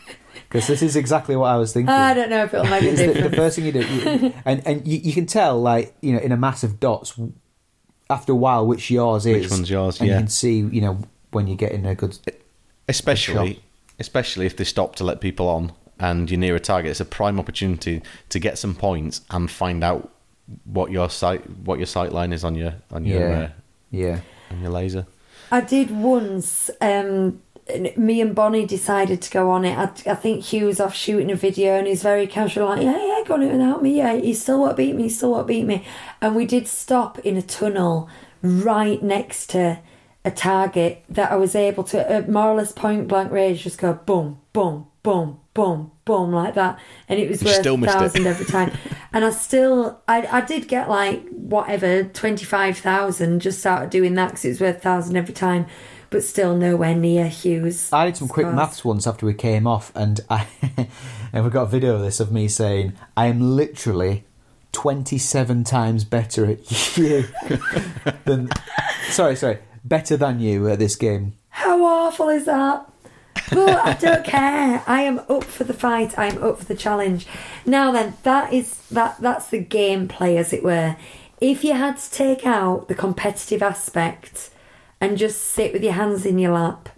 because 0.50 0.68
this 0.68 0.82
is 0.82 0.96
exactly 0.96 1.36
what 1.36 1.48
I 1.48 1.58
was 1.58 1.72
thinking. 1.74 1.90
I 1.94 2.14
don't 2.14 2.30
know 2.30 2.44
if 2.44 2.54
it'll 2.54 2.66
make 2.68 2.84
a 2.84 2.90
It's 2.92 3.00
the, 3.22 3.30
the 3.30 3.36
first 3.36 3.56
thing 3.56 3.66
you 3.68 3.72
do, 3.72 3.80
you- 3.86 4.34
and 4.46 4.66
and 4.66 4.88
you, 4.88 4.98
you 5.00 5.14
can 5.14 5.26
tell, 5.26 5.62
like 5.62 5.96
you 6.02 6.14
know, 6.14 6.20
in 6.20 6.32
a 6.32 6.38
mass 6.38 6.64
of 6.64 6.80
dots, 6.80 7.18
after 8.10 8.32
a 8.34 8.36
while, 8.36 8.66
which 8.68 8.90
yours 8.92 9.26
is, 9.26 9.44
Which 9.44 9.52
one's 9.52 9.70
yours, 9.70 10.00
and 10.00 10.08
yeah. 10.10 10.16
you 10.16 10.20
can 10.22 10.28
see, 10.30 10.60
you 10.60 10.82
know, 10.82 11.00
when 11.32 11.48
you're 11.48 11.58
getting 11.58 11.86
a 11.86 11.96
good. 11.96 12.18
Especially, 12.88 13.54
shot. 13.56 13.64
especially 14.00 14.46
if 14.46 14.58
they 14.58 14.64
stop 14.66 14.96
to 14.98 15.04
let 15.04 15.22
people 15.22 15.48
on 15.48 15.72
and 16.02 16.30
you're 16.30 16.40
near 16.40 16.56
a 16.56 16.60
target, 16.60 16.92
it's 16.92 17.00
a 17.00 17.06
prime 17.06 17.40
opportunity 17.40 18.02
to 18.30 18.40
get 18.40 18.58
some 18.58 18.76
points 18.76 19.22
and 19.30 19.50
find 19.50 19.84
out 19.84 20.12
what 20.66 20.92
your 20.92 21.10
sight, 21.10 21.48
what 21.64 21.78
your 21.80 21.86
sight 21.86 22.12
line 22.12 22.34
is 22.34 22.44
on 22.44 22.56
your 22.56 22.74
on 22.92 23.06
your 23.06 23.22
Yeah, 23.22 23.40
uh, 23.40 23.50
yeah. 23.92 24.20
on 24.50 24.62
your 24.62 24.72
laser. 24.72 25.06
I 25.52 25.62
did 25.62 25.92
once. 25.92 26.70
Um, 26.82 27.42
me 27.96 28.20
and 28.20 28.34
Bonnie 28.34 28.66
decided 28.66 29.22
to 29.22 29.32
go 29.32 29.50
on 29.52 29.64
it. 29.64 29.78
I, 29.78 30.12
I 30.12 30.16
think 30.16 30.44
Hugh 30.44 30.66
was 30.66 30.80
off 30.80 30.96
shooting 30.96 31.32
a 31.32 31.36
video 31.36 31.78
and 31.78 31.88
he's 31.88 32.02
very 32.04 32.28
casual, 32.28 32.66
like, 32.66 32.82
yeah, 32.82 32.98
yeah, 32.98 33.24
go 33.26 33.36
on 33.36 33.44
it 33.44 33.52
without 33.52 33.82
me. 33.84 33.98
Yeah, 33.98 34.16
he 34.16 34.34
still 34.34 34.60
won't 34.60 34.76
beat 34.76 34.96
me. 34.96 35.04
He 35.04 35.10
still 35.10 35.32
won't 35.32 35.48
beat 35.48 35.66
me. 35.66 35.86
And 36.22 36.36
we 36.36 36.46
did 36.46 36.68
stop 36.68 37.20
in 37.20 37.38
a 37.38 37.42
tunnel 37.42 38.10
right 38.42 39.02
next 39.02 39.52
to 39.52 39.80
a 40.26 40.32
target 40.32 41.04
that 41.10 41.32
I 41.32 41.36
was 41.36 41.56
able 41.56 41.84
to, 41.86 42.12
at 42.12 42.30
more 42.30 42.48
or 42.48 42.56
less 42.56 42.72
point 42.72 43.08
blank 43.08 43.32
range, 43.32 43.64
just 43.64 43.78
go 43.78 43.94
boom, 43.94 44.40
boom, 44.54 44.88
boom, 45.04 45.40
boom, 45.54 45.92
boom, 46.06 46.32
like 46.32 46.54
that. 46.56 46.80
And 47.10 47.20
it 47.20 47.30
was 47.30 47.42
You 47.42 47.48
worth 47.48 47.56
still 47.60 47.76
a 47.76 47.78
missed 47.78 47.96
it. 47.96 48.00
thousand 48.00 48.28
every 48.28 48.46
time. 48.46 48.72
and 49.14 49.26
I 49.26 49.30
still, 49.32 50.02
I, 50.08 50.26
I 50.28 50.42
did 50.42 50.68
get 50.68 50.90
like 50.90 51.28
whatever 51.30 52.04
twenty 52.06 52.46
five 52.46 52.78
thousand 52.78 53.40
just 53.42 53.66
out 53.66 53.84
of 53.84 53.90
doing 53.90 54.14
that 54.16 54.28
because 54.30 54.46
it 54.46 54.50
was 54.50 54.62
worth 54.62 54.78
a 54.78 54.80
thousand 54.80 55.18
every 55.18 55.34
time, 55.34 55.66
but 56.10 56.24
still 56.24 56.56
nowhere 56.56 56.96
near 56.96 57.28
Hugh's. 57.28 57.92
I 57.92 58.06
did 58.06 58.18
some 58.18 58.28
quick 58.28 58.46
scores. 58.46 58.56
maths 58.56 58.86
once 58.86 59.06
after 59.08 59.26
we 59.26 59.34
came 59.34 59.68
off, 59.68 59.92
and 59.96 60.20
I 60.30 60.48
and 61.34 61.44
we 61.44 61.50
got 61.50 61.64
a 61.64 61.68
video 61.68 61.96
of 61.96 62.02
this 62.02 62.20
of 62.20 62.32
me 62.32 62.48
saying 62.48 62.94
I 63.18 63.26
am 63.28 63.42
literally 63.56 64.24
twenty 64.72 65.18
seven 65.18 65.64
times 65.66 66.04
better 66.06 66.46
at 66.46 66.98
you 66.98 67.26
than. 68.26 68.50
Sorry, 69.10 69.36
sorry, 69.36 69.60
better 69.84 70.16
than 70.16 70.40
you 70.40 70.70
at 70.70 70.80
this 70.80 70.96
game. 70.96 71.34
How 71.50 71.84
awful 71.84 72.30
is 72.30 72.46
that? 72.46 72.88
But 73.52 73.86
I 73.86 73.94
don't 73.94 74.24
care. 74.26 74.84
I 74.88 75.02
am 75.04 75.20
up 75.30 75.44
for 75.44 75.64
the 75.64 75.74
fight. 75.74 76.18
I 76.18 76.28
am 76.28 76.42
up 76.44 76.60
for 76.60 76.66
the 76.66 76.76
challenge. 76.76 77.28
Now 77.66 77.92
then, 77.92 78.14
that 78.24 78.54
is 78.54 78.76
that. 78.90 79.20
That's 79.22 79.48
the 79.50 79.64
gameplay, 79.64 80.38
as 80.38 80.54
it 80.54 80.64
were. 80.64 80.96
If 81.40 81.64
you 81.64 81.74
had 81.74 81.98
to 81.98 82.12
take 82.12 82.46
out 82.46 82.88
the 82.88 82.96
competitive 82.96 83.62
aspect 83.64 84.52
and 85.00 85.18
just 85.18 85.42
sit 85.42 85.74
with 85.74 85.84
your 85.84 85.94
hands 85.94 86.26
in 86.26 86.38
your 86.40 86.54
lap, 86.54 86.90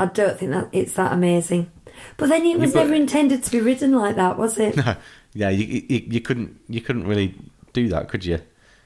I 0.00 0.06
don't 0.06 0.38
think 0.38 0.52
that 0.52 0.68
it's 0.72 0.94
that 0.94 1.12
amazing. 1.12 1.70
But 2.16 2.28
then 2.28 2.46
it 2.46 2.58
was 2.58 2.72
but- 2.72 2.80
never 2.84 2.94
intended 2.94 3.42
to 3.44 3.50
be 3.50 3.60
ridden 3.60 3.92
like 3.92 4.16
that, 4.16 4.38
was 4.38 4.58
it? 4.58 4.76
No. 4.76 4.96
yeah, 5.34 5.50
you, 5.50 5.82
you 5.88 6.02
you 6.08 6.20
couldn't 6.20 6.58
you 6.68 6.80
couldn't 6.80 7.06
really 7.06 7.34
do 7.72 7.88
that, 7.88 8.08
could 8.08 8.24
you? 8.24 8.40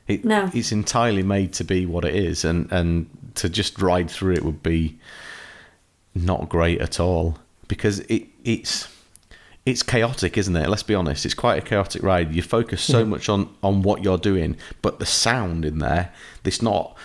It, 0.08 0.24
No. 0.24 0.50
it's 0.54 0.70
entirely 0.70 1.22
made 1.24 1.52
to 1.54 1.64
be 1.64 1.84
what 1.86 2.04
it 2.04 2.14
is, 2.14 2.44
and 2.44 2.70
and 2.72 3.08
to 3.36 3.48
just 3.48 3.80
ride 3.80 4.10
through 4.10 4.34
it 4.34 4.44
would 4.44 4.62
be 4.62 4.98
not 6.24 6.48
great 6.48 6.80
at 6.80 6.98
all 6.98 7.38
because 7.68 8.00
it 8.00 8.26
it's 8.44 8.88
it's 9.66 9.82
chaotic, 9.82 10.38
isn't 10.38 10.54
it? 10.54 10.68
Let's 10.68 10.84
be 10.84 10.94
honest. 10.94 11.24
It's 11.24 11.34
quite 11.34 11.58
a 11.58 11.60
chaotic 11.66 12.02
ride. 12.04 12.32
You 12.32 12.40
focus 12.40 12.82
so 12.82 13.04
much 13.04 13.28
on 13.28 13.48
on 13.62 13.82
what 13.82 14.04
you're 14.04 14.18
doing, 14.18 14.56
but 14.80 14.98
the 15.00 15.06
sound 15.06 15.64
in 15.64 15.78
there, 15.78 16.12
it's 16.44 16.62
not. 16.62 16.96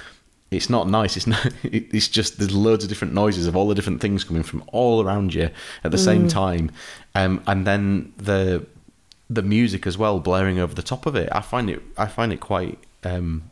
It's 0.52 0.70
not 0.70 0.90
nice. 0.90 1.18
It's 1.18 1.28
not. 1.28 1.52
It's 1.64 2.08
just 2.08 2.38
there's 2.38 2.54
loads 2.54 2.84
of 2.84 2.90
different 2.90 3.14
noises 3.14 3.48
of 3.48 3.56
all 3.56 3.68
the 3.68 3.76
different 3.76 4.02
things 4.02 4.24
coming 4.24 4.44
from 4.44 4.64
all 4.68 5.04
around 5.04 5.34
you 5.34 5.50
at 5.84 5.92
the 5.92 5.98
same 5.98 6.28
time, 6.28 6.72
um, 7.16 7.42
and 7.48 7.66
then 7.66 8.14
the 8.18 8.66
the 9.30 9.42
music 9.42 9.88
as 9.88 9.98
well 9.98 10.20
blaring 10.20 10.60
over 10.60 10.76
the 10.76 10.84
top 10.84 11.06
of 11.06 11.16
it. 11.16 11.30
I 11.32 11.42
find 11.42 11.70
it. 11.70 11.82
I 11.98 12.06
find 12.06 12.32
it 12.32 12.42
quite. 12.42 12.78
Um, 13.04 13.50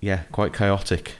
yeah, 0.00 0.22
quite 0.30 0.52
chaotic. 0.52 1.16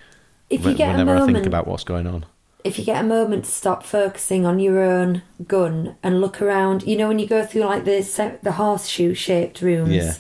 If 0.49 0.65
you 0.65 0.75
get 0.75 0.89
a 0.89 0.93
whenever 0.93 1.17
I 1.17 1.27
think 1.27 1.47
about 1.47 1.67
what's 1.67 1.85
going 1.85 2.07
on. 2.07 2.25
If 2.65 2.79
you 2.79 2.85
get 2.85 3.05
a 3.05 3.07
moment 3.07 3.45
to 3.45 3.51
stop 3.51 3.83
focusing 3.85 4.45
on 4.47 4.59
your 4.59 4.81
own 4.81 5.23
gun 5.47 5.97
and 6.03 6.21
look 6.21 6.41
around, 6.43 6.83
you 6.85 6.97
know, 6.97 7.09
when 7.09 7.19
you 7.19 7.27
go 7.27 7.45
through 7.45 7.63
like 7.65 7.85
the 7.85 8.03
se- 8.03 8.39
the 8.43 8.53
horseshoe 8.53 9.15
shaped 9.15 9.61
rooms, 9.63 9.91
Yeah. 9.93 10.15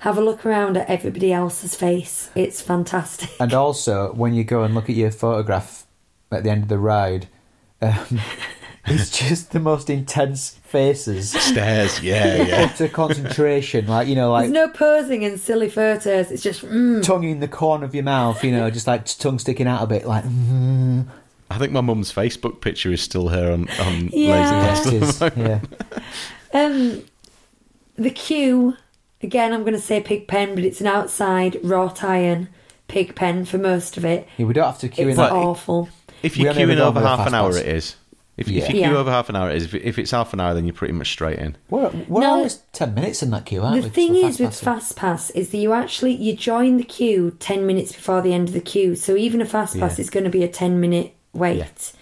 have 0.00 0.16
a 0.18 0.20
look 0.20 0.44
around 0.46 0.76
at 0.76 0.88
everybody 0.88 1.32
else's 1.32 1.74
face. 1.74 2.30
It's 2.34 2.60
fantastic. 2.60 3.30
And 3.40 3.52
also, 3.64 4.12
when 4.14 4.34
you 4.34 4.44
go 4.44 4.62
and 4.62 4.74
look 4.74 4.88
at 4.90 4.96
your 4.96 5.10
photograph 5.10 5.86
at 6.30 6.42
the 6.44 6.50
end 6.50 6.62
of 6.64 6.68
the 6.68 6.78
ride, 6.78 7.28
um, 7.80 8.20
it's 8.86 9.10
just 9.10 9.52
the 9.52 9.60
most 9.60 9.88
intense 9.90 10.50
faces. 10.64 11.30
Stairs, 11.32 12.02
yeah, 12.02 12.42
yeah. 12.42 12.70
Utter 12.72 12.88
concentration, 12.88 13.86
like 13.86 14.08
you 14.08 14.14
know, 14.14 14.32
like 14.32 14.50
There's 14.50 14.52
no 14.52 14.68
posing 14.68 15.22
in 15.22 15.38
silly 15.38 15.68
photos. 15.70 16.30
It's 16.30 16.42
just 16.42 16.62
mm, 16.62 17.02
tongue 17.02 17.24
in 17.24 17.40
the 17.40 17.48
corner 17.48 17.84
of 17.84 17.94
your 17.94 18.04
mouth, 18.04 18.42
you 18.44 18.50
know, 18.52 18.70
just 18.70 18.86
like 18.86 19.04
tongue 19.06 19.38
sticking 19.38 19.66
out 19.66 19.82
a 19.82 19.86
bit, 19.86 20.06
like. 20.06 20.24
Mm, 20.24 21.06
I 21.54 21.58
think 21.58 21.72
my 21.72 21.80
mum's 21.80 22.12
Facebook 22.12 22.60
picture 22.60 22.92
is 22.92 23.00
still 23.00 23.28
her 23.28 23.52
on, 23.52 23.68
on 23.80 24.08
Yeah. 24.12 24.74
Laser 24.74 24.96
it 24.96 25.36
yeah. 25.36 25.60
um 26.52 27.02
the 27.96 28.10
queue. 28.10 28.76
Again, 29.22 29.52
I'm 29.54 29.60
going 29.60 29.72
to 29.74 29.80
say 29.80 30.00
pig 30.02 30.28
pen, 30.28 30.54
but 30.54 30.64
it's 30.64 30.80
an 30.82 30.86
outside 30.86 31.58
wrought 31.62 32.04
iron 32.04 32.48
pig 32.88 33.14
pen 33.14 33.44
for 33.46 33.56
most 33.56 33.96
of 33.96 34.04
it. 34.04 34.26
yeah. 34.36 34.44
We 34.46 34.52
don't 34.52 34.66
have 34.66 34.78
to 34.80 34.88
queue 34.88 35.08
It's 35.08 35.16
in 35.18 35.24
that. 35.24 35.32
awful. 35.32 35.88
If 36.22 36.36
you're 36.36 36.52
queuing 36.52 36.78
over 36.78 37.00
half 37.00 37.26
an 37.26 37.34
hour, 37.34 37.50
pass. 37.50 37.60
it 37.60 37.66
is. 37.68 37.96
If, 38.36 38.48
Yeah. 38.48 38.64
if 38.64 38.70
you 38.74 38.80
Yeah. 38.80 38.88
queue 38.88 38.96
over 38.98 39.10
half 39.10 39.28
an 39.28 39.36
hour, 39.36 39.48
it 39.50 39.56
is. 39.56 39.64
If, 39.66 39.74
if 39.76 39.98
it's 39.98 40.10
half 40.10 40.32
an 40.34 40.40
hour, 40.40 40.52
then 40.54 40.64
you're 40.66 40.74
pretty 40.74 40.92
much 40.92 41.10
straight 41.12 41.38
in. 41.38 41.56
We're, 41.70 41.88
we're 42.08 42.20
No. 42.20 42.30
always 42.32 42.56
ten 42.72 42.92
minutes 42.92 43.22
in 43.22 43.30
that 43.30 43.46
queue, 43.46 43.62
aren't 43.62 43.80
The 43.80 43.88
we? 43.88 43.94
thing 43.94 44.12
for 44.20 44.26
is 44.28 44.40
with 44.40 44.48
passing? 44.50 44.64
fast 44.66 44.96
pass 44.96 45.30
is 45.30 45.50
that 45.50 45.58
you 45.58 45.72
actually 45.72 46.14
you 46.16 46.34
join 46.34 46.76
the 46.76 46.84
queue 46.84 47.36
ten 47.38 47.64
minutes 47.66 47.92
before 47.92 48.20
the 48.22 48.34
end 48.34 48.48
of 48.48 48.54
the 48.54 48.60
queue. 48.60 48.96
So 48.96 49.16
even 49.16 49.40
a 49.40 49.46
fast 49.46 49.78
pass 49.78 49.98
Yeah. 49.98 50.02
is 50.02 50.10
going 50.10 50.24
to 50.24 50.30
be 50.30 50.42
a 50.42 50.48
ten 50.48 50.80
minute 50.80 51.14
wait. 51.34 51.92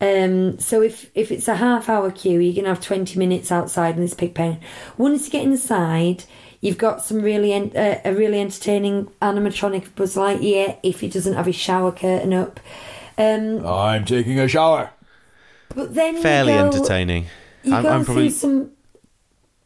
Um, 0.00 0.58
so 0.58 0.82
if 0.82 1.10
if 1.14 1.30
it's 1.30 1.48
a 1.48 1.56
half 1.56 1.88
hour 1.88 2.10
queue, 2.10 2.40
you're 2.40 2.52
going 2.52 2.64
to 2.64 2.70
have 2.70 2.80
twenty 2.80 3.18
minutes 3.18 3.50
outside 3.50 3.94
in 3.94 4.00
this 4.02 4.14
pig 4.14 4.34
pen. 4.34 4.60
Once 4.98 5.26
you 5.26 5.32
get 5.32 5.44
inside, 5.44 6.24
You've 6.64 6.78
got 6.78 7.02
some 7.02 7.20
really 7.20 7.52
en- 7.52 7.76
uh, 7.76 8.00
a 8.06 8.14
really 8.14 8.40
entertaining 8.40 9.08
animatronic 9.20 9.94
Buzz 9.94 10.14
Lightyear 10.14 10.78
if 10.82 11.00
he 11.00 11.10
doesn't 11.10 11.34
have 11.34 11.44
his 11.44 11.56
shower 11.56 11.92
curtain 11.92 12.32
up. 12.32 12.58
Um, 13.18 13.66
I'm 13.66 14.06
taking 14.06 14.40
a 14.40 14.48
shower. 14.48 14.88
but 15.74 15.92
then 15.94 16.22
Fairly 16.22 16.54
you 16.54 16.58
go, 16.60 16.66
entertaining. 16.68 17.26
You 17.64 17.74
I'm, 17.74 17.82
go 17.82 17.90
I'm 17.90 18.04
probably 18.06 18.30
through 18.30 18.38
some. 18.38 18.70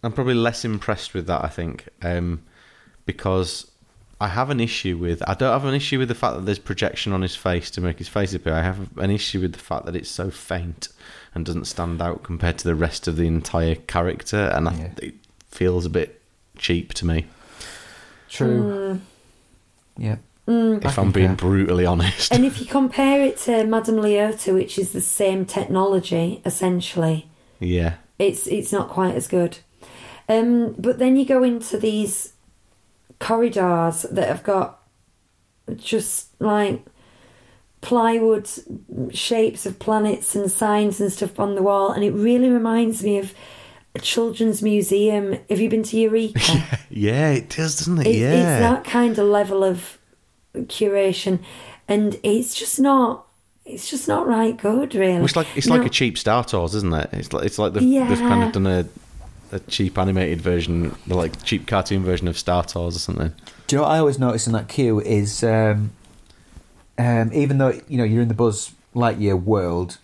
I'm 0.02 0.10
probably 0.10 0.34
less 0.34 0.64
impressed 0.64 1.14
with 1.14 1.28
that. 1.28 1.44
I 1.44 1.46
think 1.46 1.88
um, 2.02 2.42
because 3.06 3.67
I 4.20 4.28
have 4.28 4.50
an 4.50 4.60
issue 4.60 4.96
with. 4.96 5.22
I 5.28 5.34
don't 5.34 5.52
have 5.52 5.64
an 5.64 5.74
issue 5.74 5.98
with 5.98 6.08
the 6.08 6.14
fact 6.14 6.36
that 6.36 6.44
there's 6.44 6.58
projection 6.58 7.12
on 7.12 7.22
his 7.22 7.36
face 7.36 7.70
to 7.72 7.80
make 7.80 7.98
his 7.98 8.08
face 8.08 8.34
appear. 8.34 8.52
I 8.52 8.62
have 8.62 8.96
an 8.98 9.10
issue 9.10 9.40
with 9.40 9.52
the 9.52 9.58
fact 9.60 9.86
that 9.86 9.94
it's 9.94 10.10
so 10.10 10.30
faint 10.30 10.88
and 11.34 11.46
doesn't 11.46 11.66
stand 11.66 12.02
out 12.02 12.24
compared 12.24 12.58
to 12.58 12.64
the 12.64 12.74
rest 12.74 13.06
of 13.06 13.16
the 13.16 13.26
entire 13.26 13.76
character, 13.76 14.50
and 14.54 14.68
I, 14.68 14.92
it 15.00 15.14
feels 15.48 15.86
a 15.86 15.90
bit 15.90 16.20
cheap 16.56 16.94
to 16.94 17.06
me. 17.06 17.26
True. 18.28 19.00
Yeah. 19.96 20.16
If 20.50 20.98
I'm 20.98 21.12
being 21.12 21.34
brutally 21.34 21.84
honest. 21.84 22.32
And 22.32 22.44
if 22.44 22.58
you 22.58 22.66
compare 22.66 23.22
it 23.22 23.36
to 23.40 23.64
Madame 23.64 23.96
Leota, 23.96 24.54
which 24.54 24.78
is 24.78 24.92
the 24.92 25.00
same 25.02 25.44
technology 25.44 26.40
essentially, 26.44 27.28
yeah. 27.60 27.96
it's 28.18 28.46
it's 28.46 28.72
not 28.72 28.88
quite 28.88 29.14
as 29.14 29.28
good. 29.28 29.58
Um, 30.26 30.74
but 30.78 30.98
then 30.98 31.16
you 31.16 31.26
go 31.26 31.42
into 31.42 31.76
these 31.76 32.32
corridors 33.18 34.02
that 34.02 34.28
have 34.28 34.42
got 34.42 34.78
just 35.76 36.28
like 36.40 36.84
plywood 37.80 38.48
shapes 39.12 39.64
of 39.66 39.78
planets 39.78 40.34
and 40.34 40.50
signs 40.50 41.00
and 41.00 41.12
stuff 41.12 41.38
on 41.38 41.54
the 41.54 41.62
wall, 41.62 41.92
and 41.92 42.02
it 42.04 42.10
really 42.12 42.48
reminds 42.50 43.02
me 43.02 43.18
of 43.18 43.32
a 43.94 43.98
children's 44.00 44.62
museum. 44.62 45.38
Have 45.48 45.60
you 45.60 45.68
been 45.68 45.82
to 45.84 45.98
Eureka? 45.98 46.64
Yeah, 46.90 47.30
it 47.30 47.50
does, 47.50 47.76
doesn't 47.78 47.98
it? 47.98 48.06
It- 48.08 48.16
yeah. 48.16 48.32
It's 48.56 48.60
that 48.62 48.84
kind 48.84 49.16
of 49.18 49.26
level 49.28 49.62
of 49.62 49.98
curation, 50.54 51.38
and 51.86 52.18
it's 52.22 52.54
just 52.54 52.80
not. 52.80 53.26
It's 53.66 53.90
just 53.90 54.08
not 54.08 54.26
right 54.26 54.56
good, 54.56 54.94
really. 54.94 55.22
It's 55.22 55.36
like 55.36 55.46
it's 55.54 55.68
like 55.68 55.84
a 55.84 55.90
cheap 55.90 56.16
Star 56.16 56.42
Tours, 56.42 56.74
isn't 56.74 56.94
it? 56.94 57.10
It's 57.12 57.32
like 57.34 57.44
it's 57.44 57.58
like 57.58 57.74
they've, 57.74 57.82
they've 58.08 58.18
kind 58.18 58.42
of 58.42 58.52
done 58.52 58.66
a 58.66 58.86
a 59.52 59.60
cheap 59.60 59.98
animated 59.98 60.40
version, 60.40 60.94
the 61.06 61.14
like 61.16 61.42
cheap 61.42 61.66
cartoon 61.66 62.04
version 62.04 62.28
of 62.28 62.38
Star 62.38 62.62
Tours 62.64 62.96
or 62.96 62.98
something. 62.98 63.32
Do 63.66 63.76
you 63.76 63.78
know 63.82 63.88
what 63.88 63.92
I 63.94 63.98
always 63.98 64.18
notice 64.18 64.46
in 64.46 64.52
that 64.54 64.68
queue 64.68 65.00
is 65.00 65.42
um, 65.44 65.90
um, 66.98 67.30
even 67.32 67.58
though 67.58 67.80
you 67.88 67.98
know 67.98 68.04
you're 68.04 68.22
in 68.22 68.28
the 68.28 68.34
Buzz 68.34 68.72
Lightyear 68.94 69.40
world, 69.40 69.98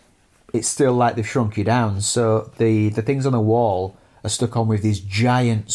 it's 0.53 0.69
still 0.69 0.93
like 0.95 1.17
they've 1.17 1.27
shrunk 1.29 1.57
you 1.57 1.65
down. 1.65 2.01
So 2.01 2.51
the 2.59 2.89
the 2.91 3.03
things 3.03 3.27
on 3.27 3.33
the 3.33 3.41
wall 3.41 3.97
are 4.23 4.31
stuck 4.31 4.57
on 4.57 4.69
with 4.69 4.83
these 4.83 5.01
giant 5.01 5.67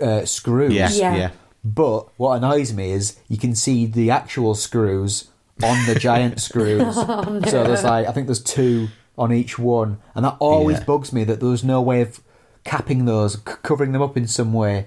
uh, 0.00 0.24
screws. 0.24 0.74
Yeah, 0.74 0.90
Yeah. 0.90 1.16
yeah. 1.16 1.30
But 1.64 2.08
what 2.18 2.36
annoys 2.36 2.72
me 2.72 2.92
is 2.92 3.18
you 3.28 3.36
can 3.36 3.54
see 3.54 3.84
the 3.84 4.10
actual 4.10 4.54
screws 4.54 5.28
on 5.62 5.86
the 5.86 5.94
giant 5.98 6.40
screws. 6.48 6.94
Oh, 6.96 7.40
So 7.46 7.64
there's 7.64 7.84
like 7.84 8.06
I 8.06 8.12
think 8.12 8.26
there's 8.26 8.42
two 8.42 8.88
on 9.16 9.32
each 9.32 9.58
one, 9.58 9.98
and 10.14 10.24
that 10.24 10.36
always 10.38 10.78
Yeah. 10.78 10.84
bugs 10.84 11.12
me 11.12 11.24
that 11.24 11.40
there's 11.40 11.64
no 11.64 11.82
way 11.82 12.00
of 12.02 12.20
capping 12.68 13.04
those, 13.06 13.34
c- 13.34 13.40
covering 13.62 13.92
them 13.92 14.02
up 14.02 14.16
in 14.16 14.26
some 14.26 14.52
way. 14.52 14.86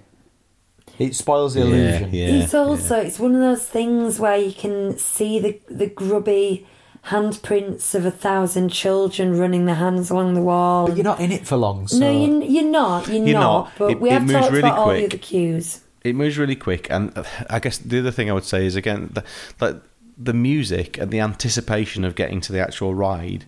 It 0.99 1.15
spoils 1.15 1.53
the 1.55 1.61
illusion. 1.61 2.09
yeah. 2.13 2.27
it's 2.43 2.53
also 2.53 2.97
it's 2.99 3.19
one 3.19 3.33
of 3.33 3.41
those 3.41 3.65
things 3.65 4.19
where 4.19 4.37
you 4.37 4.53
can 4.53 4.97
see 4.97 5.39
the 5.39 5.59
the 5.69 5.87
grubby 5.87 6.67
handprints 7.05 7.95
of 7.95 8.05
a 8.05 8.11
thousand 8.11 8.69
children 8.69 9.37
running 9.37 9.65
their 9.65 9.75
hands 9.75 10.09
along 10.11 10.35
the 10.35 10.41
wall. 10.41 10.87
But 10.87 10.97
you're 10.97 11.03
not 11.03 11.19
in 11.19 11.31
it 11.31 11.47
for 11.47 11.57
long, 11.57 11.87
so 11.87 11.97
no, 11.97 12.11
you're, 12.11 12.43
you're 12.43 12.71
not. 12.71 13.07
You're, 13.07 13.25
You're 13.25 13.39
not. 13.39 13.63
not. 13.65 13.71
But 13.79 13.91
It- 13.91 13.99
we 14.01 14.09
have 14.09 14.21
moves 14.23 14.33
talked 14.33 14.51
really 14.51 14.59
about 14.69 14.77
all 14.77 14.89
the 14.89 14.99
quick. 14.99 15.05
other 15.13 15.17
cues. 15.17 15.81
It 16.03 16.15
moves 16.15 16.37
really 16.37 16.55
quick, 16.55 16.87
and 16.91 17.15
uh, 17.17 17.23
I 17.49 17.59
guess 17.59 17.77
the 17.77 17.99
other 17.99 18.11
thing 18.11 18.29
I 18.29 18.33
would 18.33 18.43
say 18.43 18.65
is 18.65 18.75
again, 18.75 19.11
the, 19.59 19.81
the 20.17 20.33
music 20.33 20.97
and 20.97 21.09
the 21.11 21.19
anticipation 21.19 22.03
of 22.03 22.15
getting 22.15 22.41
to 22.41 22.51
the 22.51 22.59
actual 22.59 22.93
ride, 22.95 23.45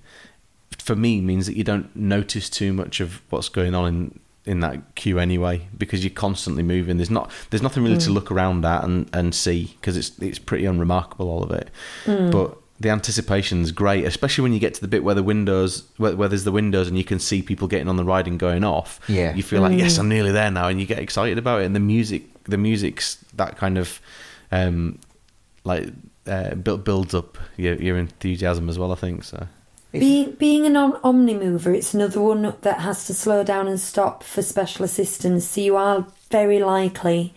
for 0.80 0.96
me 0.96 1.20
means 1.22 1.46
that 1.48 1.56
you 1.58 1.64
don't 1.64 1.96
notice 1.96 2.50
too 2.50 2.72
much 2.74 3.00
of 3.00 3.22
what's 3.30 3.50
going 3.50 3.74
on 3.76 3.88
in 3.88 4.20
in 4.46 4.60
that 4.60 4.96
queue 4.96 5.20
anyway, 5.20 5.68
because 5.78 6.04
you're 6.04 6.14
constantly 6.14 6.64
moving. 6.64 6.98
There's 6.98 7.10
not 7.10 7.32
there's 7.50 7.62
nothing 7.62 7.84
really 7.84 7.98
to 8.00 8.10
look 8.12 8.32
around 8.32 8.66
at 8.66 8.84
and 8.84 9.10
and 9.14 9.34
see 9.34 9.76
because 9.80 9.96
it's 9.98 10.18
it's 10.20 10.40
pretty 10.40 10.66
unremarkable 10.66 11.30
all 11.30 11.44
of 11.44 11.52
it, 11.52 11.70
but. 12.32 12.58
The 12.80 12.90
anticipation's 12.90 13.72
great, 13.72 14.04
especially 14.04 14.42
when 14.42 14.52
you 14.52 14.60
get 14.60 14.74
to 14.74 14.82
the 14.82 14.90
bit 14.90 15.06
where 15.06 15.16
the 15.16 15.24
windows, 15.24 15.84
where, 15.98 16.18
where 16.18 16.28
there's 16.28 16.44
the 16.44 16.52
windows, 16.52 16.88
and 16.90 16.98
you 16.98 17.04
can 17.06 17.18
see 17.18 17.42
people 17.42 17.66
getting 17.68 17.88
on 17.88 17.96
the 17.96 18.04
ride 18.04 18.28
and 18.28 18.38
going 18.38 18.66
off. 18.66 19.00
Yeah. 19.08 19.34
you 19.36 19.44
feel 19.44 19.62
like 19.62 19.78
yes, 19.78 19.98
I'm 19.98 20.10
nearly 20.10 20.32
there 20.34 20.52
now, 20.52 20.68
and 20.68 20.82
you 20.82 20.86
get 20.86 21.00
excited 21.00 21.38
about 21.38 21.62
it. 21.62 21.66
And 21.66 21.76
the 21.76 21.80
music, 21.80 22.24
the 22.44 22.58
music's 22.58 23.24
that 23.36 23.56
kind 23.58 23.78
of 23.78 24.02
um, 24.52 25.00
like 25.64 25.90
uh, 26.28 26.56
build, 26.56 26.84
builds 26.84 27.14
up 27.14 27.38
your, 27.56 27.76
your 27.76 27.98
enthusiasm 27.98 28.68
as 28.68 28.78
well. 28.78 28.92
I 28.92 28.96
think 28.96 29.24
so. 29.24 29.48
Being 29.94 30.32
being 30.32 30.66
an 30.66 30.76
om- 30.76 30.98
omni 31.04 31.36
mover, 31.36 31.74
it's 31.74 31.94
another 31.94 32.20
one 32.20 32.54
that 32.62 32.80
has 32.80 33.06
to 33.08 33.14
slow 33.14 33.44
down 33.44 33.68
and 33.68 33.80
stop 33.80 34.24
for 34.24 34.42
special 34.42 34.84
assistance. 34.86 35.46
So 35.46 35.62
you 35.62 35.76
are 35.78 36.06
very 36.32 36.60
likely. 36.60 37.34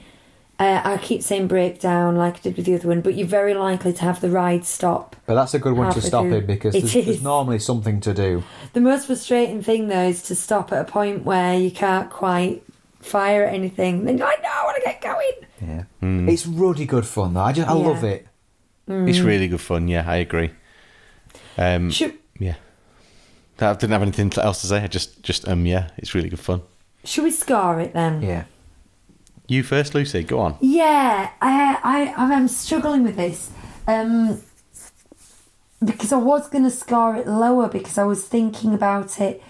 Uh, 0.58 0.80
I 0.82 0.96
keep 0.96 1.22
saying 1.22 1.48
breakdown 1.48 2.16
like 2.16 2.36
I 2.36 2.38
did 2.40 2.56
with 2.56 2.64
the 2.64 2.74
other 2.76 2.88
one, 2.88 3.02
but 3.02 3.14
you're 3.14 3.26
very 3.26 3.52
likely 3.52 3.92
to 3.92 4.00
have 4.02 4.22
the 4.22 4.30
ride 4.30 4.64
stop. 4.64 5.14
But 5.26 5.34
that's 5.34 5.52
a 5.52 5.58
good 5.58 5.74
one 5.76 5.92
to 5.92 6.00
stop 6.00 6.24
through. 6.24 6.36
in 6.38 6.46
because 6.46 6.74
It 6.74 6.80
there's, 6.84 7.04
there's 7.06 7.22
normally 7.22 7.58
something 7.58 8.00
to 8.00 8.14
do. 8.14 8.42
The 8.72 8.80
most 8.80 9.06
frustrating 9.06 9.60
thing 9.62 9.88
though 9.88 10.08
is 10.08 10.22
to 10.22 10.34
stop 10.34 10.72
at 10.72 10.80
a 10.80 10.90
point 10.90 11.24
where 11.26 11.58
you 11.58 11.70
can't 11.70 12.08
quite 12.08 12.62
fire 13.00 13.44
at 13.44 13.52
anything. 13.52 14.06
Then 14.06 14.16
you're 14.16 14.26
like, 14.26 14.42
no, 14.42 14.48
I 14.50 14.64
want 14.64 14.76
to 14.76 14.82
get 14.82 15.02
going. 15.02 15.32
Yeah, 15.60 16.30
it's 16.32 16.46
really 16.46 16.86
good 16.86 17.04
fun 17.06 17.34
though. 17.34 17.40
I 17.42 17.52
just 17.52 17.68
I 17.68 17.76
Yeah. 17.76 17.86
love 17.86 18.02
it. 18.04 18.26
It's 18.88 19.18
really 19.18 19.48
good 19.48 19.60
fun. 19.60 19.88
Yeah, 19.88 20.04
I 20.10 20.16
agree. 20.16 20.52
Um, 21.58 21.90
Should 21.90 22.14
yeah, 22.38 22.56
I 23.60 23.72
didn't 23.74 23.90
have 23.92 24.02
anything 24.02 24.32
else 24.38 24.60
to 24.62 24.66
say. 24.66 24.82
I 24.82 24.86
just 24.86 25.22
just 25.22 25.48
um 25.48 25.66
yeah, 25.66 25.90
it's 25.98 26.14
really 26.14 26.28
good 26.28 26.40
fun. 26.40 26.62
should 27.04 27.24
we 27.24 27.30
scar 27.30 27.80
it 27.80 27.92
then? 27.94 28.22
Yeah, 28.22 28.44
You 29.48 29.62
first, 29.62 29.94
Lucy. 29.94 30.22
Go 30.24 30.38
on. 30.40 30.56
Yeah, 30.60 31.30
I, 31.40 31.78
I, 31.82 32.14
I'm 32.16 32.48
struggling 32.48 33.04
with 33.04 33.16
this. 33.16 33.50
Um, 33.86 34.40
because 35.84 36.12
I 36.12 36.16
was 36.16 36.48
going 36.48 36.64
to 36.64 36.70
score 36.70 37.14
it 37.16 37.26
lower 37.28 37.68
because 37.68 37.98
I 37.98 38.04
was 38.04 38.26
thinking 38.26 38.74
about 38.74 39.20
it 39.20 39.42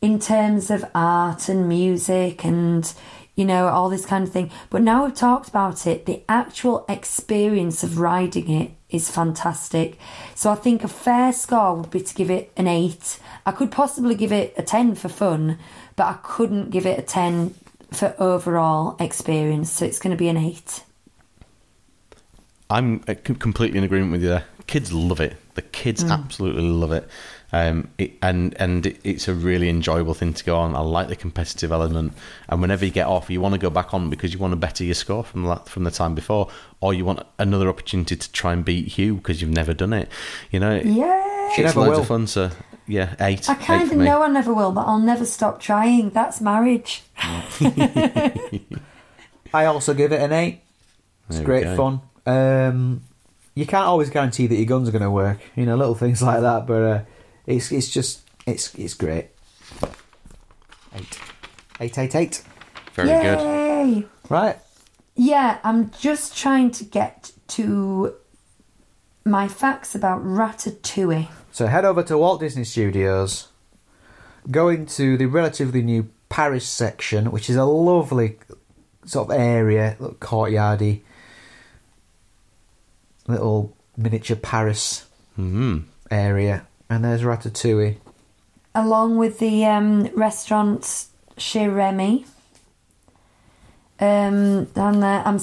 in 0.00 0.18
terms 0.18 0.70
of 0.70 0.84
art 0.94 1.48
and 1.48 1.68
music 1.68 2.44
and, 2.44 2.92
you 3.36 3.44
know, 3.44 3.68
all 3.68 3.88
this 3.90 4.06
kind 4.06 4.26
of 4.26 4.32
thing. 4.32 4.50
But 4.70 4.82
now 4.82 5.04
we've 5.04 5.14
talked 5.14 5.48
about 5.48 5.86
it, 5.86 6.06
the 6.06 6.22
actual 6.28 6.84
experience 6.88 7.82
of 7.84 7.98
riding 7.98 8.50
it 8.50 8.72
is 8.90 9.10
fantastic. 9.10 9.98
So 10.34 10.50
I 10.50 10.54
think 10.54 10.84
a 10.84 10.88
fair 10.88 11.32
score 11.32 11.74
would 11.74 11.90
be 11.90 12.00
to 12.00 12.14
give 12.14 12.30
it 12.30 12.52
an 12.56 12.66
8. 12.66 13.18
I 13.44 13.52
could 13.52 13.70
possibly 13.70 14.14
give 14.14 14.32
it 14.32 14.54
a 14.56 14.62
10 14.62 14.94
for 14.94 15.08
fun, 15.08 15.58
but 15.96 16.04
I 16.04 16.18
couldn't 16.22 16.70
give 16.70 16.86
it 16.86 16.98
a 16.98 17.02
10 17.02 17.54
for 17.92 18.14
overall 18.18 18.96
experience. 19.00 19.70
So 19.70 19.84
it's 19.84 19.98
going 19.98 20.12
to 20.12 20.16
be 20.16 20.28
an 20.28 20.36
8. 20.36 20.84
I'm 22.68 23.02
uh, 23.06 23.14
completely 23.22 23.78
in 23.78 23.84
agreement 23.84 24.12
with 24.12 24.22
you 24.22 24.28
there. 24.28 24.44
Kids 24.66 24.92
love 24.92 25.20
it. 25.20 25.36
The 25.54 25.62
kids 25.62 26.02
absolutely 26.04 26.62
love 26.62 26.92
it. 26.92 27.08
Um, 27.56 27.88
it, 27.98 28.12
and 28.22 28.54
and 28.60 28.84
it, 28.86 28.98
it's 29.04 29.28
a 29.28 29.34
really 29.34 29.68
enjoyable 29.68 30.14
thing 30.14 30.34
to 30.34 30.44
go 30.44 30.56
on. 30.58 30.74
I 30.74 30.80
like 30.80 31.08
the 31.08 31.16
competitive 31.16 31.70
element, 31.72 32.12
and 32.48 32.60
whenever 32.60 32.84
you 32.84 32.90
get 32.90 33.06
off, 33.06 33.30
you 33.30 33.40
want 33.40 33.54
to 33.54 33.58
go 33.60 33.70
back 33.70 33.94
on 33.94 34.10
because 34.10 34.32
you 34.32 34.38
want 34.40 34.52
to 34.52 34.56
better 34.56 34.82
your 34.84 34.94
score 34.94 35.22
from 35.24 35.44
the, 35.44 35.56
from 35.56 35.84
the 35.84 35.90
time 35.90 36.14
before, 36.14 36.48
or 36.80 36.92
you 36.92 37.04
want 37.04 37.20
another 37.38 37.68
opportunity 37.68 38.16
to 38.16 38.32
try 38.32 38.52
and 38.52 38.64
beat 38.64 38.88
Hugh 38.88 39.14
because 39.16 39.40
you've 39.40 39.50
never 39.50 39.72
done 39.74 39.92
it. 39.92 40.08
You 40.50 40.60
know, 40.60 40.74
Yeah. 40.84 41.22
It's 41.50 41.58
never 41.58 41.80
loads 41.80 41.92
will. 41.92 42.00
of 42.00 42.06
fun. 42.08 42.26
So 42.26 42.50
yeah, 42.88 43.14
eight. 43.20 43.48
I 43.48 43.54
kind 43.54 43.88
for 43.88 43.94
of 43.94 44.00
know 44.00 44.22
I 44.22 44.28
never 44.28 44.52
will, 44.52 44.72
but 44.72 44.86
I'll 44.86 44.98
never 44.98 45.24
stop 45.24 45.60
trying. 45.60 46.10
That's 46.10 46.40
marriage. 46.40 47.02
I 49.54 49.64
also 49.66 49.94
give 49.94 50.12
it 50.12 50.20
an 50.20 50.32
eight. 50.32 50.60
It's 51.28 51.38
There 51.38 51.44
great 51.46 51.64
go. 51.64 51.76
fun. 51.76 52.00
Um, 52.26 53.02
you 53.54 53.64
can't 53.66 53.86
always 53.86 54.10
guarantee 54.10 54.46
that 54.48 54.56
your 54.56 54.66
guns 54.66 54.88
are 54.88 54.92
going 54.92 55.02
to 55.02 55.10
work. 55.10 55.38
You 55.54 55.64
know, 55.66 55.76
little 55.76 55.94
things 55.94 56.22
like 56.22 56.40
that. 56.40 56.66
But 56.66 56.82
uh, 56.82 57.00
it's 57.46 57.72
it's 57.72 57.90
just 57.90 58.22
it's 58.46 58.74
it's 58.74 58.94
great. 58.94 59.28
Eight, 60.94 61.18
eight, 61.80 61.98
eight, 61.98 62.14
eight. 62.14 62.42
Very 62.94 63.08
good. 63.08 64.08
Right. 64.28 64.58
Yeah, 65.14 65.58
I'm 65.64 65.90
just 65.98 66.36
trying 66.36 66.70
to 66.72 66.84
get 66.84 67.32
to 67.48 68.14
my 69.24 69.48
facts 69.48 69.94
about 69.94 70.22
Ratatouille. 70.24 71.28
So 71.50 71.66
head 71.66 71.84
over 71.84 72.02
to 72.04 72.18
Walt 72.18 72.40
Disney 72.40 72.64
Studios, 72.64 73.48
go 74.50 74.68
into 74.68 75.16
the 75.16 75.26
relatively 75.26 75.82
new 75.82 76.10
Paris 76.28 76.66
section, 76.66 77.30
which 77.30 77.48
is 77.48 77.56
a 77.56 77.64
lovely 77.64 78.38
sort 79.04 79.30
of 79.30 79.38
area, 79.38 79.96
little 79.98 80.16
courtyardy, 80.16 81.00
little 83.26 83.76
miniature 83.96 84.36
Paris 84.36 85.06
hmm 85.36 85.78
area, 86.10 86.66
and 86.88 87.04
there's 87.04 87.22
Ratatouille. 87.22 87.96
along 88.74 89.16
with 89.16 89.38
the 89.38 89.64
um, 89.64 90.04
restaurant 90.14 91.06
Chez. 91.36 91.66
Um, 93.98 94.66
there, 95.00 95.22
I'm. 95.24 95.38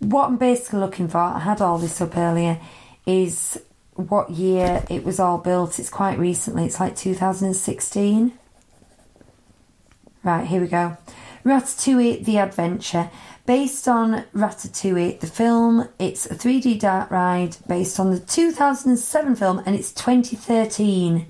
What 0.00 0.26
I'm 0.26 0.36
basically 0.36 0.80
looking 0.80 1.08
for. 1.08 1.18
I 1.18 1.38
had 1.38 1.60
all 1.60 1.78
this 1.78 2.00
up 2.00 2.16
earlier. 2.16 2.60
Is 3.06 3.60
what 3.94 4.30
year 4.30 4.84
it 4.90 5.04
was 5.04 5.20
all 5.20 5.38
built? 5.38 5.78
It's 5.78 5.90
quite 5.90 6.18
recently. 6.18 6.64
It's 6.64 6.80
like 6.80 6.96
2016. 6.96 8.32
Right, 10.24 10.46
here 10.46 10.60
we 10.60 10.66
go. 10.66 10.96
Ratatouille 11.44 12.24
The 12.24 12.38
Adventure. 12.38 13.10
Based 13.46 13.86
on 13.86 14.24
Ratatouille, 14.34 15.20
the 15.20 15.26
film, 15.26 15.88
it's 15.98 16.24
a 16.24 16.34
3D 16.34 16.80
dark 16.80 17.10
ride 17.10 17.58
based 17.68 18.00
on 18.00 18.10
the 18.10 18.18
2007 18.18 19.36
film 19.36 19.62
and 19.66 19.76
it's 19.76 19.92
2013. 19.92 21.26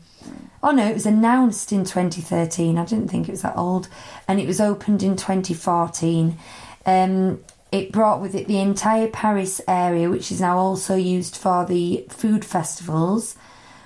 Oh 0.62 0.70
no, 0.70 0.86
it 0.86 0.94
was 0.94 1.06
announced 1.06 1.72
in 1.72 1.84
2013. 1.84 2.78
I 2.78 2.84
didn't 2.84 3.08
think 3.08 3.28
it 3.28 3.32
was 3.32 3.42
that 3.42 3.56
old. 3.56 3.88
And 4.28 4.38
it 4.38 4.46
was 4.46 4.60
opened 4.60 5.02
in 5.02 5.16
2014. 5.16 6.38
Um, 6.86 7.42
it 7.72 7.90
brought 7.90 8.20
with 8.20 8.36
it 8.36 8.46
the 8.46 8.60
entire 8.60 9.08
Paris 9.08 9.60
area, 9.66 10.08
which 10.08 10.30
is 10.30 10.40
now 10.40 10.56
also 10.56 10.94
used 10.94 11.36
for 11.36 11.66
the 11.66 12.06
food 12.08 12.44
festivals 12.44 13.36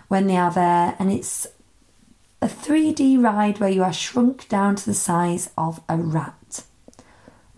when 0.09 0.27
they 0.27 0.37
are 0.37 0.53
there. 0.53 0.95
And 0.99 1.11
it's 1.11 1.47
a 2.43 2.47
3D 2.47 3.23
ride 3.23 3.59
where 3.59 3.71
you 3.71 3.83
are 3.83 3.93
shrunk 3.93 4.51
down 4.51 4.77
to 4.77 4.85
the 4.85 4.93
size 4.93 5.49
of 5.57 5.81
a 5.89 5.97
rat. 5.97 6.38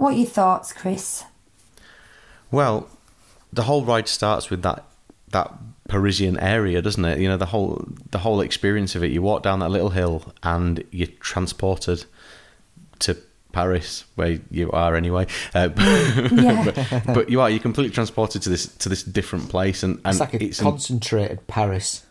What 0.01 0.15
are 0.15 0.17
your 0.17 0.27
thoughts, 0.27 0.73
Chris? 0.73 1.25
Well, 2.51 2.89
the 3.53 3.65
whole 3.65 3.85
ride 3.85 4.09
starts 4.09 4.49
with 4.49 4.63
that 4.63 4.85
that 5.33 5.53
Parisian 5.89 6.39
area, 6.39 6.81
doesn't 6.81 7.05
it? 7.05 7.19
You 7.19 7.29
know, 7.29 7.37
the 7.37 7.45
whole 7.45 7.85
the 8.11 8.17
whole 8.17 8.41
experience 8.41 8.95
of 8.95 9.05
it. 9.05 9.11
You 9.11 9.21
walk 9.21 9.43
down 9.43 9.59
that 9.59 9.69
little 9.71 9.91
hill 9.91 10.33
and 10.43 10.83
you're 10.91 11.09
transported 11.21 12.07
to 13.01 13.19
Paris, 13.53 14.07
where 14.15 14.41
you 14.51 14.71
are 14.73 14.97
anyway. 14.97 15.27
Uh, 15.55 15.69
Yeah. 16.33 16.65
but, 16.65 17.05
but 17.15 17.29
you 17.31 17.43
are 17.43 17.51
you're 17.51 17.61
completely 17.61 17.93
transported 17.93 18.41
to 18.41 18.49
this 18.49 18.69
to 18.77 18.89
this 18.89 19.03
different 19.03 19.51
place, 19.51 19.83
and, 19.83 19.97
and 20.07 20.13
It's 20.15 20.21
like 20.21 20.33
a 20.33 20.43
it's 20.43 20.61
concentrated 20.63 21.47
Paris. 21.47 22.07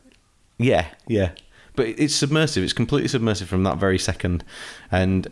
yeah, 0.60 0.86
yeah. 1.08 1.32
But 1.76 1.88
it's 1.88 2.14
submersive. 2.14 2.64
It's 2.64 2.74
completely 2.74 3.08
submersive 3.08 3.48
from 3.50 3.64
that 3.64 3.78
very 3.80 3.98
second, 3.98 4.44
and 4.92 5.28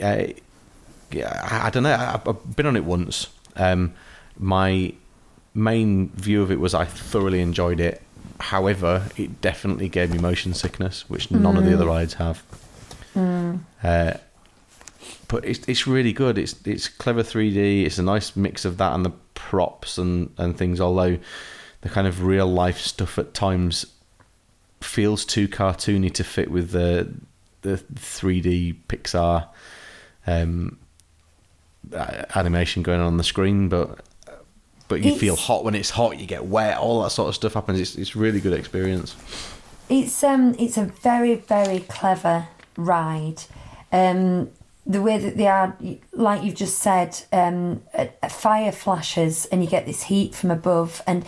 uh, 0.00 0.24
yeah, 1.12 1.40
I, 1.50 1.66
I 1.66 1.70
don't 1.70 1.82
know. 1.82 1.92
I, 1.92 2.20
I've 2.24 2.56
been 2.56 2.66
on 2.66 2.76
it 2.76 2.84
once. 2.84 3.28
Um, 3.56 3.94
my 4.38 4.94
main 5.54 6.10
view 6.10 6.42
of 6.42 6.50
it 6.50 6.60
was 6.60 6.74
I 6.74 6.84
thoroughly 6.84 7.40
enjoyed 7.40 7.80
it. 7.80 8.02
However, 8.38 9.06
it 9.16 9.40
definitely 9.40 9.88
gave 9.88 10.10
me 10.10 10.18
motion 10.18 10.54
sickness, 10.54 11.08
which 11.10 11.30
none 11.30 11.56
of 11.56 11.64
the 11.64 11.74
other 11.74 11.86
rides 11.86 12.14
have. 12.14 12.42
Uh, 13.82 14.14
but 15.28 15.44
it's 15.44 15.66
it's 15.68 15.86
really 15.86 16.12
good. 16.12 16.38
It's 16.38 16.54
it's 16.64 16.88
clever 16.88 17.22
3D. 17.22 17.84
It's 17.84 17.98
a 17.98 18.02
nice 18.02 18.34
mix 18.36 18.64
of 18.64 18.78
that 18.78 18.94
and 18.94 19.04
the 19.04 19.12
props 19.34 19.98
and 19.98 20.32
and 20.38 20.56
things. 20.56 20.80
Although 20.80 21.18
the 21.82 21.88
kind 21.88 22.06
of 22.06 22.24
real 22.24 22.46
life 22.46 22.78
stuff 22.78 23.18
at 23.18 23.34
times 23.34 23.86
feels 24.80 25.24
too 25.24 25.48
cartoony 25.48 26.12
to 26.14 26.24
fit 26.24 26.50
with 26.50 26.70
the 26.70 27.12
the 27.62 27.76
3D 27.76 28.76
Pixar 28.88 29.48
um, 30.26 30.78
animation 31.92 32.82
going 32.82 33.00
on 33.00 33.06
on 33.06 33.16
the 33.16 33.24
screen. 33.24 33.68
But 33.68 34.00
but 34.88 35.02
you 35.02 35.16
feel 35.16 35.36
hot 35.36 35.64
when 35.64 35.74
it's 35.74 35.90
hot. 35.90 36.18
You 36.18 36.26
get 36.26 36.46
wet. 36.46 36.78
All 36.78 37.02
that 37.02 37.10
sort 37.10 37.28
of 37.28 37.34
stuff 37.34 37.54
happens. 37.54 37.80
It's 37.80 37.94
it's 37.96 38.16
really 38.16 38.40
good 38.40 38.52
experience. 38.52 39.16
It's 39.88 40.22
um, 40.22 40.54
it's 40.58 40.76
a 40.76 40.84
very 40.84 41.36
very 41.36 41.80
clever 41.80 42.48
ride. 42.76 43.42
Um, 43.92 44.50
the 44.86 45.02
way 45.02 45.18
that 45.18 45.36
they 45.36 45.46
are, 45.46 45.76
like 46.12 46.42
you've 46.42 46.56
just 46.56 46.78
said, 46.78 47.22
um, 47.32 47.82
a, 47.94 48.10
a 48.22 48.30
fire 48.30 48.72
flashes 48.72 49.46
and 49.46 49.62
you 49.62 49.70
get 49.70 49.86
this 49.86 50.04
heat 50.04 50.34
from 50.34 50.50
above, 50.50 51.02
and 51.06 51.24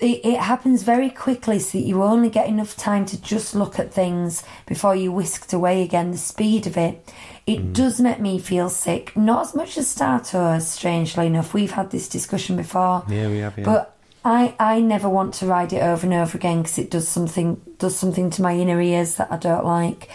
it, 0.00 0.24
it 0.24 0.40
happens 0.40 0.82
very 0.82 1.10
quickly, 1.10 1.58
so 1.58 1.78
that 1.78 1.84
you 1.84 2.02
only 2.02 2.28
get 2.28 2.48
enough 2.48 2.76
time 2.76 3.06
to 3.06 3.20
just 3.20 3.54
look 3.54 3.78
at 3.78 3.92
things 3.92 4.42
before 4.66 4.96
you 4.96 5.12
whisked 5.12 5.52
away 5.52 5.82
again. 5.82 6.10
The 6.10 6.18
speed 6.18 6.66
of 6.66 6.76
it, 6.76 7.12
it 7.46 7.72
does 7.72 8.00
make 8.00 8.20
me 8.20 8.38
feel 8.38 8.68
sick. 8.68 9.16
Not 9.16 9.46
as 9.46 9.54
much 9.54 9.78
as 9.78 9.88
Star 9.88 10.20
Tours, 10.20 10.66
strangely 10.66 11.26
enough. 11.26 11.54
We've 11.54 11.70
had 11.70 11.90
this 11.90 12.08
discussion 12.08 12.56
before. 12.56 13.04
Yeah, 13.08 13.28
we 13.28 13.38
have, 13.38 13.56
yeah. 13.56 13.64
But 13.64 13.96
I, 14.24 14.54
I 14.58 14.80
never 14.80 15.08
want 15.08 15.34
to 15.34 15.46
ride 15.46 15.72
it 15.72 15.82
over 15.82 16.06
and 16.06 16.14
over 16.14 16.36
again 16.36 16.62
because 16.62 16.78
it 16.78 16.90
does 16.90 17.06
something 17.06 17.60
does 17.78 17.96
something 17.96 18.30
to 18.30 18.42
my 18.42 18.56
inner 18.56 18.80
ears 18.80 19.16
that 19.16 19.30
I 19.30 19.36
don't 19.36 19.64
like. 19.64 20.08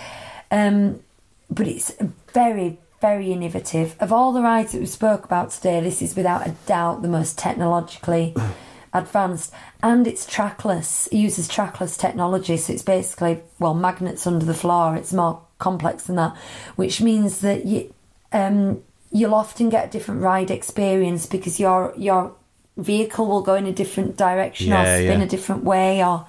Um, 0.52 1.02
but 1.50 1.68
it's 1.68 1.94
very 2.34 2.80
very 3.02 3.32
innovative. 3.32 3.96
Of 4.02 4.12
all 4.12 4.34
the 4.34 4.42
rides 4.42 4.74
that 4.74 4.80
we 4.80 4.86
spoke 4.86 5.24
about 5.24 5.52
today, 5.52 5.80
this 5.80 6.02
is 6.02 6.18
without 6.18 6.46
a 6.46 6.52
doubt 6.66 7.02
the 7.02 7.08
most 7.08 7.38
technologically 7.38 8.36
advanced, 8.94 9.54
and 9.84 10.08
it's 10.08 10.26
trackless. 10.26 11.08
It 11.08 11.18
uses 11.18 11.48
trackless 11.48 11.98
technology, 11.98 12.58
so 12.58 12.74
it's 12.74 12.84
basically 12.84 13.42
well 13.60 13.74
magnets 13.74 14.26
under 14.28 14.46
the 14.46 14.54
floor. 14.54 14.96
It's 14.96 15.14
more 15.14 15.42
complex 15.58 16.04
than 16.04 16.16
that, 16.18 16.36
which 16.76 17.02
means 17.02 17.40
that 17.42 17.66
you 17.66 17.94
um, 18.32 18.84
you'll 19.12 19.36
often 19.36 19.70
get 19.70 19.88
a 19.88 19.92
different 19.92 20.22
ride 20.22 20.52
experience 20.52 21.26
because 21.26 21.60
your 21.60 21.94
your 21.98 22.34
vehicle 22.78 23.26
will 23.28 23.42
go 23.42 23.56
in 23.56 23.66
a 23.66 23.74
different 23.74 24.16
direction 24.16 24.68
Yeah, 24.70 24.82
or 24.84 24.98
spin 24.98 25.20
yeah. 25.20 25.26
a 25.26 25.30
different 25.30 25.64
way 25.66 26.04
or 26.04 26.26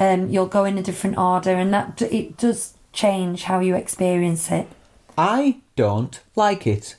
um, 0.00 0.28
you'll 0.30 0.46
go 0.46 0.64
in 0.64 0.76
a 0.78 0.82
different 0.82 1.16
order 1.16 1.52
and 1.52 1.72
that 1.72 2.02
it 2.02 2.36
does 2.36 2.74
change 2.92 3.44
how 3.44 3.60
you 3.60 3.76
experience 3.76 4.50
it 4.50 4.66
I 5.16 5.58
don't 5.76 6.18
like 6.34 6.66
it. 6.66 6.96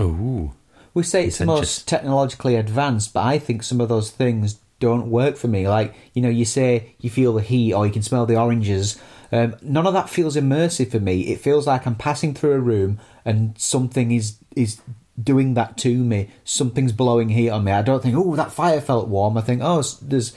Ooh. 0.00 0.52
We 0.98 1.04
say 1.04 1.26
it's 1.26 1.38
the 1.38 1.46
most 1.46 1.86
technologically 1.86 2.56
advanced, 2.56 3.12
but 3.12 3.24
I 3.24 3.38
think 3.38 3.62
some 3.62 3.80
of 3.80 3.88
those 3.88 4.10
things 4.10 4.58
don't 4.80 5.10
work 5.12 5.36
for 5.36 5.46
me. 5.46 5.68
Like, 5.68 5.94
you 6.12 6.20
know, 6.20 6.28
you 6.28 6.44
say 6.44 6.96
you 6.98 7.08
feel 7.08 7.34
the 7.34 7.40
heat 7.40 7.72
or 7.72 7.86
you 7.86 7.92
can 7.92 8.02
smell 8.02 8.26
the 8.26 8.36
oranges. 8.36 9.00
Um, 9.30 9.54
none 9.62 9.86
of 9.86 9.92
that 9.92 10.10
feels 10.10 10.34
immersive 10.34 10.90
for 10.90 10.98
me. 10.98 11.20
It 11.28 11.40
feels 11.40 11.68
like 11.68 11.86
I'm 11.86 11.94
passing 11.94 12.34
through 12.34 12.54
a 12.54 12.58
room 12.58 12.98
and 13.24 13.56
something 13.56 14.10
is 14.10 14.38
is 14.56 14.80
doing 15.22 15.54
that 15.54 15.76
to 15.78 15.94
me. 15.94 16.30
Something's 16.42 16.92
blowing 16.92 17.28
heat 17.28 17.50
on 17.50 17.62
me. 17.62 17.70
I 17.70 17.82
don't 17.82 18.02
think, 18.02 18.16
oh, 18.16 18.34
that 18.34 18.50
fire 18.50 18.80
felt 18.80 19.06
warm. 19.06 19.38
I 19.38 19.42
think, 19.42 19.62
oh, 19.62 19.84
there's 20.02 20.34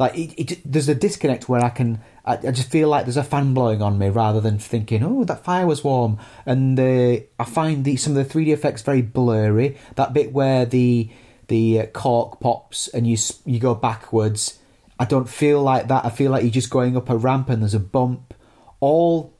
like 0.00 0.18
it, 0.18 0.52
it, 0.52 0.60
there's 0.64 0.88
a 0.88 0.94
disconnect 0.96 1.48
where 1.48 1.64
I 1.64 1.70
can. 1.70 2.00
I, 2.24 2.34
I 2.34 2.50
just 2.50 2.70
feel 2.70 2.88
like 2.88 3.04
there's 3.04 3.16
a 3.16 3.24
fan 3.24 3.54
blowing 3.54 3.82
on 3.82 3.98
me 3.98 4.08
rather 4.08 4.40
than 4.40 4.58
thinking, 4.58 5.02
oh, 5.02 5.24
that 5.24 5.44
fire 5.44 5.66
was 5.66 5.84
warm. 5.84 6.18
And 6.46 6.78
uh, 6.78 7.22
I 7.38 7.44
find 7.44 7.84
the, 7.84 7.96
some 7.96 8.16
of 8.16 8.28
the 8.28 8.38
3D 8.38 8.48
effects 8.48 8.82
very 8.82 9.02
blurry. 9.02 9.78
That 9.96 10.12
bit 10.12 10.32
where 10.32 10.64
the 10.64 11.10
the 11.48 11.80
uh, 11.80 11.86
cork 11.86 12.38
pops 12.38 12.86
and 12.88 13.06
you 13.06 13.16
you 13.44 13.58
go 13.58 13.74
backwards. 13.74 14.60
I 15.00 15.04
don't 15.04 15.28
feel 15.28 15.60
like 15.62 15.88
that. 15.88 16.04
I 16.04 16.10
feel 16.10 16.30
like 16.30 16.42
you're 16.42 16.52
just 16.52 16.70
going 16.70 16.96
up 16.96 17.10
a 17.10 17.16
ramp 17.16 17.48
and 17.50 17.60
there's 17.62 17.74
a 17.74 17.80
bump. 17.80 18.34
All 18.78 19.34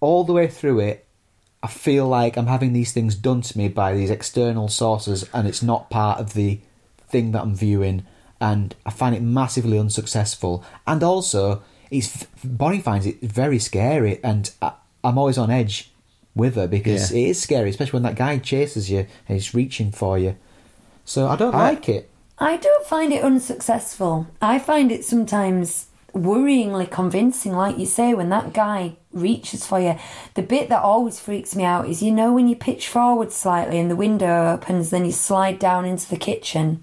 all 0.00 0.24
the 0.24 0.32
way 0.32 0.48
through 0.48 0.80
it, 0.80 1.06
I 1.62 1.68
feel 1.68 2.06
like 2.06 2.36
I'm 2.36 2.46
having 2.46 2.72
these 2.72 2.92
things 2.92 3.14
done 3.14 3.42
to 3.42 3.58
me 3.58 3.68
by 3.68 3.94
these 3.94 4.10
external 4.10 4.68
sources, 4.68 5.28
and 5.32 5.48
it's 5.48 5.62
not 5.62 5.90
part 5.90 6.20
of 6.20 6.34
the 6.34 6.60
thing 7.08 7.32
that 7.32 7.42
I'm 7.42 7.54
viewing. 7.54 8.06
And 8.40 8.74
I 8.86 8.90
find 8.90 9.14
it 9.14 9.22
massively 9.22 9.78
unsuccessful. 9.78 10.64
And 10.86 11.02
also, 11.02 11.62
it's 11.90 12.24
Bonnie 12.44 12.80
finds 12.80 13.06
it 13.06 13.20
very 13.20 13.58
scary, 13.58 14.20
and 14.24 14.50
I, 14.62 14.72
I'm 15.02 15.18
always 15.18 15.38
on 15.38 15.50
edge 15.50 15.90
with 16.34 16.54
her 16.56 16.66
because 16.68 17.10
Yeah. 17.12 17.18
it 17.18 17.28
is 17.30 17.40
scary, 17.40 17.70
especially 17.70 17.96
when 17.98 18.02
that 18.04 18.14
guy 18.16 18.38
chases 18.38 18.90
you 18.90 19.00
and 19.28 19.36
he's 19.36 19.54
reaching 19.54 19.90
for 19.92 20.18
you. 20.18 20.36
So 21.04 21.26
I 21.28 21.36
don't 21.36 21.54
I- 21.54 21.70
like 21.70 21.88
it. 21.88 22.08
i 22.42 22.56
don't 22.56 22.86
find 22.86 23.12
it 23.12 23.22
unsuccessful 23.22 24.26
i 24.40 24.58
find 24.58 24.90
it 24.90 25.04
sometimes 25.04 25.86
worryingly 26.14 26.90
convincing 26.90 27.52
like 27.52 27.76
you 27.78 27.84
say 27.84 28.14
when 28.14 28.30
that 28.30 28.52
guy 28.54 28.96
reaches 29.12 29.66
for 29.66 29.78
you 29.78 29.94
the 30.34 30.42
bit 30.42 30.68
that 30.70 30.82
always 30.82 31.20
freaks 31.20 31.54
me 31.54 31.64
out 31.64 31.86
is 31.86 32.02
you 32.02 32.10
know 32.10 32.32
when 32.32 32.48
you 32.48 32.56
pitch 32.56 32.88
forward 32.88 33.30
slightly 33.30 33.78
and 33.78 33.90
the 33.90 33.96
window 34.06 34.52
opens 34.54 34.88
then 34.90 35.04
you 35.04 35.12
slide 35.12 35.58
down 35.58 35.84
into 35.84 36.08
the 36.08 36.16
kitchen 36.16 36.82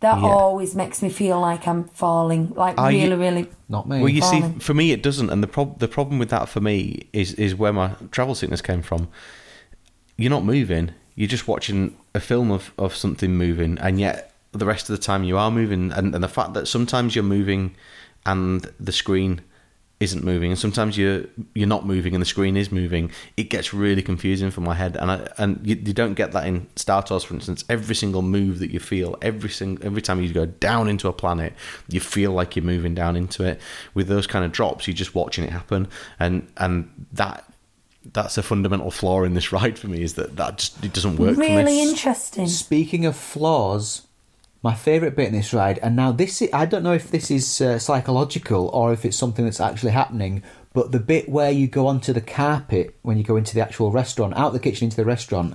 that 0.00 0.18
Yeah. 0.20 0.26
always 0.28 0.74
makes 0.74 1.02
me 1.02 1.10
feel 1.10 1.38
like 1.40 1.68
i'm 1.68 1.84
falling 1.92 2.52
like 2.56 2.78
Are 2.78 2.90
you- 2.90 3.02
really 3.02 3.16
really 3.16 3.46
Not 3.68 3.88
me. 3.88 4.00
Well, 4.00 4.08
you 4.08 4.22
see, 4.22 4.40
for 4.60 4.72
me, 4.72 4.92
it 4.92 5.02
doesn't, 5.02 5.28
and 5.30 5.42
the 5.42 5.46
prob- 5.46 5.78
the 5.78 5.88
problem 5.88 6.18
with 6.18 6.30
that 6.30 6.48
for 6.48 6.60
me 6.60 7.08
is 7.12 7.34
is 7.34 7.54
where 7.54 7.72
my 7.72 7.94
travel 8.10 8.34
sickness 8.34 8.62
came 8.62 8.82
from. 8.82 9.08
You're 10.16 10.30
not 10.30 10.44
moving; 10.44 10.92
you're 11.14 11.28
just 11.28 11.46
watching 11.46 11.96
a 12.14 12.20
film 12.20 12.50
of, 12.50 12.72
of 12.78 12.96
something 12.96 13.36
moving, 13.36 13.78
and 13.78 14.00
yet 14.00 14.32
the 14.52 14.64
rest 14.64 14.88
of 14.88 14.96
the 14.96 15.02
time 15.02 15.22
you 15.22 15.36
are 15.36 15.50
moving, 15.50 15.92
and, 15.92 16.14
and 16.14 16.24
the 16.24 16.28
fact 16.28 16.54
that 16.54 16.66
sometimes 16.66 17.14
you're 17.14 17.22
moving 17.22 17.74
and 18.24 18.70
the 18.80 18.92
screen 18.92 19.42
isn't 20.00 20.22
moving, 20.22 20.50
and 20.52 20.58
sometimes 20.58 20.96
you're 20.96 21.24
you're 21.54 21.66
not 21.68 21.84
moving 21.84 22.14
and 22.14 22.22
the 22.22 22.26
screen 22.26 22.56
is 22.56 22.70
moving, 22.70 23.10
it 23.36 23.44
gets 23.50 23.74
really 23.74 24.02
confusing 24.02 24.50
for 24.50 24.60
my 24.60 24.74
head, 24.74 24.96
and 24.96 25.10
I 25.10 25.28
and 25.38 25.60
you, 25.66 25.74
you 25.74 25.92
don't 25.92 26.14
get 26.14 26.32
that 26.32 26.46
in 26.46 26.68
Star 26.76 27.02
Tours, 27.02 27.24
for 27.24 27.34
instance. 27.34 27.64
Every 27.68 27.94
single 27.94 28.22
move 28.22 28.58
that 28.60 28.70
you 28.70 28.78
feel, 28.80 29.16
every 29.22 29.50
single 29.50 29.84
every 29.84 30.02
time 30.02 30.22
you 30.22 30.32
go 30.32 30.46
down 30.46 30.88
into 30.88 31.08
a 31.08 31.12
planet, 31.12 31.52
you 31.88 32.00
feel 32.00 32.32
like 32.32 32.54
you're 32.56 32.64
moving 32.64 32.94
down 32.94 33.16
into 33.16 33.42
it. 33.44 33.60
With 33.94 34.08
those 34.08 34.26
kind 34.26 34.44
of 34.44 34.52
drops, 34.52 34.86
you're 34.86 34.94
just 34.94 35.14
watching 35.14 35.44
it 35.44 35.50
happen, 35.50 35.88
and 36.18 36.46
and 36.56 36.90
that 37.12 37.44
that's 38.12 38.38
a 38.38 38.42
fundamental 38.42 38.90
flaw 38.90 39.22
in 39.24 39.34
this 39.34 39.52
ride 39.58 39.78
for 39.78 39.88
me. 39.88 40.02
Is 40.02 40.14
that 40.14 40.36
that 40.36 40.58
just 40.58 40.84
it 40.84 40.92
doesn't 40.92 41.16
work 41.16 41.34
for 41.34 41.40
Really 41.40 41.64
me. 41.64 41.82
interesting. 41.82 42.46
Speaking 42.48 43.04
of 43.04 43.16
flaws, 43.16 44.06
my 44.62 44.74
favourite 44.74 45.14
bit 45.16 45.28
in 45.28 45.34
this 45.34 45.52
ride, 45.54 45.78
and 45.78 45.94
now 45.94 46.10
this 46.12 46.42
i 46.52 46.64
don't 46.66 46.82
know 46.82 46.92
if 46.92 47.10
this 47.10 47.30
is 47.30 47.60
uh, 47.60 47.78
psychological 47.78 48.68
or 48.68 48.92
if 48.92 49.04
it's 49.04 49.16
something 49.16 49.44
that's 49.44 49.60
actually 49.60 49.92
happening, 49.92 50.42
but 50.72 50.90
the 50.92 50.98
bit 51.00 51.28
where 51.28 51.50
you 51.50 51.66
go 51.68 51.86
onto 51.86 52.12
the 52.12 52.20
carpet 52.20 52.96
when 53.02 53.16
you 53.18 53.24
go 53.24 53.36
into 53.36 53.54
the 53.54 53.60
actual 53.60 53.90
restaurant, 53.90 54.36
out 54.36 54.52
the 54.52 54.58
kitchen 54.60 54.86
into 54.86 54.96
the 54.96 55.04
restaurant, 55.04 55.54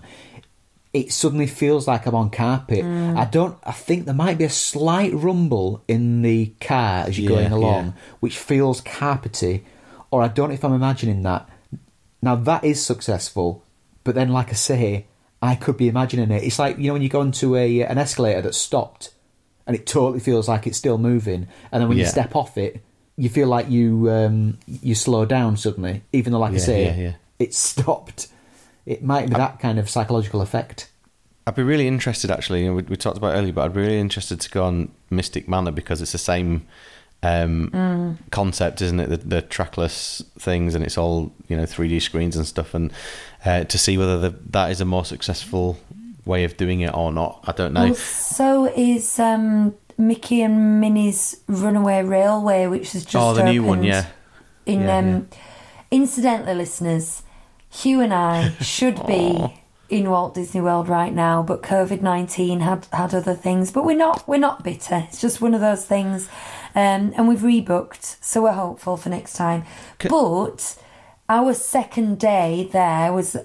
it 0.93 1.11
suddenly 1.11 1.47
feels 1.47 1.87
like 1.87 2.05
I'm 2.05 2.13
on 2.15 2.29
carpet. 2.29 2.85
I 2.85 3.25
don't. 3.25 3.57
I 3.63 3.71
think 3.71 4.05
there 4.05 4.13
might 4.13 4.37
be 4.37 4.43
a 4.43 4.49
slight 4.49 5.11
rumble 5.13 5.83
in 5.87 6.21
the 6.21 6.53
car 6.61 7.05
as 7.07 7.17
you're 7.17 7.31
Yeah, 7.31 7.49
going 7.49 7.51
along, 7.51 7.85
yeah. 7.87 7.91
which 8.19 8.37
feels 8.37 8.79
carpety, 8.81 9.63
or 10.11 10.21
I 10.21 10.27
don't 10.27 10.49
know 10.49 10.53
if 10.55 10.63
I'm 10.63 10.73
imagining 10.73 11.23
that. 11.23 11.49
Now 12.21 12.35
that 12.35 12.63
is 12.63 12.83
successful, 12.85 13.63
but 14.03 14.13
then, 14.15 14.29
like 14.29 14.49
I 14.49 14.53
say, 14.53 15.07
I 15.43 15.55
could 15.55 15.75
be 15.75 15.89
imagining 15.89 16.31
it. 16.31 16.41
It's 16.41 16.57
like 16.57 16.77
you 16.77 16.87
know 16.87 16.93
when 16.93 17.01
you 17.01 17.09
go 17.09 17.21
into 17.21 17.57
a 17.57 17.81
an 17.81 17.97
escalator 17.97 18.41
that's 18.41 18.57
stopped, 18.57 19.13
and 19.67 19.75
it 19.75 19.85
totally 19.85 20.21
feels 20.21 20.47
like 20.47 20.65
it's 20.65 20.77
still 20.77 20.97
moving, 20.97 21.49
and 21.69 21.81
then 21.81 21.89
when 21.89 21.97
you 21.97 22.05
step 22.05 22.33
off 22.33 22.57
it, 22.57 22.81
you 23.17 23.27
feel 23.27 23.49
like 23.49 23.69
you 23.69 24.09
um, 24.09 24.57
you 24.65 24.95
slow 24.95 25.25
down 25.25 25.57
suddenly, 25.57 26.01
even 26.13 26.31
though, 26.31 26.39
like 26.39 26.53
I 26.53 26.57
say, 26.57 26.85
yeah, 26.85 26.95
yeah. 26.95 27.13
it's 27.39 27.57
stopped. 27.71 28.29
It 28.85 29.03
might 29.03 29.27
be 29.27 29.35
that 29.35 29.59
kind 29.59 29.79
of 29.79 29.89
psychological 29.89 30.41
effect. 30.41 30.89
I'd 31.45 31.55
be 31.55 31.63
really 31.63 31.89
interested, 31.89 32.31
actually. 32.31 32.61
You 32.61 32.67
know, 32.67 32.75
we, 32.75 32.83
we 32.83 32.95
talked 32.95 33.17
about 33.17 33.35
it 33.35 33.37
earlier, 33.37 33.51
but 33.51 33.65
I'd 33.65 33.73
be 33.73 33.81
really 33.81 33.99
interested 33.99 34.39
to 34.39 34.49
go 34.49 34.63
on 34.63 34.93
Mystic 35.09 35.49
Manor 35.49 35.71
because 35.71 36.01
it's 36.01 36.13
the 36.13 36.17
same 36.17 36.65
um, 37.23 38.19
concept, 38.31 38.81
isn't 38.81 38.99
it? 38.99 39.07
The, 39.07 39.17
the 39.17 39.41
trackless 39.41 40.21
things, 40.37 40.75
and 40.75 40.83
it's 40.83 40.97
all 40.97 41.33
you 41.47 41.57
know, 41.57 41.63
3D 41.63 42.01
screens 42.01 42.35
and 42.35 42.45
stuff, 42.45 42.73
and 42.73 42.91
uh, 43.45 43.63
to 43.63 43.77
see 43.77 43.97
whether 43.97 44.19
the, 44.19 44.29
that 44.49 44.71
is 44.71 44.81
a 44.81 44.85
more 44.85 45.05
successful 45.05 45.79
way 46.25 46.43
of 46.43 46.57
doing 46.57 46.81
it 46.81 46.93
or 46.93 47.11
not. 47.11 47.43
I 47.47 47.51
don't 47.51 47.73
know. 47.73 47.85
Well, 47.85 47.95
so 47.95 48.65
is 48.65 49.19
um, 49.19 49.75
Mickey 49.97 50.41
and 50.41 50.79
Minnie's 50.79 51.41
Runaway 51.47 52.03
Railway, 52.03 52.67
which 52.67 52.95
is 52.95 53.05
just 53.05 53.15
oh, 53.15 53.33
the 53.33 53.43
new 53.43 53.63
one, 53.63 53.83
yeah. 53.83 54.07
In 54.65 54.81
Yeah, 54.81 54.97
um, 54.97 55.29
incidentally, 55.91 56.55
listeners, 56.55 57.23
Hugh 57.69 58.01
and 58.01 58.13
I 58.13 58.51
should 58.61 59.05
be 59.05 59.61
in 59.89 60.09
Walt 60.09 60.33
Disney 60.33 60.61
World 60.61 60.87
right 60.87 61.13
now, 61.13 61.43
but 61.43 61.61
COVID 61.61 62.01
nineteen 62.01 62.61
had 62.61 62.87
had 62.91 63.13
other 63.13 63.35
things. 63.35 63.71
But 63.71 63.85
we're 63.85 63.97
not 63.97 64.27
we're 64.27 64.37
not 64.37 64.63
bitter. 64.63 65.05
It's 65.07 65.21
just 65.21 65.41
one 65.41 65.53
of 65.53 65.61
those 65.61 65.85
things, 65.85 66.29
um, 66.75 67.13
and 67.15 67.27
we've 67.27 67.39
rebooked, 67.39 68.17
so 68.23 68.43
we're 68.43 68.53
hopeful 68.53 68.97
for 68.97 69.09
next 69.09 69.33
time. 69.33 69.63
but 70.09 70.77
our 71.29 71.53
second 71.53 72.19
day 72.19 72.69
there 72.71 73.13
was, 73.13 73.37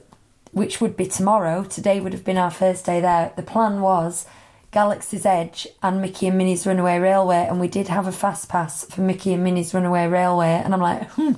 which 0.52 0.80
would 0.80 0.96
be 0.96 1.06
tomorrow. 1.06 1.64
Today 1.64 2.00
would 2.00 2.12
have 2.12 2.24
been 2.24 2.38
our 2.38 2.50
first 2.50 2.84
day 2.86 3.00
there. 3.00 3.32
The 3.36 3.42
plan 3.42 3.80
was. 3.80 4.26
Galaxy's 4.70 5.24
Edge 5.24 5.66
and 5.82 6.02
Mickey 6.02 6.26
and 6.26 6.36
Minnie's 6.36 6.66
Runaway 6.66 6.98
Railway, 6.98 7.46
and 7.48 7.58
we 7.58 7.68
did 7.68 7.88
have 7.88 8.06
a 8.06 8.12
fast 8.12 8.50
pass 8.50 8.84
for 8.84 9.00
Mickey 9.00 9.32
and 9.32 9.42
Minnie's 9.42 9.72
Runaway 9.72 10.06
Railway, 10.06 10.60
and 10.62 10.74
I'm 10.74 10.80
like, 10.80 11.08
hmm. 11.12 11.32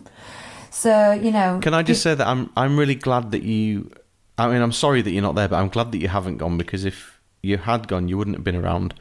So 0.71 1.13
you 1.13 1.31
know, 1.31 1.61
Can 1.63 1.75
I 1.75 1.83
just 1.83 2.03
say 2.03 2.15
that 2.15 2.27
I'm 2.27 2.51
I'm 2.57 2.79
really 2.79 2.95
glad 2.95 3.33
that 3.33 3.43
you. 3.43 3.91
I 4.39 4.49
mean, 4.49 4.63
I'm 4.63 4.73
sorry 4.73 5.03
that 5.03 5.11
you're 5.11 5.23
not 5.23 5.35
there, 5.35 5.49
but 5.49 5.57
I'm 5.57 5.69
glad 5.69 5.93
that 5.93 5.99
you 5.99 6.09
haven't 6.09 6.39
gone 6.39 6.57
because 6.57 6.85
if 6.85 7.21
you 7.43 7.59
had 7.59 7.89
gone, 7.89 8.09
you 8.09 8.17
wouldn't 8.17 8.37
have 8.37 8.45
been 8.45 8.57
around 8.57 8.95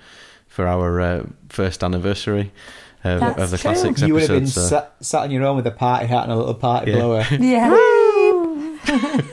for 0.50 0.68
our 0.68 1.00
uh, 1.00 1.24
first 1.48 1.84
anniversary 1.84 2.52
of, 3.06 3.22
That's 3.22 3.42
of 3.44 3.52
the 3.52 3.58
true. 3.58 3.72
classics 3.72 4.02
you 4.02 4.14
would 4.16 4.24
have 4.24 4.30
been 4.32 4.44
episode. 4.44 4.62
so- 4.62 4.68
sat, 4.70 4.94
sat 5.00 5.22
on 5.24 5.32
your 5.32 5.46
own 5.46 5.56
with 5.56 5.68
a 5.68 5.72
party 5.72 6.08
hat 6.08 6.24
and 6.24 6.34
a 6.34 6.36
little 6.36 6.54
party 6.56 6.92
Yeah. 6.92 6.98
blower. 6.98 7.26
yeah, 7.40 7.70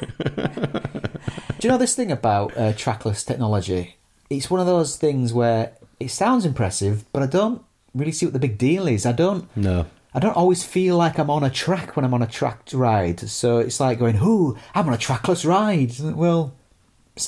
Do 1.59 1.67
you 1.67 1.71
know 1.71 1.79
this 1.79 1.95
thing 1.97 2.13
about 2.13 2.57
uh, 2.57 2.73
trackless 2.75 3.25
technology? 3.25 3.97
It's 4.29 4.51
one 4.51 4.61
of 4.61 4.67
those 4.67 4.97
things 4.97 5.33
where 5.33 5.73
it 5.99 6.11
sounds 6.11 6.45
impressive, 6.45 7.05
but 7.13 7.23
I 7.23 7.27
don't 7.27 7.63
really 7.95 8.13
see 8.13 8.27
what 8.27 8.33
the 8.35 8.39
big 8.39 8.59
deal 8.59 8.87
is. 8.87 9.07
I 9.07 9.13
don't. 9.13 9.49
No. 9.57 9.87
I 10.15 10.19
don't 10.19 10.37
always 10.37 10.63
feel 10.65 10.97
like 10.97 11.19
I'm 11.19 11.31
on 11.31 11.45
a 11.45 11.51
track 11.51 11.97
when 11.97 12.05
I'm 12.05 12.15
on 12.15 12.23
a 12.23 12.27
tracked 12.27 12.73
ride. 12.73 13.21
So 13.29 13.59
it's 13.59 13.81
like 13.81 13.99
going, 13.99 14.17
"Ooh, 14.23 14.57
I'm 14.75 14.87
on 14.87 14.95
a 14.95 14.99
trackless 14.99 15.45
ride." 15.45 15.93
Well, 16.01 16.55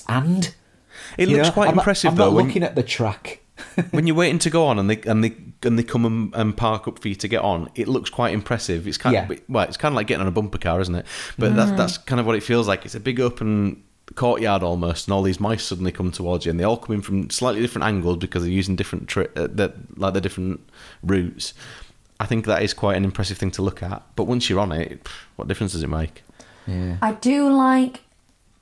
and 0.09 0.55
It 1.17 1.29
You 1.29 1.37
looks 1.37 1.49
know, 1.49 1.53
quite 1.55 1.69
I'm 1.69 1.77
not- 1.77 1.83
impressive 1.83 2.11
I'm 2.13 2.17
though. 2.17 2.25
not 2.27 2.35
when- 2.35 2.47
looking 2.47 2.63
at 2.63 2.75
the 2.75 2.83
track. 2.83 3.41
when 3.91 4.07
you're 4.07 4.17
waiting 4.17 4.39
to 4.41 4.51
go 4.51 4.65
on 4.67 4.79
and 4.79 4.89
they 4.91 5.01
and 5.03 5.23
they 5.25 5.35
and 5.63 5.79
they 5.79 5.83
come 5.83 6.05
and, 6.05 6.35
and 6.35 6.57
park 6.57 6.87
up 6.89 6.99
for 7.01 7.09
you 7.09 7.15
to 7.17 7.29
get 7.29 7.43
on, 7.43 7.71
it 7.75 7.89
looks 7.89 8.11
quite 8.11 8.33
impressive. 8.33 8.87
It's 8.87 8.99
kind 8.99 9.15
Yeah. 9.15 9.29
of 9.29 9.41
well, 9.49 9.65
it's 9.65 9.77
kind 9.77 9.93
of 9.93 9.97
like 9.97 10.07
getting 10.07 10.23
on 10.23 10.29
a 10.29 10.33
bumper 10.33 10.59
car, 10.59 10.81
isn't 10.81 10.95
it? 10.95 11.07
But 11.39 11.57
that's 11.57 11.73
that's 11.73 11.99
kind 11.99 12.21
of 12.21 12.27
what 12.27 12.37
it 12.37 12.43
feels 12.43 12.69
like. 12.69 12.85
It's 12.85 12.95
a 12.95 13.01
big 13.01 13.21
open 13.21 13.83
courtyard 14.15 14.63
almost, 14.63 15.07
and 15.07 15.13
all 15.15 15.23
these 15.23 15.39
mice 15.41 15.63
suddenly 15.65 15.93
come 15.93 16.11
towards 16.11 16.47
you, 16.47 16.51
and 16.51 16.59
they 16.59 16.65
all 16.65 16.77
come 16.79 16.97
in 16.97 17.03
from 17.03 17.29
slightly 17.31 17.61
different 17.61 17.85
angles 17.85 18.17
because 18.17 18.43
they're 18.43 18.51
using 18.53 18.75
different 18.77 19.07
tri- 19.09 19.29
uh, 19.37 19.49
the, 19.51 19.73
like 19.97 20.15
the 20.15 20.21
different 20.21 20.61
routes. 21.03 21.53
I 22.21 22.27
think 22.27 22.47
that 22.47 22.63
is 22.63 22.75
quite 22.75 22.97
an 22.97 23.05
impressive 23.05 23.39
thing 23.39 23.51
to 23.53 23.63
look 23.63 23.83
at. 23.83 24.03
But 24.17 24.25
once 24.25 24.49
you're 24.51 24.59
on 24.61 24.73
it, 24.73 25.07
what 25.37 25.47
difference 25.47 25.73
does 25.73 25.83
it 25.83 25.89
make? 25.89 26.23
Yeah. 26.67 26.97
I 27.01 27.13
do 27.13 27.49
like 27.53 28.01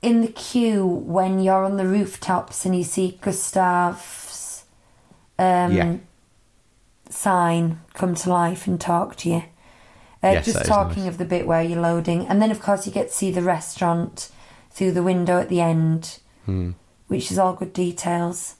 in 0.01 0.21
the 0.21 0.27
queue 0.27 0.85
when 0.85 1.39
you're 1.39 1.63
on 1.65 1.77
the 1.77 1.87
rooftops 1.87 2.65
and 2.65 2.75
you 2.75 2.83
see 2.83 3.17
Gusteau's 3.21 3.97
um, 5.39 5.71
Yeah. 5.71 5.95
sign 7.09 7.79
come 7.93 8.15
to 8.15 8.29
life 8.29 8.67
and 8.67 8.79
talk 8.79 9.15
to 9.17 9.29
you. 9.29 9.43
Uh, 10.23 10.31
Yes, 10.33 10.45
just 10.45 10.65
talking 10.65 11.03
nice. 11.03 11.13
of 11.13 11.17
the 11.19 11.25
bit 11.25 11.45
where 11.47 11.61
you're 11.61 11.79
loading, 11.81 12.27
and 12.27 12.41
then 12.41 12.51
of 12.51 12.61
course 12.61 12.85
you 12.87 12.91
get 12.93 13.09
to 13.09 13.13
see 13.13 13.31
the 13.31 13.43
restaurant 13.43 14.29
through 14.71 14.91
the 14.91 15.03
window 15.03 15.39
at 15.39 15.49
the 15.49 15.61
end, 15.61 16.19
Hmm. 16.45 16.71
which 17.07 17.31
is 17.31 17.37
all 17.37 17.53
good 17.53 17.71
details. 17.73 18.55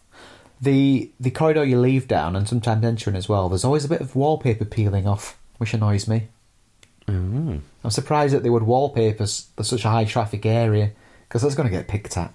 The 0.62 1.12
the 1.20 1.30
corridor 1.32 1.64
you 1.66 1.80
leave 1.80 2.08
down 2.08 2.36
and 2.36 2.48
sometimes 2.48 2.84
entering 2.86 3.16
as 3.16 3.28
well. 3.30 3.50
There's 3.50 3.66
always 3.66 3.86
a 3.86 3.90
bit 3.90 4.02
of 4.02 4.16
wallpaper 4.16 4.66
peeling 4.66 5.08
off, 5.08 5.38
which 5.58 5.74
annoys 5.74 6.08
me. 6.08 6.28
Mm. 7.08 7.62
I'm 7.84 7.90
surprised 7.92 8.34
that 8.34 8.44
they 8.44 8.50
would 8.50 8.64
wallpaper 8.64 9.26
such 9.28 9.86
a 9.86 9.90
high 9.90 10.04
traffic 10.06 10.46
area 10.46 10.92
because 11.28 11.42
that's 11.42 11.56
going 11.56 11.70
to 11.70 11.76
get 11.76 11.88
picked 11.88 12.18
at, 12.18 12.34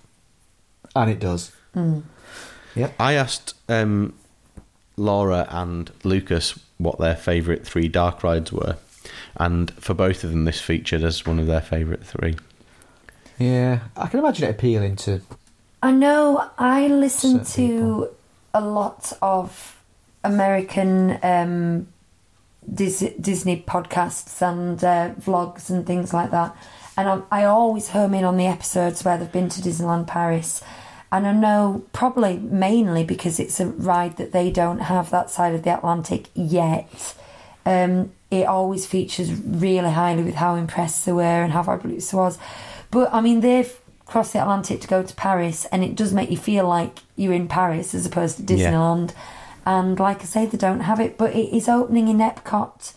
and 0.96 1.10
it 1.10 1.18
does. 1.20 1.52
Yep. 2.74 2.94
I 2.98 3.12
asked 3.14 3.54
um, 3.68 4.14
Laura 4.96 5.46
and 5.50 5.90
Lucas 6.04 6.58
what 6.78 6.98
their 6.98 7.16
favourite 7.16 7.64
three 7.66 7.88
dark 7.88 8.22
rides 8.22 8.52
were, 8.52 8.76
and 9.36 9.70
for 9.74 9.94
both 9.94 10.24
of 10.24 10.30
them, 10.30 10.44
this 10.44 10.60
featured 10.60 11.02
as 11.02 11.24
one 11.24 11.38
of 11.38 11.46
their 11.46 11.60
favourite 11.60 12.04
three. 12.04 12.36
Yeah, 13.38 13.80
I 13.96 14.06
can 14.08 14.20
imagine 14.20 14.48
it 14.48 14.50
appealing 14.50 14.96
to. 14.96 15.20
I 15.82 15.90
know 15.90 16.50
I 16.58 16.86
listen 16.86 17.44
to 17.44 17.56
people. 17.56 18.16
a 18.54 18.60
lot 18.60 19.12
of 19.20 19.80
American 20.22 21.18
um, 21.22 21.88
Dis- 22.72 23.12
Disney 23.20 23.64
podcasts 23.66 24.40
and 24.40 24.82
uh, 24.84 25.14
vlogs 25.20 25.70
and 25.70 25.84
things 25.86 26.14
like 26.14 26.30
that. 26.30 26.54
And 26.96 27.08
I, 27.08 27.40
I 27.40 27.44
always 27.44 27.88
home 27.88 28.14
in 28.14 28.24
on 28.24 28.36
the 28.36 28.46
episodes 28.46 29.04
where 29.04 29.18
they've 29.18 29.32
been 29.32 29.48
to 29.48 29.62
Disneyland 29.62 30.06
Paris. 30.06 30.62
And 31.12 31.26
I 31.26 31.32
know 31.32 31.84
probably 31.92 32.38
mainly 32.38 33.04
because 33.04 33.38
it's 33.38 33.60
a 33.60 33.66
ride 33.66 34.16
that 34.16 34.32
they 34.32 34.50
don't 34.50 34.78
have 34.80 35.10
that 35.10 35.30
side 35.30 35.54
of 35.54 35.62
the 35.62 35.76
Atlantic 35.76 36.28
yet. 36.34 37.14
Um, 37.66 38.12
it 38.30 38.46
always 38.46 38.86
features 38.86 39.30
really 39.30 39.90
highly 39.90 40.24
with 40.24 40.36
how 40.36 40.54
impressed 40.54 41.04
they 41.04 41.12
were 41.12 41.22
and 41.44 41.52
how 41.52 41.62
fabulous 41.62 42.12
it 42.12 42.16
was. 42.16 42.38
But 42.90 43.12
I 43.12 43.20
mean, 43.20 43.40
they've 43.40 43.72
crossed 44.06 44.32
the 44.32 44.40
Atlantic 44.40 44.80
to 44.80 44.88
go 44.88 45.02
to 45.02 45.14
Paris, 45.14 45.66
and 45.66 45.84
it 45.84 45.94
does 45.94 46.12
make 46.12 46.30
you 46.30 46.36
feel 46.38 46.66
like 46.66 47.00
you're 47.16 47.32
in 47.34 47.46
Paris 47.46 47.94
as 47.94 48.06
opposed 48.06 48.38
to 48.38 48.54
Yeah. 48.54 48.72
Disneyland. 48.72 49.12
And 49.64 50.00
like 50.00 50.22
I 50.22 50.24
say, 50.24 50.46
they 50.46 50.58
don't 50.58 50.80
have 50.80 50.98
it, 50.98 51.16
but 51.18 51.34
it 51.34 51.54
is 51.54 51.68
opening 51.68 52.08
in 52.08 52.18
Epcot. 52.18 52.94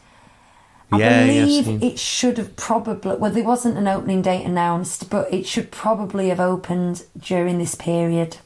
I 0.91 0.97
Yeah, 0.99 1.25
yeah, 1.25 1.41
believe 1.43 1.65
seen- 1.65 1.81
it 1.83 1.99
should 1.99 2.37
have 2.37 2.55
probably 2.55 3.15
well, 3.17 3.31
there 3.31 3.43
wasn't 3.43 3.77
an 3.77 3.87
opening 3.87 4.21
date 4.21 4.45
announced, 4.45 5.09
but 5.09 5.33
it 5.33 5.45
should 5.47 5.71
probably 5.71 6.29
have 6.29 6.39
opened 6.39 7.03
during 7.19 7.57
this 7.57 7.75
period. 7.75 8.37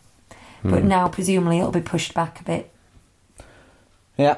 But 0.64 0.82
Hmm. 0.82 0.88
now, 0.88 1.08
presumably, 1.08 1.60
it'll 1.60 1.72
be 1.72 1.80
pushed 1.82 2.14
back 2.14 2.40
a 2.42 2.44
bit. 2.44 2.72
Yeah, 4.18 4.38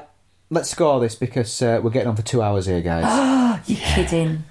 let's 0.50 0.70
score 0.70 1.00
this 1.00 1.14
because 1.14 1.60
uh, 1.62 1.80
we're 1.82 1.90
getting 1.90 2.08
on 2.08 2.16
for 2.16 2.22
two 2.22 2.42
hours 2.42 2.66
here, 2.66 2.80
guys. 2.80 3.60
You're 3.68 3.78
kidding. 3.78 4.44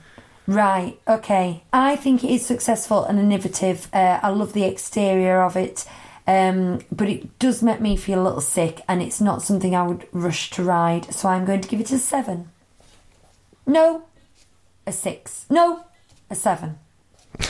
Right, 0.48 1.00
okay. 1.08 1.64
I 1.72 1.96
think 1.96 2.24
it 2.24 2.32
is 2.32 2.46
successful 2.46 3.06
and 3.06 3.20
innovative. 3.20 3.88
Uh, 3.94 4.20
I 4.22 4.30
love 4.30 4.54
the 4.54 4.64
exterior 4.66 5.42
of 5.44 5.56
it, 5.56 5.86
um, 6.28 6.80
but 6.92 7.08
it 7.08 7.38
does 7.40 7.62
make 7.64 7.80
me 7.80 7.96
feel 7.96 8.22
a 8.22 8.26
little 8.26 8.42
sick, 8.42 8.82
and 8.88 9.02
it's 9.02 9.22
not 9.22 9.42
something 9.42 9.74
I 9.76 9.84
would 9.84 10.08
rush 10.12 10.50
to 10.52 10.64
ride, 10.64 11.14
so 11.14 11.30
I'm 11.30 11.46
going 11.46 11.62
to 11.62 11.70
give 11.70 11.80
it 11.80 11.92
a 11.92 12.00
seven. 12.00 12.50
No, 13.72 14.04
a 14.86 14.92
six. 14.92 15.46
No, 15.50 15.86
a 16.30 16.36
seven. 16.36 16.78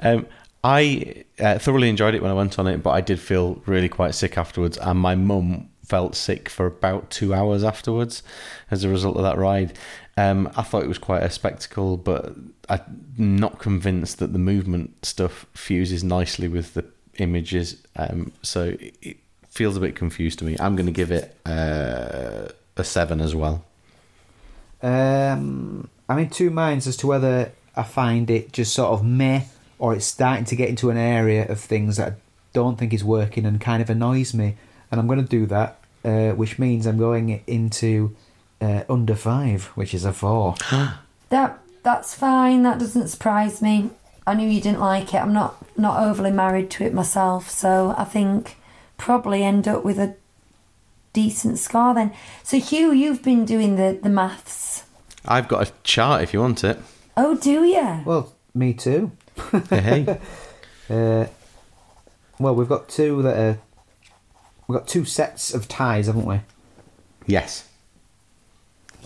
Um, 0.00 0.26
I 0.62 1.24
uh, 1.40 1.58
thoroughly 1.58 1.88
enjoyed 1.88 2.14
it 2.14 2.20
when 2.20 2.30
I 2.30 2.34
went 2.34 2.58
on 2.58 2.66
it, 2.66 2.82
but 2.82 2.90
I 2.90 3.00
did 3.00 3.18
feel 3.18 3.62
really 3.64 3.88
quite 3.88 4.14
sick 4.14 4.36
afterwards. 4.36 4.76
And 4.76 4.98
my 4.98 5.14
mum 5.14 5.70
felt 5.84 6.14
sick 6.14 6.48
for 6.48 6.66
about 6.66 7.10
two 7.10 7.32
hours 7.32 7.64
afterwards 7.64 8.22
as 8.70 8.84
a 8.84 8.88
result 8.88 9.16
of 9.16 9.22
that 9.22 9.38
ride. 9.38 9.78
Um, 10.18 10.50
I 10.56 10.62
thought 10.62 10.82
it 10.82 10.88
was 10.88 10.98
quite 10.98 11.22
a 11.22 11.30
spectacle, 11.30 11.96
but 11.96 12.34
I'm 12.68 13.14
not 13.16 13.58
convinced 13.58 14.18
that 14.18 14.32
the 14.34 14.38
movement 14.38 15.04
stuff 15.06 15.46
fuses 15.54 16.04
nicely 16.04 16.48
with 16.48 16.74
the 16.74 16.84
images. 17.18 17.82
Um, 17.96 18.32
so 18.42 18.76
it- 18.78 19.16
feels 19.48 19.76
a 19.76 19.80
bit 19.80 19.94
confused 19.94 20.40
to 20.40 20.44
me. 20.44 20.56
I'm 20.58 20.74
going 20.74 20.86
to 20.86 20.92
give 20.92 21.12
it 21.12 21.36
uh, 21.46 22.48
a 22.76 22.84
seven 22.84 23.20
as 23.20 23.34
well. 23.34 23.64
Um, 24.84 25.88
I'm 26.08 26.18
in 26.18 26.28
two 26.28 26.50
minds 26.50 26.86
as 26.86 26.96
to 26.98 27.06
whether 27.06 27.52
I 27.74 27.82
find 27.82 28.30
it 28.30 28.52
just 28.52 28.74
sort 28.74 28.90
of 28.90 29.04
meh 29.04 29.44
or 29.78 29.94
it's 29.94 30.04
starting 30.04 30.44
to 30.44 30.56
get 30.56 30.68
into 30.68 30.90
an 30.90 30.98
area 30.98 31.48
of 31.48 31.58
things 31.58 31.96
that 31.96 32.12
I 32.12 32.14
don't 32.52 32.78
think 32.78 32.92
is 32.92 33.02
working 33.02 33.46
and 33.46 33.60
kind 33.60 33.82
of 33.82 33.88
annoys 33.88 34.34
me. 34.34 34.56
And 34.90 35.00
I'm 35.00 35.06
going 35.06 35.22
to 35.22 35.28
do 35.28 35.46
that, 35.46 35.78
uh, 36.04 36.32
which 36.32 36.58
means 36.58 36.86
I'm 36.86 36.98
going 36.98 37.42
into 37.46 38.14
uh, 38.60 38.84
under 38.88 39.14
five, 39.14 39.64
which 39.74 39.94
is 39.94 40.04
a 40.04 40.12
four. 40.12 40.54
That 41.30 41.58
that's 41.82 42.14
fine. 42.14 42.62
That 42.62 42.78
doesn't 42.78 43.08
surprise 43.08 43.60
me. 43.60 43.90
I 44.26 44.34
knew 44.34 44.48
you 44.48 44.60
didn't 44.60 44.78
like 44.80 45.14
it. 45.14 45.16
I'm 45.16 45.32
not 45.32 45.56
not 45.76 46.00
overly 46.00 46.30
married 46.30 46.70
to 46.72 46.84
it 46.84 46.94
myself, 46.94 47.50
so 47.50 47.94
I 47.96 48.04
think 48.04 48.56
probably 48.98 49.42
end 49.42 49.66
up 49.66 49.84
with 49.84 49.98
a 49.98 50.14
decent 51.12 51.58
score 51.58 51.94
then. 51.94 52.12
So 52.42 52.58
Hugh, 52.58 52.92
you've 52.92 53.22
been 53.22 53.46
doing 53.46 53.76
the 53.76 53.98
the 54.00 54.10
maths. 54.10 54.73
I've 55.26 55.48
got 55.48 55.68
a 55.68 55.72
chart 55.82 56.22
if 56.22 56.32
you 56.34 56.40
want 56.40 56.64
it. 56.64 56.78
Oh, 57.16 57.34
do 57.36 57.64
you? 57.64 58.02
well, 58.04 58.32
me 58.54 58.74
too. 58.74 59.12
Hey, 59.70 60.18
Uh, 60.90 61.26
well, 62.38 62.54
we've 62.54 62.68
got 62.68 62.90
two 62.90 63.22
that 63.22 63.36
are. 63.38 63.58
We've 64.68 64.78
got 64.78 64.86
two 64.86 65.06
sets 65.06 65.54
of 65.54 65.66
ties, 65.66 66.06
haven't 66.08 66.26
we? 66.26 66.40
yes. 67.26 67.68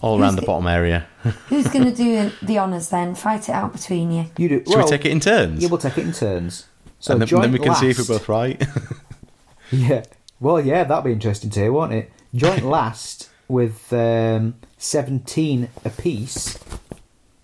All 0.00 0.20
around 0.20 0.34
the 0.36 0.40
Who's- 0.42 0.46
bottom 0.46 0.66
area. 0.68 1.06
Who's 1.48 1.66
going 1.68 1.84
to 1.84 1.92
do 1.94 2.30
the 2.42 2.58
honours 2.58 2.88
then? 2.88 3.14
Fight 3.16 3.48
it 3.48 3.52
out 3.52 3.72
between 3.72 4.10
you. 4.12 4.26
You 4.36 4.48
do. 4.48 4.58
Should 4.64 4.68
well, 4.76 4.84
we 4.84 4.90
take 4.90 5.04
it 5.04 5.10
in 5.12 5.20
turns? 5.20 5.62
Yeah, 5.62 5.68
we'll 5.68 5.78
take 5.78 5.98
it 5.98 6.04
in 6.04 6.12
turns. 6.12 6.66
So 7.00 7.12
and 7.12 7.20
then, 7.22 7.28
joint 7.28 7.42
then 7.42 7.52
we 7.52 7.58
can 7.60 7.74
see 7.76 7.90
if 7.90 7.98
we're 7.98 8.04
both 8.18 8.28
right. 8.28 8.60
Yeah. 9.70 10.02
Well, 10.40 10.60
yeah, 10.60 10.84
that'd 10.84 11.04
be 11.04 11.12
interesting 11.12 11.50
to 11.50 11.60
hear, 11.60 11.72
won't 11.72 11.92
it? 11.92 12.10
Joint 12.34 12.64
last 12.64 13.28
with 13.48 13.92
um, 13.92 14.54
17 14.78 15.68
apiece. 15.84 16.58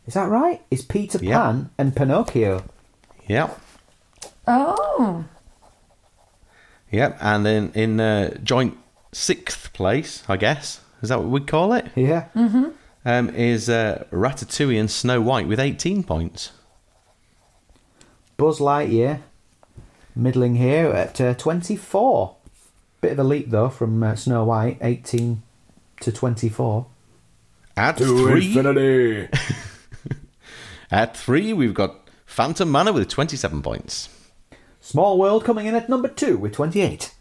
Is 0.07 0.15
that 0.15 0.29
right? 0.29 0.63
It's 0.71 0.83
Peter 0.83 1.19
Yeah. 1.23 1.39
Pan 1.39 1.71
and 1.79 1.95
Pinocchio. 1.95 2.65
yep. 3.27 3.59
Oh, 4.47 5.25
Yep. 6.91 7.19
And 7.21 7.45
then 7.47 7.73
in 7.75 7.99
uh, 7.99 8.37
joint 8.43 8.77
sixth 9.13 9.73
place, 9.73 10.23
I 10.29 10.37
guess, 10.37 10.81
is 11.03 11.09
that 11.09 11.19
what 11.21 11.29
we'd 11.29 11.47
call 11.47 11.73
it? 11.73 11.87
Yeah. 11.97 12.27
Um, 13.07 13.29
is 13.31 13.69
uh, 13.69 14.05
Ratatouille 14.13 14.79
and 14.79 14.91
Snow 14.91 15.21
White 15.21 15.49
with 15.49 15.59
18 15.61 16.05
points. 16.05 16.53
Buzz 18.37 18.59
Lightyear, 18.61 19.21
middling 20.15 20.57
here 20.57 20.87
at 20.89 21.21
uh, 21.21 21.35
24. 21.35 22.37
Bit 23.01 23.13
of 23.13 23.19
a 23.19 23.25
leap, 23.25 23.51
though, 23.51 23.69
from 23.69 24.03
uh, 24.03 24.15
Snow 24.17 24.45
White, 24.45 24.79
18 24.81 25.43
to 26.01 26.13
24. 26.13 26.87
At 27.77 27.99
three, 27.99 28.57
at 30.91 31.17
three, 31.17 31.53
we've 31.53 31.75
got 31.75 32.09
Phantom 32.25 32.71
Manor 32.71 32.93
with 32.93 33.09
27 33.09 33.63
points. 33.63 34.09
Small 34.81 35.19
World 35.19 35.45
coming 35.45 35.67
in 35.67 35.75
at 35.75 35.89
number 35.89 36.09
two 36.09 36.37
with 36.37 36.53
28. 36.53 37.13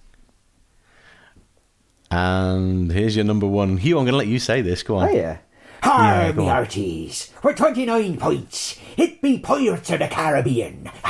And 2.12 2.92
here's 2.92 3.16
your 3.16 3.26
number 3.26 3.48
one. 3.48 3.78
Hugh, 3.78 3.98
I'm 3.98 4.04
going 4.06 4.12
to 4.14 4.18
let 4.18 4.28
you 4.28 4.38
say 4.38 4.62
this. 4.62 4.84
Go 4.84 4.98
on. 4.98 5.10
Oh, 5.10 5.12
yeah. 5.12 5.38
Hi, 5.82 6.22
Yeah, 6.22 6.28
me 6.30 6.34
go 6.36 6.42
on. 6.44 6.48
hearties. 6.50 7.26
For 7.42 7.54
29 7.54 8.18
points, 8.18 8.72
hit 8.74 9.24
me 9.24 9.40
Pirates 9.40 9.90
of 9.90 10.00
the 10.00 10.08
Caribbean. 10.08 10.90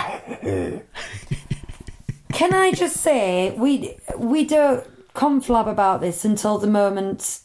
can 2.33 2.53
I 2.53 2.71
just 2.71 2.97
say 2.97 3.51
we 3.51 3.97
we 4.17 4.45
don't 4.45 4.85
conflab 5.13 5.67
about 5.69 6.01
this 6.01 6.23
until 6.25 6.57
the 6.57 6.67
moment 6.67 7.41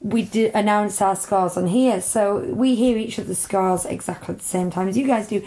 we 0.00 0.22
d- 0.22 0.48
announce 0.48 1.00
our 1.00 1.16
scores 1.16 1.56
on 1.56 1.66
here. 1.68 2.00
So 2.00 2.38
we 2.38 2.74
hear 2.74 2.96
each 2.96 3.18
other's 3.18 3.38
scores 3.38 3.84
exactly 3.84 4.34
at 4.34 4.40
the 4.40 4.46
same 4.46 4.70
time 4.70 4.88
as 4.88 4.96
you 4.96 5.06
guys 5.06 5.28
do. 5.28 5.42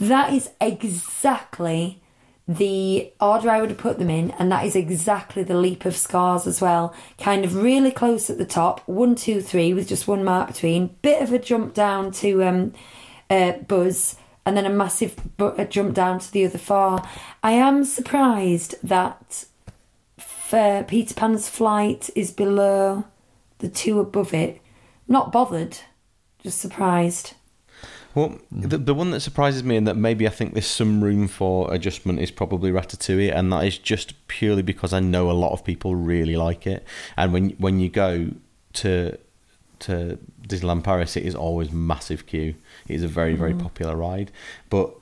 That 0.00 0.32
is 0.32 0.50
exactly 0.60 2.00
the 2.46 3.12
order 3.20 3.50
I 3.50 3.60
would 3.60 3.68
have 3.68 3.78
put 3.78 3.98
them 3.98 4.08
in, 4.08 4.30
and 4.32 4.50
that 4.50 4.64
is 4.64 4.74
exactly 4.74 5.42
the 5.42 5.58
leap 5.58 5.84
of 5.84 5.96
scores 5.96 6.46
as 6.46 6.60
well. 6.62 6.94
Kind 7.18 7.44
of 7.44 7.56
really 7.56 7.90
close 7.90 8.30
at 8.30 8.38
the 8.38 8.46
top, 8.46 8.80
one, 8.86 9.14
two, 9.14 9.42
three, 9.42 9.74
with 9.74 9.88
just 9.88 10.08
one 10.08 10.24
mark 10.24 10.48
between. 10.48 10.96
Bit 11.02 11.22
of 11.22 11.32
a 11.32 11.38
jump 11.38 11.74
down 11.74 12.10
to 12.12 12.42
um, 12.44 12.72
uh, 13.28 13.52
Buzz, 13.52 14.16
and 14.46 14.56
then 14.56 14.64
a 14.64 14.70
massive 14.70 15.36
bu- 15.36 15.54
a 15.58 15.66
jump 15.66 15.94
down 15.94 16.20
to 16.20 16.32
the 16.32 16.46
other 16.46 16.56
four. 16.56 17.02
I 17.42 17.52
am 17.52 17.84
surprised 17.84 18.76
that 18.82 19.44
for 20.16 20.84
Peter 20.88 21.12
Pan's 21.12 21.50
flight 21.50 22.08
is 22.14 22.30
below 22.30 23.04
the 23.58 23.68
two 23.68 24.00
above 24.00 24.34
it. 24.34 24.60
Not 25.06 25.32
bothered, 25.32 25.78
just 26.42 26.60
surprised. 26.60 27.34
Well, 28.14 28.38
the, 28.50 28.78
the 28.78 28.94
one 28.94 29.10
that 29.12 29.20
surprises 29.20 29.62
me 29.62 29.76
and 29.76 29.86
that 29.86 29.96
maybe 29.96 30.26
I 30.26 30.30
think 30.30 30.54
there's 30.54 30.66
some 30.66 31.04
room 31.04 31.28
for 31.28 31.72
adjustment 31.72 32.20
is 32.20 32.30
probably 32.30 32.70
Ratatouille, 32.70 33.34
and 33.34 33.52
that 33.52 33.64
is 33.64 33.78
just 33.78 34.14
purely 34.28 34.62
because 34.62 34.92
I 34.92 35.00
know 35.00 35.30
a 35.30 35.32
lot 35.32 35.52
of 35.52 35.64
people 35.64 35.94
really 35.94 36.36
like 36.36 36.66
it. 36.66 36.84
And 37.16 37.32
when 37.32 37.50
when 37.50 37.78
you 37.78 37.88
go 37.88 38.30
to 38.74 39.16
to 39.80 40.18
Disneyland 40.48 40.84
Paris, 40.84 41.16
it 41.16 41.24
is 41.24 41.34
always 41.34 41.70
massive 41.70 42.26
queue. 42.26 42.54
It 42.88 42.94
is 42.94 43.02
a 43.02 43.08
very 43.08 43.34
very 43.34 43.52
mm-hmm. 43.52 43.62
popular 43.62 43.94
ride, 43.94 44.32
but 44.68 44.92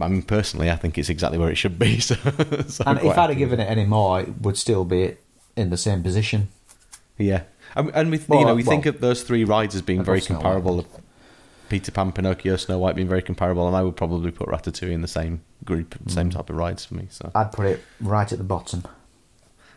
I 0.00 0.06
mean 0.08 0.22
personally, 0.22 0.70
I 0.70 0.76
think 0.76 0.96
it's 0.96 1.08
exactly 1.08 1.38
where 1.38 1.50
it 1.50 1.56
should 1.56 1.78
be. 1.78 2.00
So, 2.00 2.14
so 2.68 2.84
And 2.86 3.00
if 3.00 3.18
I'd 3.18 3.30
have 3.30 3.38
given 3.38 3.58
it 3.58 3.64
any 3.64 3.84
more, 3.84 4.20
it 4.20 4.42
would 4.42 4.56
still 4.56 4.84
be 4.84 5.16
in 5.56 5.70
the 5.70 5.76
same 5.76 6.02
position. 6.02 6.50
Yeah, 7.16 7.42
and, 7.76 7.90
and 7.94 8.10
we, 8.10 8.20
Well, 8.26 8.40
you 8.40 8.46
know, 8.46 8.54
we 8.54 8.62
well, 8.62 8.70
think 8.70 8.86
of 8.86 9.00
those 9.00 9.22
three 9.22 9.44
rides 9.44 9.74
as 9.74 9.82
being 9.82 10.02
very 10.02 10.18
love 10.18 10.24
Snow 10.26 10.36
comparable. 10.36 10.86
Peter 11.68 11.92
Pan, 11.92 12.12
Pinocchio, 12.12 12.56
Snow 12.56 12.78
White 12.78 12.96
being 12.96 13.08
very 13.08 13.20
comparable, 13.22 13.66
and 13.66 13.76
I 13.76 13.82
would 13.82 13.96
probably 13.96 14.30
put 14.30 14.48
Ratatouille 14.48 14.90
in 14.92 15.02
the 15.02 15.08
same 15.08 15.42
group, 15.64 15.94
Mm. 16.02 16.10
same 16.10 16.30
type 16.30 16.48
of 16.48 16.56
rides 16.56 16.84
for 16.86 16.94
me. 16.94 17.08
So 17.10 17.30
I'd 17.34 17.52
put 17.52 17.66
it 17.66 17.82
right 18.00 18.30
at 18.32 18.38
the 18.38 18.44
bottom. 18.44 18.84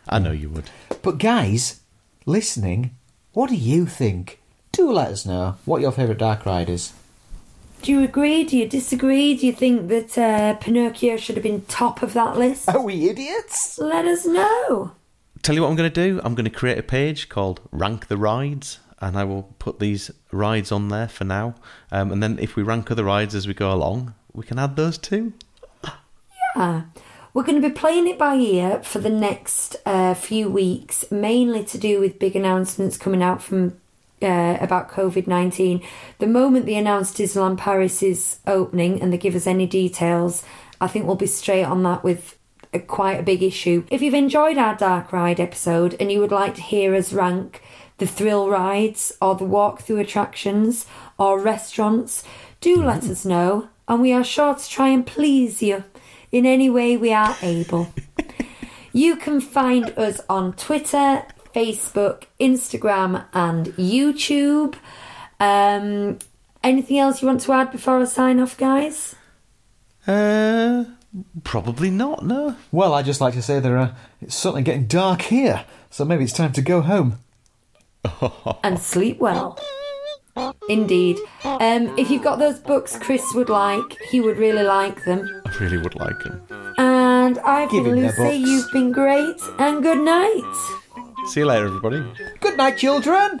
I 0.08 0.18
know 0.18 0.32
you 0.32 0.48
would. 0.48 0.70
But 1.02 1.18
guys, 1.18 1.80
listening, 2.24 2.96
what 3.32 3.50
do 3.50 3.56
you 3.56 3.86
think? 3.86 4.40
Do 4.72 4.90
let 4.90 5.10
us 5.12 5.26
know 5.26 5.56
what 5.66 5.82
your 5.82 5.92
favourite 5.92 6.18
dark 6.18 6.46
ride 6.46 6.70
is. 6.70 6.92
Do 7.82 7.92
you 7.92 8.02
agree? 8.02 8.44
Do 8.44 8.56
you 8.56 8.66
disagree? 8.68 9.36
Do 9.36 9.44
you 9.46 9.52
think 9.52 9.88
that 9.88 10.16
uh, 10.16 10.54
Pinocchio 10.54 11.16
should 11.18 11.34
have 11.36 11.42
been 11.42 11.62
top 11.62 12.00
of 12.02 12.14
that 12.14 12.38
list? 12.38 12.68
Are 12.68 12.80
we 12.80 13.08
idiots? 13.10 13.78
Let 13.78 14.06
us 14.06 14.24
know. 14.24 14.92
Tell 15.42 15.56
you 15.56 15.62
what 15.62 15.70
I'm 15.70 15.74
going 15.74 15.90
to 15.90 16.08
do. 16.08 16.20
I'm 16.22 16.36
going 16.36 16.44
to 16.44 16.50
create 16.50 16.78
a 16.78 16.84
page 16.84 17.28
called 17.28 17.60
Rank 17.72 18.06
the 18.06 18.16
Rides, 18.16 18.78
and 19.00 19.18
I 19.18 19.24
will 19.24 19.54
put 19.58 19.80
these 19.80 20.12
rides 20.30 20.70
on 20.70 20.88
there 20.88 21.08
for 21.08 21.24
now. 21.24 21.56
Um, 21.90 22.12
and 22.12 22.22
then 22.22 22.38
if 22.38 22.54
we 22.54 22.62
rank 22.62 22.92
other 22.92 23.02
rides 23.02 23.34
as 23.34 23.48
we 23.48 23.52
go 23.52 23.72
along, 23.72 24.14
we 24.32 24.44
can 24.44 24.60
add 24.60 24.76
those 24.76 24.98
too. 24.98 25.32
Yeah. 26.54 26.82
we're 27.34 27.42
going 27.42 27.60
to 27.60 27.68
be 27.68 27.74
playing 27.74 28.06
it 28.06 28.18
by 28.18 28.36
ear 28.36 28.82
for 28.84 29.00
the 29.00 29.10
next 29.10 29.74
uh, 29.84 30.14
few 30.14 30.48
weeks, 30.48 31.10
mainly 31.10 31.64
to 31.64 31.78
do 31.78 31.98
with 31.98 32.20
big 32.20 32.36
announcements 32.36 32.96
coming 32.96 33.22
out 33.22 33.42
from 33.42 33.80
uh, 34.22 34.58
about 34.60 34.90
COVID 34.92 35.26
19. 35.26 35.82
The 36.18 36.26
moment 36.28 36.66
they 36.66 36.76
announce 36.76 37.12
Disneyland 37.12 37.58
Paris 37.58 38.00
is 38.00 38.38
opening 38.46 39.02
and 39.02 39.12
they 39.12 39.18
give 39.18 39.34
us 39.34 39.48
any 39.48 39.66
details, 39.66 40.44
I 40.80 40.86
think 40.86 41.06
we'll 41.06 41.16
be 41.16 41.26
straight 41.26 41.64
on 41.64 41.82
that 41.82 42.04
with 42.04 42.36
a, 42.72 42.80
quite 42.80 43.20
a 43.20 43.22
big 43.22 43.42
issue. 43.42 43.84
If 43.90 44.02
you've 44.02 44.14
enjoyed 44.14 44.58
our 44.58 44.74
Dark 44.74 45.12
Ride 45.12 45.40
episode 45.40 45.96
and 46.00 46.10
you 46.10 46.20
would 46.20 46.32
like 46.32 46.54
to 46.56 46.62
hear 46.62 46.94
us 46.94 47.12
rank 47.12 47.62
the 47.98 48.06
thrill 48.06 48.48
rides 48.48 49.12
or 49.20 49.34
the 49.34 49.44
walk-through 49.44 49.98
attractions 49.98 50.86
or 51.18 51.38
restaurants, 51.38 52.24
do 52.60 52.82
let 52.82 53.04
us 53.04 53.24
know 53.24 53.68
and 53.88 54.00
we 54.00 54.12
are 54.12 54.24
sure 54.24 54.54
to 54.54 54.68
try 54.68 54.88
and 54.88 55.06
please 55.06 55.62
you 55.62 55.84
in 56.30 56.46
any 56.46 56.70
way 56.70 56.96
we 56.96 57.12
are 57.12 57.36
able. 57.42 57.92
you 58.92 59.16
can 59.16 59.40
find 59.40 59.90
us 59.98 60.20
on 60.28 60.54
Twitter, 60.54 61.24
Facebook, 61.54 62.24
Instagram, 62.40 63.26
and 63.34 63.66
YouTube. 63.76 64.76
Um, 65.38 66.18
anything 66.64 66.98
else 66.98 67.20
you 67.20 67.28
want 67.28 67.42
to 67.42 67.52
add 67.52 67.70
before 67.70 68.00
I 68.00 68.04
sign 68.04 68.40
off, 68.40 68.56
guys? 68.56 69.14
Uh, 70.06 70.84
probably 71.44 71.90
not. 71.90 72.24
No. 72.24 72.56
Well, 72.70 72.94
I'd 72.94 73.04
just 73.04 73.20
like 73.20 73.34
to 73.34 73.42
say 73.42 73.60
there 73.60 73.78
are. 73.78 73.94
it's 74.20 74.34
certainly 74.34 74.62
getting 74.62 74.86
dark 74.86 75.22
here, 75.22 75.64
so 75.90 76.04
maybe 76.04 76.24
it's 76.24 76.32
time 76.32 76.52
to 76.52 76.62
go 76.62 76.80
home. 76.80 77.18
and 78.64 78.78
sleep 78.78 79.18
well. 79.18 79.58
Indeed. 80.68 81.18
Um, 81.44 81.96
if 81.98 82.10
you've 82.10 82.22
got 82.22 82.38
those 82.38 82.58
books 82.58 82.96
Chris 82.98 83.22
would 83.34 83.50
like, 83.50 84.00
he 84.10 84.20
would 84.20 84.38
really 84.38 84.62
like 84.62 85.04
them. 85.04 85.42
I 85.44 85.56
really 85.58 85.76
would 85.76 85.94
like 85.94 86.18
them. 86.20 86.42
And 86.78 87.38
I've 87.40 87.70
Give 87.70 87.84
been 87.84 87.96
Lucy, 87.96 88.36
you've 88.36 88.72
been 88.72 88.92
great, 88.92 89.36
and 89.58 89.82
good 89.82 90.00
night. 90.00 90.54
See 91.26 91.40
you 91.40 91.46
later, 91.46 91.66
everybody. 91.66 92.02
Good 92.40 92.56
night, 92.56 92.78
children. 92.78 93.40